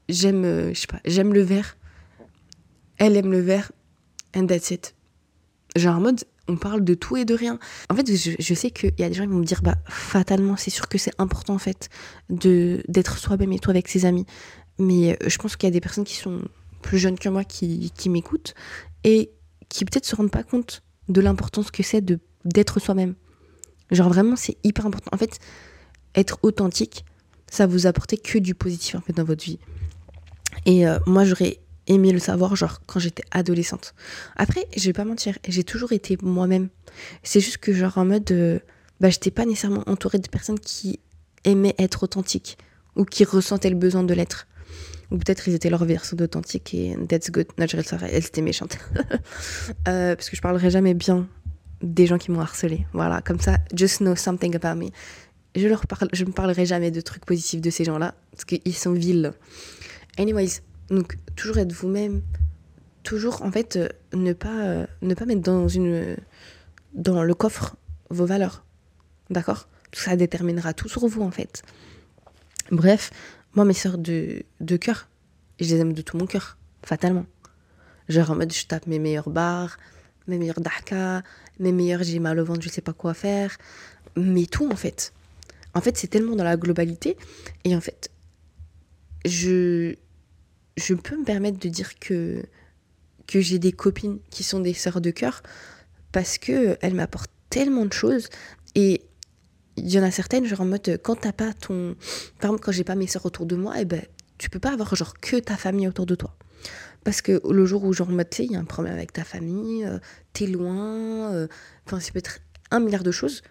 j'aime, 0.09 0.73
je 0.73 0.79
sais 0.79 0.87
pas, 0.87 1.01
j'aime 1.05 1.33
le 1.33 1.43
verre, 1.43 1.77
elle 2.99 3.17
aime 3.17 3.33
le 3.33 3.41
verre, 3.41 3.73
and 4.37 4.47
that's 4.47 4.71
it. 4.71 4.95
Genre 5.75 5.97
en 5.97 6.01
mode, 6.01 6.25
on 6.49 6.57
parle 6.57 6.85
de 6.85 6.95
tout 6.95 7.17
et 7.17 7.25
de 7.25 7.35
rien. 7.35 7.59
En 7.89 7.95
fait, 7.95 8.07
je, 8.07 8.55
sais 8.55 8.71
qu'il 8.71 8.93
y 8.99 9.05
a 9.05 9.09
des 9.09 9.15
gens 9.15 9.25
qui 9.25 9.31
vont 9.31 9.39
me 9.39 9.45
dire, 9.45 9.63
bah, 9.63 9.77
fatalement, 9.89 10.57
c'est 10.57 10.71
sûr 10.71 10.89
que 10.89 10.99
c'est 10.99 11.13
important, 11.19 11.55
en 11.55 11.59
fait, 11.59 11.89
d'être 12.29 13.19
soi-même 13.19 13.53
et 13.53 13.59
toi 13.59 13.71
avec 13.71 13.89
ses 13.89 14.05
amis. 14.05 14.27
Mais 14.79 15.19
je 15.27 15.37
pense 15.39 15.57
qu'il 15.57 15.67
y 15.67 15.71
a 15.71 15.73
des 15.73 15.81
personnes 15.81 16.05
qui 16.05 16.17
sont 16.17 16.41
plus 16.81 16.99
jeunes 16.99 17.19
que 17.19 17.29
moi 17.29 17.45
qui, 17.45 17.93
qui 17.97 18.09
m'écoutent 18.09 18.55
et 19.05 19.31
qui 19.69 19.85
peut-être 19.85 20.05
se 20.05 20.17
rendent 20.17 20.31
pas 20.31 20.43
compte 20.43 20.83
de 21.09 21.21
l'importance 21.21 21.71
que 21.71 21.83
c'est 21.83 22.05
d'être 22.45 22.81
soi-même. 22.81 23.15
Genre 23.91 24.09
vraiment 24.09 24.37
c'est 24.37 24.57
hyper 24.65 24.87
important. 24.87 25.11
En 25.13 25.19
fait, 25.19 25.39
être 26.15 26.39
authentique, 26.43 27.05
ça 27.51 27.67
vous 27.67 27.87
apporter 27.87 28.17
que 28.17 28.39
du 28.39 28.55
positif 28.55 28.95
en 28.95 29.01
fait 29.01 29.13
dans 29.13 29.25
votre 29.25 29.45
vie. 29.45 29.59
Et 30.67 30.87
euh, 30.87 30.99
moi 31.07 31.25
j'aurais 31.25 31.59
aimé 31.87 32.13
le 32.13 32.19
savoir 32.19 32.57
genre 32.57 32.81
quand 32.87 33.01
j'étais 33.01 33.25
adolescente. 33.31 33.95
Après, 34.37 34.67
je 34.77 34.85
vais 34.85 34.93
pas 34.93 35.05
mentir, 35.05 35.39
j'ai 35.49 35.65
toujours 35.65 35.93
été 35.93 36.17
moi-même. 36.23 36.69
C'est 37.23 37.41
juste 37.41 37.59
que 37.59 37.73
genre 37.73 37.99
en 37.99 38.05
mode 38.05 38.31
euh, 38.31 38.59
bah 39.01 39.11
j'étais 39.11 39.31
pas 39.31 39.45
nécessairement 39.45 39.83
entourée 39.87 40.19
de 40.19 40.29
personnes 40.29 40.61
qui 40.61 41.01
aimaient 41.45 41.75
être 41.79 42.05
authentiques 42.05 42.57
ou 42.97 43.05
qui 43.05 43.25
ressentaient 43.25 43.71
le 43.71 43.77
besoin 43.77 44.03
de 44.03 44.15
l'être. 44.15 44.47
Ou 45.11 45.19
peut-être 45.19 45.47
ils 45.49 45.55
étaient 45.55 45.71
leur 45.71 45.85
version 45.85 46.17
d'authentique 46.17 46.75
et 46.75 46.97
that's 47.09 47.31
good. 47.31 47.47
Naturel 47.59 47.85
elle 48.03 48.25
était 48.25 48.43
méchante. 48.43 48.79
euh, 49.89 50.15
parce 50.17 50.31
que 50.31 50.37
je 50.37 50.41
parlerai 50.41 50.71
jamais 50.71 50.95
bien 50.95 51.29
des 51.83 52.07
gens 52.07 52.19
qui 52.19 52.31
m'ont 52.31 52.41
harcelé. 52.41 52.87
Voilà, 52.93 53.21
comme 53.21 53.41
ça, 53.41 53.59
just 53.75 53.99
know 53.99 54.17
something 54.17 54.57
about 54.57 54.79
me. 54.81 54.91
Je 55.55 55.69
leur 55.69 55.87
parle, 55.87 56.09
je 56.13 56.25
me 56.25 56.33
parlerai 56.33 56.65
jamais 56.65 56.91
de 56.91 57.01
trucs 57.03 57.27
positifs 57.27 57.61
de 57.61 57.69
ces 57.69 57.85
gens-là 57.85 58.15
parce 58.31 58.45
qu'ils 58.45 58.75
sont 58.75 58.93
vils. 58.93 59.33
Anyways, 60.19 60.61
donc 60.89 61.19
toujours 61.37 61.59
être 61.59 61.73
vous-même, 61.73 62.23
toujours 63.03 63.43
en 63.43 63.51
fait 63.53 63.77
euh, 63.77 63.89
ne 64.15 64.33
pas 64.33 64.63
euh, 64.63 64.87
ne 65.03 65.15
pas 65.15 65.27
mettre 65.27 65.43
dans 65.43 65.69
une 65.69 66.17
dans 66.95 67.23
le 67.23 67.35
coffre 67.35 67.77
vos 68.09 68.27
valeurs, 68.27 68.65
d'accord? 69.31 69.69
Ça 69.93 70.17
déterminera 70.17 70.73
tout 70.73 70.89
sur 70.89 71.07
vous, 71.07 71.23
en 71.23 71.31
fait. 71.31 71.63
Bref, 72.73 73.11
moi, 73.55 73.67
mes 73.67 73.75
sœurs 73.75 73.99
de, 73.99 74.45
de 74.61 74.77
cœur, 74.79 75.09
je 75.61 75.67
les 75.67 75.81
aime 75.81 75.93
de 75.93 76.01
tout 76.01 76.17
mon 76.17 76.27
cœur, 76.27 76.57
fatalement. 76.83 77.27
Genre 78.09 78.31
en 78.31 78.37
mode, 78.37 78.53
je 78.53 78.67
tape 78.67 78.87
mes 78.87 78.99
meilleurs 78.99 79.29
bars, 79.29 79.77
mes 80.27 80.39
meilleurs 80.39 80.61
dahka, 80.61 81.23
mes 81.61 81.71
meilleurs 81.71 82.03
j'ai 82.03 82.19
mal 82.19 82.41
au 82.41 82.45
ventre, 82.47 82.63
je 82.63 82.71
sais 82.71 82.81
pas 82.81 82.95
quoi 82.95 83.13
faire. 83.13 83.59
Mais 84.17 84.47
tout, 84.47 84.69
en 84.73 84.77
fait. 84.77 85.13
En 85.75 85.83
fait, 85.83 85.99
c'est 85.99 86.09
tellement 86.09 86.35
dans 86.35 86.45
la 86.45 86.57
globalité. 86.57 87.19
Et 87.65 87.77
en 87.77 87.81
fait, 87.83 88.11
je, 89.27 89.95
je 90.79 90.95
peux 90.95 91.19
me 91.19 91.25
permettre 91.25 91.59
de 91.59 91.69
dire 91.69 91.99
que, 91.99 92.43
que 93.27 93.43
j'ai 93.43 93.59
des 93.59 93.73
copines 93.73 94.19
qui 94.31 94.45
sont 94.45 94.61
des 94.61 94.75
sœurs 94.75 95.03
de 95.03 95.11
cœur 95.11 95.43
parce 96.11 96.39
que 96.39 96.79
elles 96.81 96.95
m'apportent 96.95 97.31
tellement 97.51 97.85
de 97.85 97.93
choses. 97.93 98.31
Et 98.75 99.03
il 99.77 99.91
y 99.91 99.99
en 99.99 100.03
a 100.03 100.11
certaines, 100.11 100.45
genre 100.45 100.61
en 100.61 100.67
mode, 100.67 101.01
quand 101.03 101.17
t'as 101.17 101.33
pas 101.33 101.53
ton. 101.53 101.97
Par 102.39 102.51
exemple, 102.51 102.65
quand 102.65 102.73
j'ai 102.73 102.85
pas 102.85 102.95
mes 102.95 103.07
sœurs 103.07 103.27
autour 103.27 103.47
de 103.47 103.57
moi, 103.57 103.79
et 103.79 103.83
eh 103.83 103.85
ben, 103.85 104.03
tu 104.39 104.51
peux 104.51 104.59
pas 104.59 104.73
avoir 104.73 104.95
genre 104.95 105.15
que 105.15 105.37
ta 105.37 105.57
famille 105.57 105.89
autour 105.89 106.07
de 106.07 106.15
toi. 106.15 106.37
Parce 107.05 107.21
que 107.21 107.41
le 107.51 107.67
jour 107.67 107.85
où, 107.85 107.93
genre, 107.93 108.09
tu 108.09 108.37
sais, 108.37 108.45
il 108.45 108.53
y 108.53 108.57
a 108.57 108.61
un 108.61 108.65
problème 108.65 108.95
avec 108.95 109.13
ta 109.13 109.25
famille, 109.25 109.85
euh, 109.85 109.99
t'es 110.33 110.47
loin, 110.47 111.33
euh, 111.33 111.49
enfin, 111.87 112.01
ça 112.01 112.13
peut 112.13 112.19
être 112.19 112.41
un 112.71 112.81
milliard 112.81 113.03
de 113.03 113.11
choses, 113.11 113.43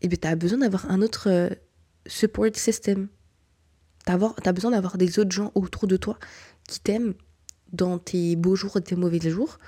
et 0.00 0.06
eh 0.06 0.08
ben, 0.08 0.18
t'as 0.18 0.34
besoin 0.34 0.58
d'avoir 0.58 0.90
un 0.90 1.02
autre 1.02 1.28
euh, 1.28 1.50
support 2.06 2.54
system. 2.54 3.08
T'as 4.04 4.18
as 4.44 4.52
besoin 4.52 4.70
d'avoir 4.70 4.96
des 4.96 5.18
autres 5.18 5.32
gens 5.32 5.52
autour 5.54 5.86
de 5.86 5.96
toi 5.96 6.18
qui 6.66 6.80
t'aiment 6.80 7.14
dans 7.72 7.98
tes 7.98 8.36
beaux 8.36 8.56
jours 8.56 8.76
et 8.78 8.80
tes 8.80 8.96
mauvais 8.96 9.20
jours, 9.20 9.58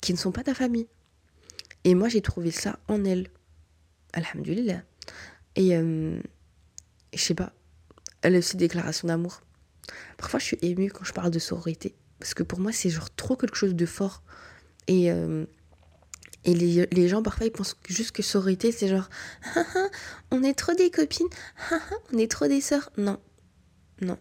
qui 0.00 0.12
ne 0.12 0.18
sont 0.18 0.32
pas 0.32 0.42
ta 0.42 0.54
famille. 0.54 0.88
Et 1.84 1.94
moi, 1.94 2.08
j'ai 2.08 2.20
trouvé 2.20 2.50
ça 2.50 2.78
en 2.88 3.04
elle. 3.04 3.28
Alhamdulillah. 4.14 4.82
Et 5.56 5.76
euh, 5.76 6.18
je 7.12 7.20
sais 7.20 7.34
pas, 7.34 7.52
elle 8.22 8.34
a 8.36 8.38
aussi 8.38 8.56
déclaration 8.56 9.08
d'amour. 9.08 9.42
Parfois, 10.16 10.40
je 10.40 10.46
suis 10.46 10.58
émue 10.62 10.90
quand 10.90 11.04
je 11.04 11.12
parle 11.12 11.30
de 11.30 11.38
sororité. 11.38 11.94
Parce 12.18 12.32
que 12.32 12.42
pour 12.42 12.60
moi, 12.60 12.72
c'est 12.72 12.90
genre 12.90 13.14
trop 13.14 13.36
quelque 13.36 13.56
chose 13.56 13.74
de 13.74 13.86
fort. 13.86 14.22
Et, 14.86 15.10
euh, 15.10 15.44
et 16.44 16.54
les, 16.54 16.86
les, 16.86 17.08
gens, 17.08 17.22
parfois, 17.22 17.46
ils 17.46 17.52
pensent 17.52 17.76
juste 17.88 18.12
que 18.12 18.22
sororité, 18.22 18.72
c'est 18.72 18.88
genre, 18.88 19.08
on 20.30 20.42
est 20.42 20.54
trop 20.54 20.74
des 20.74 20.90
copines, 20.90 21.26
on 22.12 22.18
est 22.18 22.30
trop 22.30 22.46
des 22.46 22.60
sœurs. 22.60 22.90
Non, 22.96 23.18
non. 24.00 24.18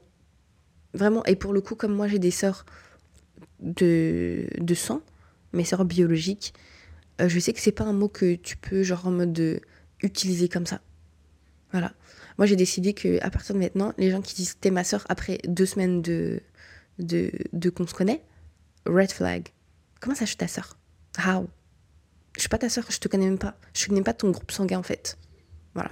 Vraiment. 0.94 1.24
Et 1.26 1.36
pour 1.36 1.54
le 1.54 1.62
coup, 1.62 1.76
comme 1.76 1.94
moi, 1.94 2.08
j'ai 2.08 2.20
des 2.20 2.32
sœurs 2.32 2.66
de, 3.60 4.48
de 4.58 4.74
sang, 4.74 5.02
mes 5.54 5.64
sœurs 5.64 5.86
biologiques, 5.86 6.54
euh, 7.22 7.30
je 7.30 7.40
sais 7.40 7.54
que 7.54 7.60
c'est 7.60 7.72
pas 7.72 7.84
un 7.84 7.94
mot 7.94 8.10
que 8.10 8.36
tu 8.36 8.58
peux, 8.58 8.84
genre, 8.84 9.08
en 9.08 9.12
mode 9.12 9.34
de 9.34 9.62
utiliser 10.04 10.50
comme 10.50 10.66
ça. 10.66 10.82
Voilà. 11.72 11.94
Moi, 12.38 12.46
j'ai 12.46 12.56
décidé 12.56 12.94
que 12.94 13.24
à 13.24 13.30
partir 13.30 13.56
de 13.56 13.60
maintenant, 13.60 13.94
les 13.98 14.12
gens 14.12 14.22
qui 14.22 14.36
disent 14.36 14.58
t'es 14.60 14.72
ma 14.72 14.84
soeur 14.84 15.06
après 15.10 15.40
deux 15.48 15.66
semaines 15.66 16.02
de, 16.02 16.42
de, 17.00 17.32
de 17.52 17.70
qu'on 17.70 17.88
se 17.88 17.94
connaît, 17.94 18.24
red 18.86 19.12
flag. 19.12 19.50
Comment 20.00 20.16
ça, 20.16 20.26
je 20.26 20.30
suis 20.30 20.38
ta 20.38 20.48
soeur 20.48 20.78
How? 21.18 21.48
Je 22.36 22.42
suis 22.42 22.50
pas 22.50 22.58
ta 22.58 22.70
soeur, 22.70 22.86
je 22.90 22.98
te 22.98 23.08
connais 23.08 23.26
même 23.26 23.38
pas. 23.38 23.56
Je 23.74 23.88
connais 23.88 24.02
pas 24.02 24.14
ton 24.14 24.32
groupe 24.32 24.52
sanguin 24.52 24.80
en 24.80 24.84
fait. 24.84 25.18
Voilà. 25.76 25.92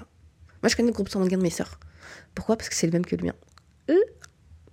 Moi, 0.61 0.69
je 0.69 0.75
connais 0.75 0.89
le 0.89 0.93
groupe 0.93 1.09
sanguin 1.09 1.37
de 1.37 1.43
mes 1.43 1.49
soeurs. 1.49 1.79
Pourquoi? 2.35 2.57
Parce 2.57 2.69
que 2.69 2.75
c'est 2.75 2.87
le 2.87 2.93
même 2.93 3.05
que 3.05 3.15
le 3.15 3.23
mien. 3.23 3.35
Euh, 3.89 3.95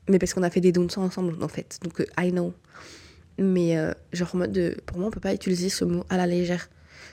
mais 0.08 0.18
parce 0.18 0.32
qu'on 0.34 0.42
a 0.42 0.50
fait 0.50 0.60
des 0.60 0.72
dons 0.72 0.84
de 0.84 0.90
sang 0.90 1.02
ensemble 1.02 1.42
en 1.42 1.48
fait. 1.48 1.78
Donc, 1.82 2.00
euh, 2.00 2.06
I 2.18 2.30
know. 2.30 2.54
Mais 3.38 3.76
euh, 3.76 3.92
genre 4.12 4.34
en 4.34 4.38
mode 4.38 4.52
de, 4.52 4.76
pour 4.86 4.98
moi, 4.98 5.08
on 5.08 5.10
peut 5.10 5.20
pas 5.20 5.34
utiliser 5.34 5.68
ce 5.68 5.84
mot 5.84 6.04
à 6.08 6.16
la 6.16 6.26
légère. 6.26 6.68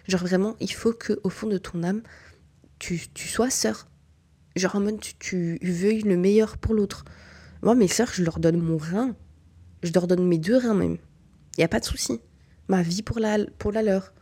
Genre 0.07 0.21
vraiment, 0.21 0.55
il 0.59 0.71
faut 0.71 0.93
que 0.93 1.19
au 1.23 1.29
fond 1.29 1.47
de 1.47 1.57
ton 1.57 1.83
âme, 1.83 2.01
tu, 2.79 3.01
tu 3.13 3.27
sois 3.27 3.49
sœur. 3.49 3.87
Genre 4.55 4.75
en 4.75 4.81
mode, 4.81 4.99
tu, 5.19 5.59
veuilles 5.61 6.01
le 6.01 6.17
meilleur 6.17 6.57
pour 6.57 6.73
l'autre. 6.73 7.05
Moi, 7.61 7.75
mes 7.75 7.87
sœurs, 7.87 8.11
je 8.13 8.23
leur 8.23 8.39
donne 8.39 8.57
mon 8.57 8.77
rein. 8.77 9.15
Je 9.83 9.91
leur 9.91 10.07
donne 10.07 10.27
mes 10.27 10.37
deux 10.37 10.57
reins 10.57 10.75
même. 10.75 10.97
Il 11.57 11.59
n'y 11.59 11.63
a 11.63 11.69
pas 11.69 11.79
de 11.79 11.85
souci. 11.85 12.21
Ma 12.67 12.81
vie 12.81 13.01
pour 13.01 13.19
la, 13.19 13.37
pour 13.57 13.71
la 13.71 13.83
leur. 13.83 14.13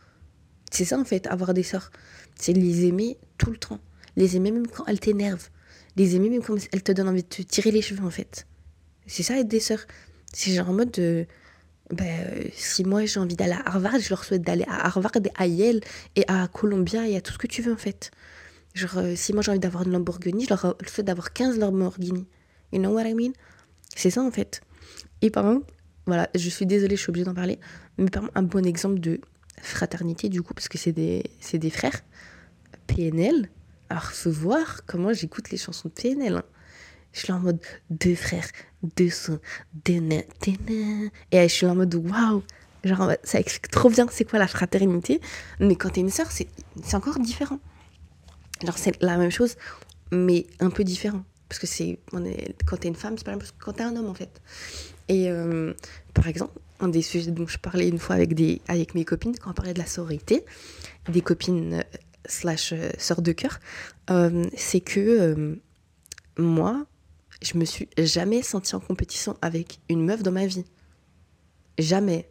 C'est 0.70 0.84
ça 0.84 0.98
en 0.98 1.04
fait, 1.04 1.26
avoir 1.28 1.54
des 1.54 1.62
sœurs. 1.62 1.90
C'est 2.34 2.52
les 2.52 2.84
aimer 2.86 3.18
tout 3.38 3.50
le 3.50 3.56
temps. 3.56 3.80
Les 4.16 4.36
aimer 4.36 4.50
même 4.50 4.66
quand 4.66 4.84
elles 4.86 5.00
t'énervent. 5.00 5.50
Les 5.96 6.16
aimer 6.16 6.30
même 6.30 6.42
quand 6.42 6.56
elles 6.72 6.82
te 6.82 6.92
donnent 6.92 7.08
envie 7.08 7.22
de 7.22 7.28
te 7.28 7.42
tirer 7.42 7.70
les 7.70 7.82
cheveux 7.82 8.04
en 8.04 8.10
fait. 8.10 8.46
C'est 9.06 9.22
ça 9.22 9.38
être 9.38 9.48
des 9.48 9.60
sœurs. 9.60 9.86
C'est 10.32 10.52
genre 10.52 10.70
en 10.70 10.72
mode 10.72 10.90
de 10.90 11.26
ben, 11.90 12.48
si 12.54 12.84
moi 12.84 13.04
j'ai 13.04 13.20
envie 13.20 13.36
d'aller 13.36 13.52
à 13.52 13.68
Harvard, 13.68 13.98
je 14.00 14.08
leur 14.08 14.24
souhaite 14.24 14.42
d'aller 14.42 14.64
à 14.66 14.86
Harvard 14.86 15.12
et 15.16 15.30
à 15.36 15.46
Yale 15.46 15.80
et 16.16 16.24
à 16.28 16.48
Columbia 16.48 17.06
et 17.06 17.16
à 17.16 17.20
tout 17.20 17.32
ce 17.32 17.38
que 17.38 17.46
tu 17.46 17.62
veux 17.62 17.72
en 17.72 17.78
fait. 17.78 18.10
Genre, 18.74 18.98
euh, 18.98 19.14
si 19.16 19.32
moi 19.32 19.42
j'ai 19.42 19.50
envie 19.50 19.60
d'avoir 19.60 19.84
une 19.84 19.92
Lamborghini, 19.92 20.44
je 20.44 20.50
leur 20.50 20.76
souhaite 20.86 21.06
d'avoir 21.06 21.32
15 21.32 21.58
Lamborghini. 21.58 22.26
You 22.72 22.80
know 22.80 22.92
what 22.92 23.04
I 23.04 23.14
mean? 23.14 23.32
C'est 23.94 24.10
ça 24.10 24.22
en 24.22 24.30
fait. 24.30 24.62
Et 25.22 25.30
par 25.30 25.46
exemple, 25.46 25.72
voilà, 26.06 26.28
je 26.34 26.48
suis 26.48 26.66
désolée, 26.66 26.96
je 26.96 27.02
suis 27.02 27.10
obligée 27.10 27.24
d'en 27.24 27.34
parler, 27.34 27.58
mais 27.98 28.10
par 28.10 28.24
exemple, 28.24 28.38
un 28.38 28.42
bon 28.42 28.66
exemple 28.66 28.98
de 29.00 29.20
fraternité 29.60 30.28
du 30.28 30.42
coup, 30.42 30.54
parce 30.54 30.68
que 30.68 30.78
c'est 30.78 30.92
des, 30.92 31.22
des 31.52 31.70
frères, 31.70 32.00
PNL. 32.86 33.48
Alors, 33.90 34.04
faut 34.04 34.30
voir 34.30 34.84
comment 34.86 35.12
j'écoute 35.12 35.50
les 35.50 35.58
chansons 35.58 35.88
de 35.88 35.94
PNL. 35.94 36.36
Hein. 36.36 36.42
Je 37.12 37.20
suis 37.20 37.28
là 37.28 37.36
en 37.36 37.40
mode 37.40 37.60
deux 37.90 38.14
frères, 38.14 38.48
deux 38.96 39.10
sons, 39.10 39.38
deux 39.84 40.00
nains, 40.00 40.22
des 40.42 40.58
nains. 40.68 41.10
Et 41.32 41.42
je 41.48 41.52
suis 41.52 41.66
en 41.66 41.74
mode 41.74 41.94
waouh, 41.94 42.42
genre 42.84 43.12
ça 43.22 43.40
explique 43.40 43.70
trop 43.70 43.90
bien 43.90 44.06
c'est 44.10 44.24
quoi 44.24 44.38
la 44.38 44.48
fraternité. 44.48 45.20
Mais 45.60 45.76
quand 45.76 45.90
t'es 45.90 46.00
une 46.00 46.10
sœur, 46.10 46.30
c'est 46.30 46.48
encore 46.94 47.18
différent. 47.18 47.58
Genre 48.64 48.78
c'est 48.78 49.00
la 49.02 49.16
même 49.16 49.30
chose, 49.30 49.56
mais 50.12 50.46
un 50.60 50.70
peu 50.70 50.84
différent. 50.84 51.24
Parce 51.48 51.60
que 51.60 51.66
c'est 51.66 51.98
quand 52.66 52.76
t'es 52.76 52.88
une 52.88 52.94
femme, 52.94 53.16
c'est 53.16 53.24
pas 53.24 53.32
la 53.32 53.36
même 53.36 53.46
chose 53.46 53.54
que 53.58 53.64
quand 53.64 53.74
t'es 53.74 53.82
un 53.82 53.94
homme 53.96 54.08
en 54.08 54.14
fait. 54.14 54.40
Et 55.08 55.30
euh, 55.30 55.74
par 56.14 56.26
exemple, 56.28 56.58
un 56.80 56.88
des 56.88 57.02
sujets 57.02 57.30
dont 57.30 57.46
je 57.46 57.58
parlais 57.58 57.88
une 57.88 57.98
fois 57.98 58.16
avec, 58.16 58.34
des, 58.34 58.60
avec 58.68 58.94
mes 58.94 59.04
copines, 59.04 59.36
quand 59.38 59.50
on 59.50 59.54
parlait 59.54 59.74
de 59.74 59.78
la 59.78 59.86
sororité, 59.86 60.44
des 61.08 61.20
copines 61.20 61.74
euh, 61.74 61.82
slash 62.26 62.72
euh, 62.72 62.90
sœurs 62.98 63.22
de 63.22 63.32
cœur, 63.32 63.60
c'est 64.56 64.80
que 64.80 65.58
moi, 66.38 66.86
je 67.44 67.58
me 67.58 67.64
suis 67.64 67.88
jamais 67.98 68.42
sentie 68.42 68.74
en 68.74 68.80
compétition 68.80 69.36
avec 69.42 69.78
une 69.88 70.04
meuf 70.04 70.22
dans 70.22 70.32
ma 70.32 70.46
vie. 70.46 70.64
Jamais. 71.78 72.30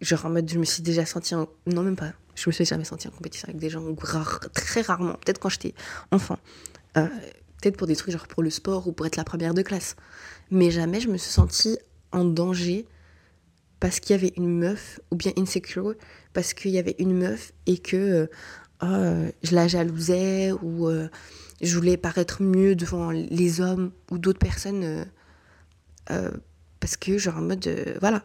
Genre 0.00 0.26
en 0.26 0.30
mode, 0.30 0.50
je 0.50 0.58
me 0.58 0.64
suis 0.64 0.82
déjà 0.82 1.06
sentie 1.06 1.34
en... 1.34 1.48
Non, 1.66 1.82
même 1.82 1.96
pas. 1.96 2.12
Je 2.34 2.48
me 2.48 2.52
suis 2.52 2.64
jamais 2.64 2.84
sentie 2.84 3.06
en 3.06 3.12
compétition 3.12 3.48
avec 3.48 3.60
des 3.60 3.70
gens 3.70 3.82
très 4.52 4.80
rarement. 4.80 5.14
Peut-être 5.14 5.38
quand 5.38 5.48
j'étais 5.48 5.74
enfant. 6.10 6.38
Euh, 6.96 7.06
peut-être 7.60 7.76
pour 7.76 7.86
des 7.86 7.96
trucs 7.96 8.12
genre 8.12 8.26
pour 8.26 8.42
le 8.42 8.50
sport 8.50 8.88
ou 8.88 8.92
pour 8.92 9.06
être 9.06 9.16
la 9.16 9.24
première 9.24 9.54
de 9.54 9.62
classe. 9.62 9.94
Mais 10.50 10.70
jamais 10.70 11.00
je 11.00 11.08
me 11.08 11.16
suis 11.16 11.30
sentie 11.30 11.78
en 12.10 12.24
danger 12.24 12.86
parce 13.78 14.00
qu'il 14.00 14.16
y 14.16 14.18
avait 14.18 14.32
une 14.36 14.58
meuf 14.58 15.00
ou 15.10 15.16
bien 15.16 15.32
insecure 15.36 15.94
parce 16.32 16.54
qu'il 16.54 16.72
y 16.72 16.78
avait 16.78 16.96
une 16.98 17.16
meuf 17.16 17.52
et 17.66 17.78
que 17.78 17.96
euh, 17.96 18.26
oh, 18.82 19.32
je 19.42 19.54
la 19.54 19.68
jalousais 19.68 20.52
ou 20.52 20.88
euh, 20.88 21.08
je 21.60 21.74
voulais 21.76 21.96
paraître 21.96 22.42
mieux 22.42 22.74
devant 22.74 23.10
les 23.10 23.60
hommes 23.60 23.92
ou 24.10 24.18
d'autres 24.18 24.38
personnes 24.38 24.82
euh, 24.84 25.04
euh, 26.10 26.30
parce 26.80 26.96
que 26.96 27.18
genre 27.18 27.38
en 27.38 27.42
mode 27.42 27.66
euh, 27.66 27.96
voilà. 28.00 28.24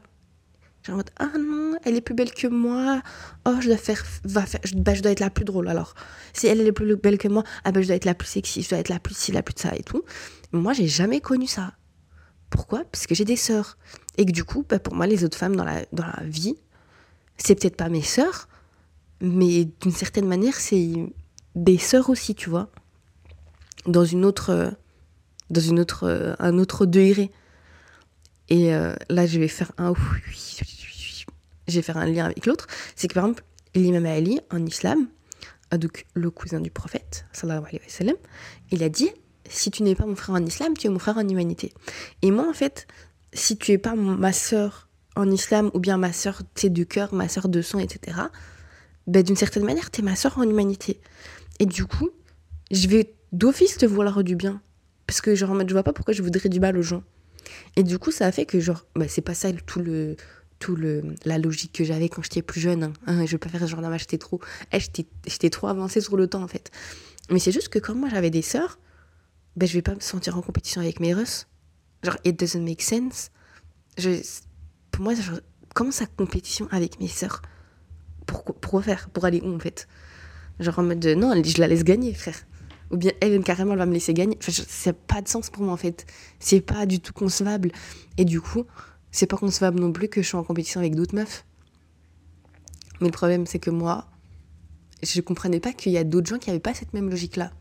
Genre 0.83 0.95
en 0.95 0.97
mode 0.97 1.09
ah 1.17 1.31
non 1.37 1.77
elle 1.83 1.95
est 1.95 2.01
plus 2.01 2.15
belle 2.15 2.33
que 2.33 2.47
moi. 2.47 3.01
Oh 3.45 3.55
je 3.61 3.67
dois 3.67 3.77
faire 3.77 4.03
va 4.23 4.45
faire 4.45 4.61
bah, 4.75 4.93
je 4.93 5.01
dois 5.01 5.11
être 5.11 5.19
la 5.19 5.29
plus 5.29 5.45
drôle 5.45 5.67
alors. 5.67 5.93
Si 6.33 6.47
elle, 6.47 6.61
est 6.61 6.71
plus 6.71 6.95
belle 6.95 7.17
que 7.17 7.27
moi 7.27 7.43
ah 7.63 7.71
bah 7.71 7.81
je 7.81 7.87
dois 7.87 7.95
être 7.95 8.05
la 8.05 8.15
plus 8.15 8.27
sexy 8.27 8.63
je 8.63 8.69
dois 8.69 8.79
être 8.79 8.89
la 8.89 8.99
plus 8.99 9.15
ci 9.15 9.31
la 9.31 9.43
plus 9.43 9.53
de 9.53 9.59
ça 9.59 9.75
et 9.75 9.83
tout. 9.83 10.03
Moi 10.51 10.73
j'ai 10.73 10.87
jamais 10.87 11.21
connu 11.21 11.47
ça. 11.47 11.73
Pourquoi? 12.49 12.83
Parce 12.85 13.05
que 13.05 13.13
j'ai 13.13 13.25
des 13.25 13.35
sœurs. 13.35 13.77
Et 14.17 14.25
que 14.25 14.31
du 14.31 14.43
coup 14.43 14.65
bah, 14.67 14.79
pour 14.79 14.95
moi 14.95 15.07
les 15.07 15.23
autres 15.23 15.37
femmes 15.37 15.55
dans 15.55 15.65
la 15.65 15.85
dans 15.93 16.05
la 16.05 16.23
vie 16.23 16.55
c'est 17.37 17.55
peut-être 17.55 17.77
pas 17.77 17.89
mes 17.89 18.01
sœurs 18.01 18.49
mais 19.21 19.65
d'une 19.81 19.91
certaine 19.91 20.27
manière 20.27 20.55
c'est 20.55 20.91
des 21.55 21.77
sœurs 21.77 22.09
aussi 22.09 22.35
tu 22.35 22.49
vois 22.49 22.69
dans 23.89 24.05
une 24.05 24.25
autre 24.25 24.73
dans 25.49 25.61
une 25.61 25.79
autre 25.79 26.35
un 26.39 26.57
autre 26.57 26.85
degré. 26.85 27.31
Et 28.49 28.73
euh, 28.73 28.95
là 29.09 29.25
je 29.25 29.39
vais 29.39 29.47
faire 29.47 29.71
un 29.77 29.93
je 31.67 31.81
faire 31.81 31.97
un 31.97 32.05
lien 32.05 32.25
avec 32.25 32.45
l'autre. 32.45 32.67
C'est 32.95 33.07
que 33.07 33.13
par 33.13 33.25
exemple 33.25 33.43
l'imam 33.75 34.05
Ali 34.05 34.39
en 34.51 34.65
islam 34.65 35.07
donc 35.77 36.05
le 36.15 36.31
cousin 36.31 36.59
du 36.59 36.71
prophète 36.71 37.25
sallallahu 37.31 37.67
alayhi 37.67 37.79
wa 37.83 37.89
sallam 37.89 38.15
il 38.71 38.81
a 38.81 38.89
dit 38.89 39.11
si 39.47 39.69
tu 39.69 39.83
n'es 39.83 39.93
pas 39.93 40.07
mon 40.07 40.15
frère 40.15 40.35
en 40.35 40.43
islam 40.43 40.75
tu 40.75 40.87
es 40.87 40.89
mon 40.89 40.97
frère 40.97 41.17
en 41.17 41.29
humanité 41.29 41.71
et 42.23 42.31
moi 42.31 42.49
en 42.49 42.53
fait 42.53 42.87
si 43.33 43.55
tu 43.55 43.71
es 43.73 43.77
pas 43.77 43.93
ma 43.93 44.33
sœur 44.33 44.89
en 45.15 45.29
islam 45.29 45.69
ou 45.75 45.79
bien 45.79 45.97
ma 45.97 46.11
sœur 46.11 46.41
de 46.63 46.83
cœur 46.83 47.13
ma 47.13 47.29
sœur 47.29 47.49
de 47.49 47.61
sang 47.61 47.77
etc 47.77 48.17
ben, 49.09 49.23
d'une 49.23 49.35
certaine 49.35 49.63
manière 49.63 49.89
tu 49.89 50.01
es 50.01 50.03
ma 50.03 50.15
sœur 50.15 50.37
en 50.37 50.43
humanité. 50.43 51.01
Et 51.59 51.65
du 51.65 51.85
coup 51.85 52.09
je 52.71 52.87
vais 52.87 53.15
d'office 53.31 53.77
te 53.77 53.85
vouloir 53.85 54.23
du 54.23 54.35
bien. 54.35 54.61
Parce 55.07 55.21
que, 55.21 55.35
genre, 55.35 55.57
je 55.67 55.73
vois 55.73 55.83
pas 55.83 55.93
pourquoi 55.93 56.13
je 56.13 56.21
voudrais 56.21 56.49
du 56.49 56.59
mal 56.59 56.77
aux 56.77 56.83
gens. 56.83 57.03
Et 57.75 57.83
du 57.83 57.97
coup, 57.97 58.11
ça 58.11 58.27
a 58.27 58.31
fait 58.31 58.45
que, 58.45 58.59
genre, 58.59 58.85
bah, 58.95 59.07
c'est 59.07 59.21
pas 59.21 59.33
ça 59.33 59.51
tout 59.65 59.79
le, 59.79 60.15
tout 60.59 60.75
le, 60.75 61.15
la 61.25 61.37
logique 61.37 61.73
que 61.73 61.83
j'avais 61.83 62.09
quand 62.09 62.21
j'étais 62.21 62.41
plus 62.41 62.61
jeune. 62.61 62.83
Hein. 62.83 62.93
Hein, 63.07 63.25
je 63.25 63.31
vais 63.31 63.37
pas 63.37 63.49
faire 63.49 63.65
genre 63.65 63.81
d'image, 63.81 64.01
j'étais 64.01 64.17
trop, 64.17 64.39
eh, 64.71 64.79
j'étais 64.79 65.49
trop 65.49 65.67
avancée 65.67 66.01
sur 66.01 66.17
le 66.17 66.27
temps 66.27 66.43
en 66.43 66.47
fait. 66.47 66.69
Mais 67.31 67.39
c'est 67.39 67.51
juste 67.51 67.69
que 67.69 67.79
quand 67.79 67.95
moi 67.95 68.09
j'avais 68.09 68.29
des 68.29 68.41
sœurs, 68.41 68.79
ben 69.55 69.67
je 69.67 69.73
vais 69.73 69.81
pas 69.81 69.95
me 69.95 69.99
sentir 69.99 70.37
en 70.37 70.41
compétition 70.41 70.81
avec 70.81 70.99
mes 70.99 71.13
russes. 71.13 71.47
Genre, 72.03 72.17
it 72.23 72.37
doesn't 72.39 72.63
make 72.63 72.81
sense. 72.81 73.31
Je, 73.97 74.21
pour 74.91 75.03
moi, 75.03 75.15
genre, 75.15 75.39
comment 75.73 75.91
ça 75.91 76.05
compétition 76.05 76.67
avec 76.71 76.99
mes 76.99 77.07
sœurs? 77.07 77.41
Pour, 78.25 78.43
pour 78.43 78.83
faire? 78.83 79.09
Pour 79.09 79.25
aller 79.25 79.41
où 79.41 79.53
en 79.55 79.59
fait? 79.59 79.87
Genre 80.59 80.77
en 80.77 80.83
mode, 80.83 81.05
non, 81.05 81.41
je 81.41 81.59
la 81.59 81.67
laisse 81.67 81.83
gagner, 81.83 82.13
frère. 82.13 82.45
Ou 82.91 82.97
bien 82.97 83.11
elle, 83.21 83.43
carrément, 83.43 83.73
elle 83.73 83.79
va 83.79 83.85
me 83.85 83.93
laisser 83.93 84.13
gagner. 84.13 84.37
Enfin, 84.39 84.51
ça 84.51 84.91
n'a 84.91 84.97
pas 85.07 85.21
de 85.21 85.27
sens 85.27 85.49
pour 85.49 85.63
moi 85.63 85.73
en 85.73 85.77
fait. 85.77 86.05
C'est 86.39 86.61
pas 86.61 86.85
du 86.85 86.99
tout 86.99 87.13
concevable. 87.13 87.71
Et 88.17 88.25
du 88.25 88.41
coup, 88.41 88.65
c'est 89.11 89.27
pas 89.27 89.37
concevable 89.37 89.79
non 89.79 89.91
plus 89.91 90.09
que 90.09 90.21
je 90.21 90.27
sois 90.27 90.39
en 90.39 90.43
compétition 90.43 90.79
avec 90.79 90.95
d'autres 90.95 91.15
meufs. 91.15 91.45
Mais 93.01 93.07
le 93.07 93.13
problème, 93.13 93.45
c'est 93.45 93.59
que 93.59 93.69
moi, 93.69 94.07
je 95.01 95.21
comprenais 95.21 95.59
pas 95.59 95.71
qu'il 95.71 95.91
y 95.91 95.97
a 95.97 96.03
d'autres 96.03 96.27
gens 96.27 96.37
qui 96.37 96.49
n'avaient 96.49 96.59
pas 96.59 96.73
cette 96.73 96.93
même 96.93 97.09
logique-là. 97.09 97.51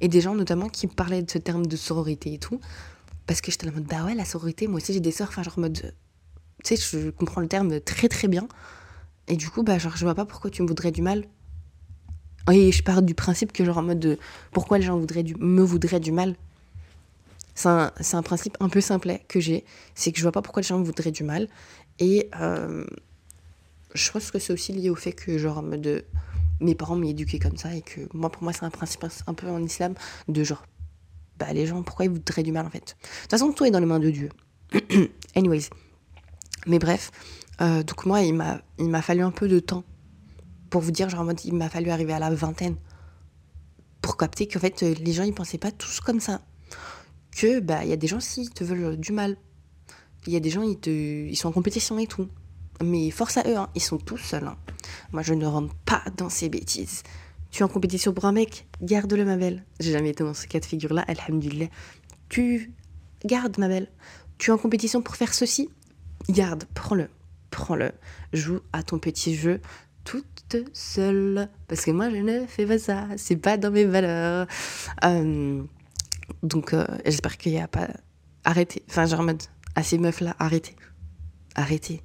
Et 0.00 0.08
des 0.08 0.20
gens 0.20 0.34
notamment 0.34 0.68
qui 0.68 0.86
parlaient 0.86 1.22
de 1.22 1.30
ce 1.30 1.38
terme 1.38 1.66
de 1.66 1.76
sororité 1.76 2.34
et 2.34 2.38
tout. 2.38 2.60
Parce 3.26 3.40
que 3.40 3.50
j'étais 3.50 3.68
en 3.68 3.72
mode, 3.72 3.84
bah 3.84 4.04
ouais, 4.04 4.14
la 4.14 4.24
sororité, 4.24 4.68
moi 4.68 4.76
aussi 4.76 4.92
j'ai 4.92 5.00
des 5.00 5.10
sœurs, 5.10 5.28
enfin 5.28 5.42
genre 5.42 5.54
en 5.56 5.62
mode, 5.62 5.94
tu 6.62 6.76
sais, 6.76 6.98
je 6.98 7.10
comprends 7.10 7.40
le 7.40 7.48
terme 7.48 7.80
très 7.80 8.08
très 8.08 8.28
bien. 8.28 8.46
Et 9.28 9.36
du 9.36 9.48
coup, 9.48 9.62
bah 9.62 9.78
genre, 9.78 9.96
je 9.96 10.04
vois 10.04 10.14
pas 10.14 10.26
pourquoi 10.26 10.50
tu 10.50 10.62
me 10.62 10.68
voudrais 10.68 10.92
du 10.92 11.00
mal. 11.00 11.24
Et 12.52 12.72
je 12.72 12.82
pars 12.82 13.02
du 13.02 13.14
principe 13.14 13.52
que 13.52 13.64
genre 13.64 13.78
en 13.78 13.82
mode, 13.82 14.00
de, 14.00 14.18
pourquoi 14.52 14.78
les 14.78 14.84
gens 14.84 14.98
voudraient 14.98 15.22
du, 15.22 15.34
me 15.36 15.62
voudraient 15.62 16.00
du 16.00 16.12
mal 16.12 16.36
c'est 17.54 17.68
un, 17.68 17.92
un, 18.12 18.22
principe 18.22 18.56
un 18.60 18.68
peu 18.68 18.80
simplet 18.80 19.24
que 19.28 19.40
j'ai, 19.40 19.64
c'est 19.94 20.10
que 20.12 20.18
je 20.18 20.22
vois 20.22 20.32
pas 20.32 20.42
pourquoi 20.42 20.62
les 20.62 20.66
gens 20.66 20.78
me 20.78 20.84
voudraient 20.84 21.12
du 21.12 21.22
mal. 21.22 21.48
Et 21.98 22.28
euh, 22.40 22.84
je 23.94 24.10
pense 24.10 24.30
que 24.30 24.38
c'est 24.38 24.52
aussi 24.52 24.72
lié 24.72 24.90
au 24.90 24.96
fait 24.96 25.12
que 25.12 25.38
genre 25.38 25.62
de 25.62 26.04
mes 26.60 26.74
parents 26.74 26.96
m'y 26.96 27.10
éduqué 27.10 27.38
comme 27.38 27.56
ça 27.56 27.74
et 27.74 27.82
que 27.82 28.00
moi 28.12 28.30
pour 28.30 28.42
moi 28.42 28.52
c'est 28.52 28.64
un 28.64 28.70
principe 28.70 29.04
un 29.26 29.34
peu 29.34 29.48
en 29.48 29.62
islam 29.62 29.94
de 30.28 30.44
genre 30.44 30.64
bah 31.38 31.52
les 31.52 31.66
gens 31.66 31.82
pourquoi 31.82 32.06
ils 32.06 32.10
voudraient 32.10 32.42
du 32.42 32.52
mal 32.52 32.66
en 32.66 32.70
fait. 32.70 32.96
De 32.96 33.20
toute 33.22 33.30
façon 33.30 33.52
tout 33.52 33.64
est 33.64 33.70
dans 33.70 33.80
les 33.80 33.86
mains 33.86 34.00
de 34.00 34.10
Dieu. 34.10 34.30
Anyways. 35.36 35.68
Mais 36.66 36.78
bref, 36.78 37.10
euh, 37.60 37.82
donc 37.82 38.06
moi 38.06 38.22
il 38.22 38.34
m'a 38.34 39.02
fallu 39.02 39.22
un 39.22 39.30
peu 39.30 39.46
de 39.46 39.60
temps 39.60 39.84
pour 40.74 40.82
vous 40.82 40.90
dire 40.90 41.08
genre 41.08 41.20
en 41.20 41.24
mode 41.24 41.44
il 41.44 41.54
m'a 41.54 41.68
fallu 41.68 41.90
arriver 41.90 42.14
à 42.14 42.18
la 42.18 42.30
vingtaine 42.34 42.74
pour 44.00 44.16
capter 44.16 44.48
qu'en 44.48 44.58
fait 44.58 44.82
les 44.82 45.12
gens 45.12 45.22
ils 45.22 45.32
pensaient 45.32 45.56
pas 45.56 45.70
tous 45.70 46.00
comme 46.00 46.18
ça 46.18 46.40
que 47.30 47.60
bah 47.60 47.84
il 47.84 47.90
y 47.90 47.92
a 47.92 47.96
des 47.96 48.08
gens 48.08 48.18
qui 48.18 48.50
te 48.50 48.64
veulent 48.64 48.96
du 48.96 49.12
mal. 49.12 49.36
Il 50.26 50.32
y 50.32 50.36
a 50.36 50.40
des 50.40 50.50
gens 50.50 50.62
ils 50.62 50.80
te 50.80 50.90
ils 50.90 51.36
sont 51.36 51.46
en 51.46 51.52
compétition 51.52 51.96
et 52.00 52.08
tout. 52.08 52.28
Mais 52.82 53.12
force 53.12 53.36
à 53.36 53.44
eux, 53.46 53.56
hein, 53.56 53.68
ils 53.76 53.82
sont 53.82 53.98
tous 53.98 54.18
seuls. 54.18 54.48
Hein. 54.48 54.56
Moi 55.12 55.22
je 55.22 55.32
ne 55.34 55.46
rentre 55.46 55.72
pas 55.84 56.02
dans 56.16 56.28
ces 56.28 56.48
bêtises. 56.48 57.04
Tu 57.52 57.60
es 57.60 57.64
en 57.64 57.68
compétition 57.68 58.12
pour 58.12 58.24
un 58.24 58.32
mec, 58.32 58.66
garde-le 58.82 59.24
ma 59.24 59.36
belle. 59.36 59.64
J'ai 59.78 59.92
jamais 59.92 60.10
été 60.10 60.24
dans 60.24 60.34
ce 60.34 60.48
cas 60.48 60.58
de 60.58 60.64
figure 60.64 60.92
là, 60.92 61.02
alhamdulillah. 61.06 61.68
Tu 62.28 62.72
garde 63.24 63.58
ma 63.58 63.68
belle. 63.68 63.92
Tu 64.38 64.50
es 64.50 64.52
en 64.52 64.58
compétition 64.58 65.02
pour 65.02 65.14
faire 65.14 65.34
ceci, 65.34 65.70
garde, 66.28 66.64
prends-le, 66.74 67.10
prends-le. 67.52 67.92
Joue 68.32 68.58
à 68.72 68.82
ton 68.82 68.98
petit 68.98 69.36
jeu 69.36 69.60
toute 70.04 70.56
seule. 70.72 71.48
Parce 71.68 71.84
que 71.84 71.90
moi, 71.90 72.10
je 72.10 72.16
ne 72.16 72.46
fais 72.46 72.66
pas 72.66 72.78
ça. 72.78 73.08
C'est 73.16 73.36
pas 73.36 73.56
dans 73.56 73.70
mes 73.70 73.84
valeurs. 73.84 74.46
Euh, 75.04 75.62
donc, 76.42 76.72
euh, 76.72 76.86
j'espère 77.04 77.36
qu'il 77.36 77.52
n'y 77.52 77.60
a 77.60 77.68
pas. 77.68 77.88
Arrêtez. 78.44 78.82
Enfin, 78.88 79.06
genre 79.06 79.20
en 79.20 79.24
mode, 79.24 79.42
à 79.74 79.82
ces 79.82 79.98
meufs-là, 79.98 80.36
arrêtez. 80.38 80.76
Arrêtez. 81.54 82.02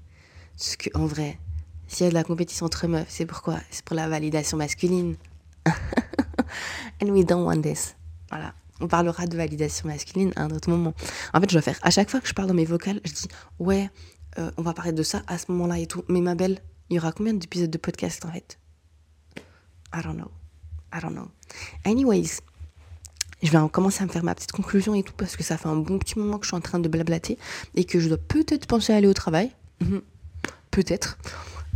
Parce 0.58 0.78
qu'en 0.78 1.06
vrai, 1.06 1.39
s'il 1.88 2.06
y 2.06 2.08
a 2.08 2.10
de 2.10 2.16
la 2.16 2.24
compétition 2.24 2.66
entre 2.66 2.88
meufs, 2.88 3.08
c'est 3.10 3.26
pourquoi? 3.26 3.60
C'est 3.72 3.84
pour 3.84 3.95
la 3.95 4.08
validation 4.08 4.58
masculine. 4.58 5.16
And 7.02 7.10
we 7.10 7.26
don't 7.26 7.45
want 7.45 7.62
this. 7.62 7.95
Voilà. 8.30 8.54
On 8.82 8.88
parlera 8.88 9.28
de 9.28 9.36
validation 9.36 9.88
masculine 9.88 10.32
à 10.36 10.43
un 10.43 10.52
autre 10.52 10.70
moment. 10.70 10.93
En 11.34 11.41
fait, 11.41 11.50
je 11.50 11.56
dois 11.56 11.62
faire. 11.62 11.80
À 11.82 11.89
chaque 11.89 12.10
fois 12.10 12.22
que 12.22 12.28
je 12.28 12.34
parle 12.34 12.47
dans 12.47 12.54
mes 12.54 12.66
vocales, 12.66 13.02
je 13.04 13.12
dis 13.12 13.28
Ouais, 13.60 13.89
euh, 14.38 14.52
on 14.58 14.62
va 14.62 14.74
parler 14.74 14.93
de 14.93 15.04
ça 15.04 15.22
à 15.28 15.38
ce 15.38 15.52
moment-là 15.52 15.80
et 15.80 15.88
tout. 15.88 16.04
Mais 16.08 16.22
ma 16.22 16.36
belle, 16.36 16.60
il 16.90 16.96
y 16.96 17.00
aura 17.00 17.12
combien 17.12 17.34
d'épisodes 17.34 17.70
de 17.70 17.78
podcast 17.78 18.26
en 18.26 18.32
fait? 18.32 18.60
I 19.94 20.02
don't 20.04 20.16
know. 20.16 20.32
I 20.94 21.00
don't 21.02 21.14
know. 21.14 21.30
Anyways, 21.86 22.42
je 23.42 23.52
vais 23.52 23.70
commencer 23.70 24.04
à 24.04 24.06
me 24.06 24.12
faire 24.12 24.24
ma 24.24 24.36
petite 24.36 24.52
conclusion 24.52 24.96
et 24.96 25.04
tout 25.04 25.14
parce 25.16 25.36
que 25.36 25.44
ça 25.44 25.58
fait 25.58 25.68
un 25.68 25.76
bon 25.76 25.98
petit 26.00 26.18
moment 26.20 26.38
que 26.38 26.46
je 26.46 26.50
suis 26.50 26.58
en 26.58 26.62
train 26.62 26.80
de 26.80 26.90
blablater 26.90 27.38
et 27.76 27.86
que 27.86 28.00
je 28.00 28.08
dois 28.08 28.18
peut-être 28.18 28.66
penser 28.68 28.94
à 28.94 28.98
aller 28.98 29.08
au 29.08 29.14
travail. 29.14 29.52
Mhm. 29.82 30.02
peut-être. 30.72 31.18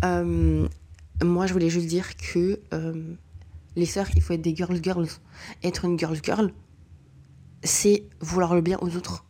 Euh, 0.03 0.67
moi, 1.23 1.47
je 1.47 1.53
voulais 1.53 1.69
juste 1.69 1.87
dire 1.87 2.15
que 2.17 2.59
euh, 2.73 3.15
les 3.75 3.85
sœurs, 3.85 4.07
il 4.15 4.21
faut 4.21 4.33
être 4.33 4.41
des 4.41 4.55
girls 4.55 4.79
girls. 4.83 5.07
Être 5.63 5.85
une 5.85 5.97
girls 5.97 6.19
girl, 6.21 6.51
c'est 7.63 8.03
vouloir 8.19 8.55
le 8.55 8.61
bien 8.61 8.77
aux 8.81 8.95
autres, 8.97 9.23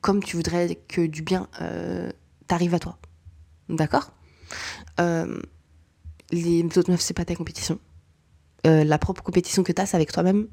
comme 0.00 0.22
tu 0.22 0.36
voudrais 0.36 0.74
que 0.88 1.06
du 1.06 1.22
bien 1.22 1.48
euh, 1.60 2.10
t'arrive 2.46 2.74
à 2.74 2.78
toi. 2.78 2.98
D'accord? 3.68 4.13
Les 6.30 6.64
autres 6.76 6.90
meufs, 6.90 7.00
c'est 7.00 7.14
pas 7.14 7.24
ta 7.24 7.34
compétition. 7.34 7.78
la 8.64 8.98
propre 8.98 9.22
compétition 9.22 9.62
que 9.62 9.72
tu 9.72 9.80
as, 9.80 9.86
c'est 9.86 9.96
avec 9.96 10.12
toi-même 10.12 10.48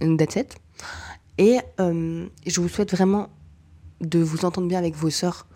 That's 0.00 0.36
it. 0.36 0.56
Et 1.38 1.58
euh, 1.80 2.28
je 2.46 2.60
vous 2.60 2.68
souhaite 2.68 2.92
vraiment 2.92 3.30
de 4.00 4.20
vous 4.20 4.44
entendre 4.44 4.68
bien 4.68 4.78
avec 4.78 4.94
vos 4.94 5.10
sœurs 5.10 5.46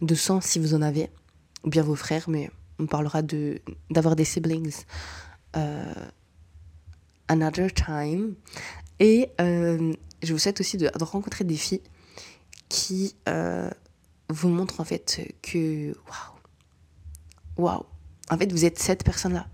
de 0.00 0.14
sang 0.14 0.40
si 0.40 0.58
vous 0.58 0.74
en 0.74 0.82
avez, 0.82 1.08
ou 1.64 1.70
bien 1.70 1.82
vos 1.82 1.94
frères, 1.94 2.28
mais 2.28 2.50
on 2.78 2.86
parlera 2.86 3.22
de 3.22 3.60
d'avoir 3.90 4.16
des 4.16 4.24
siblings 4.24 4.84
euh, 5.56 5.92
another 7.28 7.72
time. 7.72 8.34
Et 8.98 9.30
euh, 9.40 9.92
je 10.22 10.32
vous 10.32 10.38
souhaite 10.38 10.60
aussi 10.60 10.76
de, 10.78 10.90
rencontrer 11.00 11.44
des 11.44 11.56
filles 11.56 11.82
qui 12.68 13.14
vous 14.28 14.48
montrent 14.48 14.80
en 14.80 14.84
fait 14.84 15.34
que 15.42 15.92
waouh, 15.92 16.35
waouh, 17.56 17.84
en 18.30 18.38
fait 18.38 18.52
vous 18.52 18.64
êtes 18.64 18.78
cette 18.78 19.04
personne-là. 19.04 19.46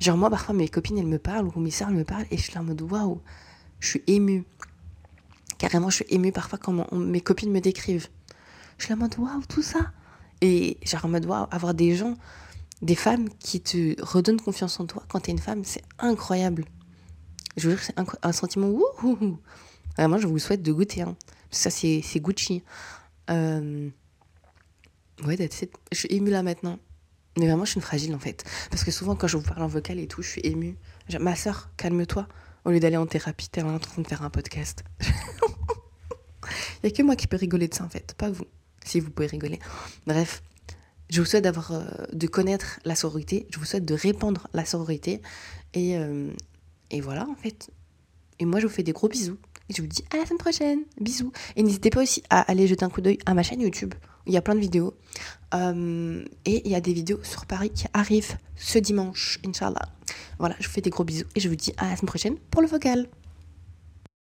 Genre 0.00 0.16
moi 0.16 0.30
parfois 0.30 0.54
mes 0.54 0.68
copines 0.68 0.98
elles 0.98 1.06
me 1.06 1.18
parlent 1.18 1.48
ou 1.54 1.60
mes 1.60 1.70
sœurs 1.70 1.90
me 1.90 2.04
parlent 2.04 2.26
et 2.30 2.36
je 2.36 2.42
suis 2.42 2.54
là 2.54 2.60
en 2.60 2.64
mode 2.64 2.82
waouh 2.82 3.20
je 3.82 3.88
suis 3.88 4.02
émue. 4.06 4.44
Carrément, 5.58 5.90
je 5.90 5.96
suis 5.96 6.06
émue 6.08 6.32
parfois 6.32 6.58
quand 6.58 6.92
mes 6.92 7.20
copines 7.20 7.50
me 7.50 7.60
décrivent. 7.60 8.08
Je 8.78 8.84
suis 8.84 8.94
en 8.94 8.96
mode 8.96 9.18
waouh, 9.18 9.42
tout 9.48 9.62
ça. 9.62 9.92
Et 10.40 10.78
genre 10.84 11.04
en 11.04 11.08
mode 11.08 11.26
waouh, 11.26 11.46
avoir 11.50 11.74
des 11.74 11.94
gens, 11.96 12.16
des 12.80 12.94
femmes 12.94 13.28
qui 13.40 13.60
te 13.60 14.00
redonnent 14.00 14.40
confiance 14.40 14.78
en 14.80 14.86
toi 14.86 15.02
quand 15.08 15.20
t'es 15.20 15.32
une 15.32 15.38
femme, 15.38 15.64
c'est 15.64 15.82
incroyable. 15.98 16.64
Je 17.56 17.68
vous 17.68 17.76
jure, 17.76 17.84
c'est 17.84 17.94
un, 18.22 18.32
sentiment 18.32 18.68
wouhou. 18.68 19.38
Vraiment, 19.98 20.18
je 20.18 20.26
vous 20.26 20.38
souhaite 20.38 20.62
de 20.62 20.72
goûter. 20.72 21.02
Hein. 21.02 21.16
Ça, 21.50 21.68
c'est 21.68 22.02
Gucci. 22.16 22.62
Euh... 23.30 23.90
Ouais, 25.26 25.36
je 25.36 25.98
suis 25.98 26.08
émue 26.10 26.30
là 26.30 26.42
maintenant. 26.42 26.78
Mais 27.38 27.46
vraiment, 27.46 27.64
je 27.64 27.70
suis 27.70 27.78
une 27.78 27.82
fragile 27.82 28.14
en 28.14 28.18
fait. 28.18 28.44
Parce 28.70 28.84
que 28.84 28.90
souvent, 28.90 29.16
quand 29.16 29.26
je 29.26 29.36
vous 29.36 29.42
parle 29.42 29.62
en 29.62 29.68
vocal 29.68 29.98
et 29.98 30.06
tout, 30.06 30.22
je 30.22 30.28
suis 30.28 30.40
émue. 30.44 30.76
Ma 31.20 31.34
soeur, 31.34 31.70
calme-toi. 31.76 32.28
Au 32.64 32.70
lieu 32.70 32.78
d'aller 32.78 32.96
en 32.96 33.06
thérapie, 33.06 33.48
t'es 33.48 33.62
en 33.62 33.78
train 33.78 34.02
de 34.02 34.06
faire 34.06 34.22
un 34.22 34.30
podcast. 34.30 34.84
Il 36.82 36.86
n'y 36.86 36.92
a 36.92 36.96
que 36.96 37.02
moi 37.02 37.16
qui 37.16 37.26
peux 37.26 37.36
rigoler 37.36 37.68
de 37.68 37.74
ça 37.74 37.84
en 37.84 37.88
fait, 37.88 38.14
pas 38.18 38.30
vous, 38.30 38.44
si 38.84 39.00
vous 39.00 39.10
pouvez 39.10 39.26
rigoler. 39.26 39.60
Bref, 40.06 40.42
je 41.10 41.20
vous 41.20 41.26
souhaite 41.26 41.44
d'avoir, 41.44 41.72
euh, 41.72 41.84
de 42.12 42.26
connaître 42.26 42.80
la 42.84 42.94
sororité, 42.94 43.46
je 43.50 43.58
vous 43.58 43.64
souhaite 43.64 43.84
de 43.84 43.94
répandre 43.94 44.48
la 44.52 44.64
sororité. 44.64 45.22
Et, 45.74 45.96
euh, 45.96 46.30
et 46.90 47.00
voilà 47.00 47.26
en 47.28 47.34
fait. 47.34 47.70
Et 48.38 48.44
moi 48.44 48.60
je 48.60 48.66
vous 48.66 48.72
fais 48.72 48.82
des 48.82 48.92
gros 48.92 49.08
bisous. 49.08 49.38
Et 49.72 49.74
je 49.74 49.80
vous 49.80 49.88
dis 49.88 50.04
à 50.12 50.18
la 50.18 50.26
semaine 50.26 50.38
prochaine. 50.38 50.80
Bisous. 51.00 51.32
Et 51.56 51.62
n'hésitez 51.62 51.88
pas 51.88 52.02
aussi 52.02 52.22
à 52.28 52.42
aller 52.42 52.66
jeter 52.66 52.84
un 52.84 52.90
coup 52.90 53.00
d'œil 53.00 53.18
à 53.24 53.32
ma 53.32 53.42
chaîne 53.42 53.62
YouTube. 53.62 53.94
Il 54.26 54.32
y 54.34 54.36
a 54.36 54.42
plein 54.42 54.54
de 54.54 54.60
vidéos. 54.60 54.94
Euh, 55.54 56.22
et 56.44 56.62
il 56.66 56.70
y 56.70 56.74
a 56.74 56.80
des 56.82 56.92
vidéos 56.92 57.20
sur 57.22 57.46
Paris 57.46 57.70
qui 57.70 57.86
arrivent 57.94 58.36
ce 58.56 58.78
dimanche, 58.78 59.38
Inch'Allah. 59.46 59.88
Voilà, 60.38 60.56
je 60.60 60.66
vous 60.66 60.74
fais 60.74 60.82
des 60.82 60.90
gros 60.90 61.04
bisous 61.04 61.24
et 61.34 61.40
je 61.40 61.48
vous 61.48 61.56
dis 61.56 61.72
à 61.78 61.88
la 61.88 61.96
semaine 61.96 62.08
prochaine 62.08 62.36
pour 62.50 62.60
le 62.60 62.68
vocal. 62.68 63.08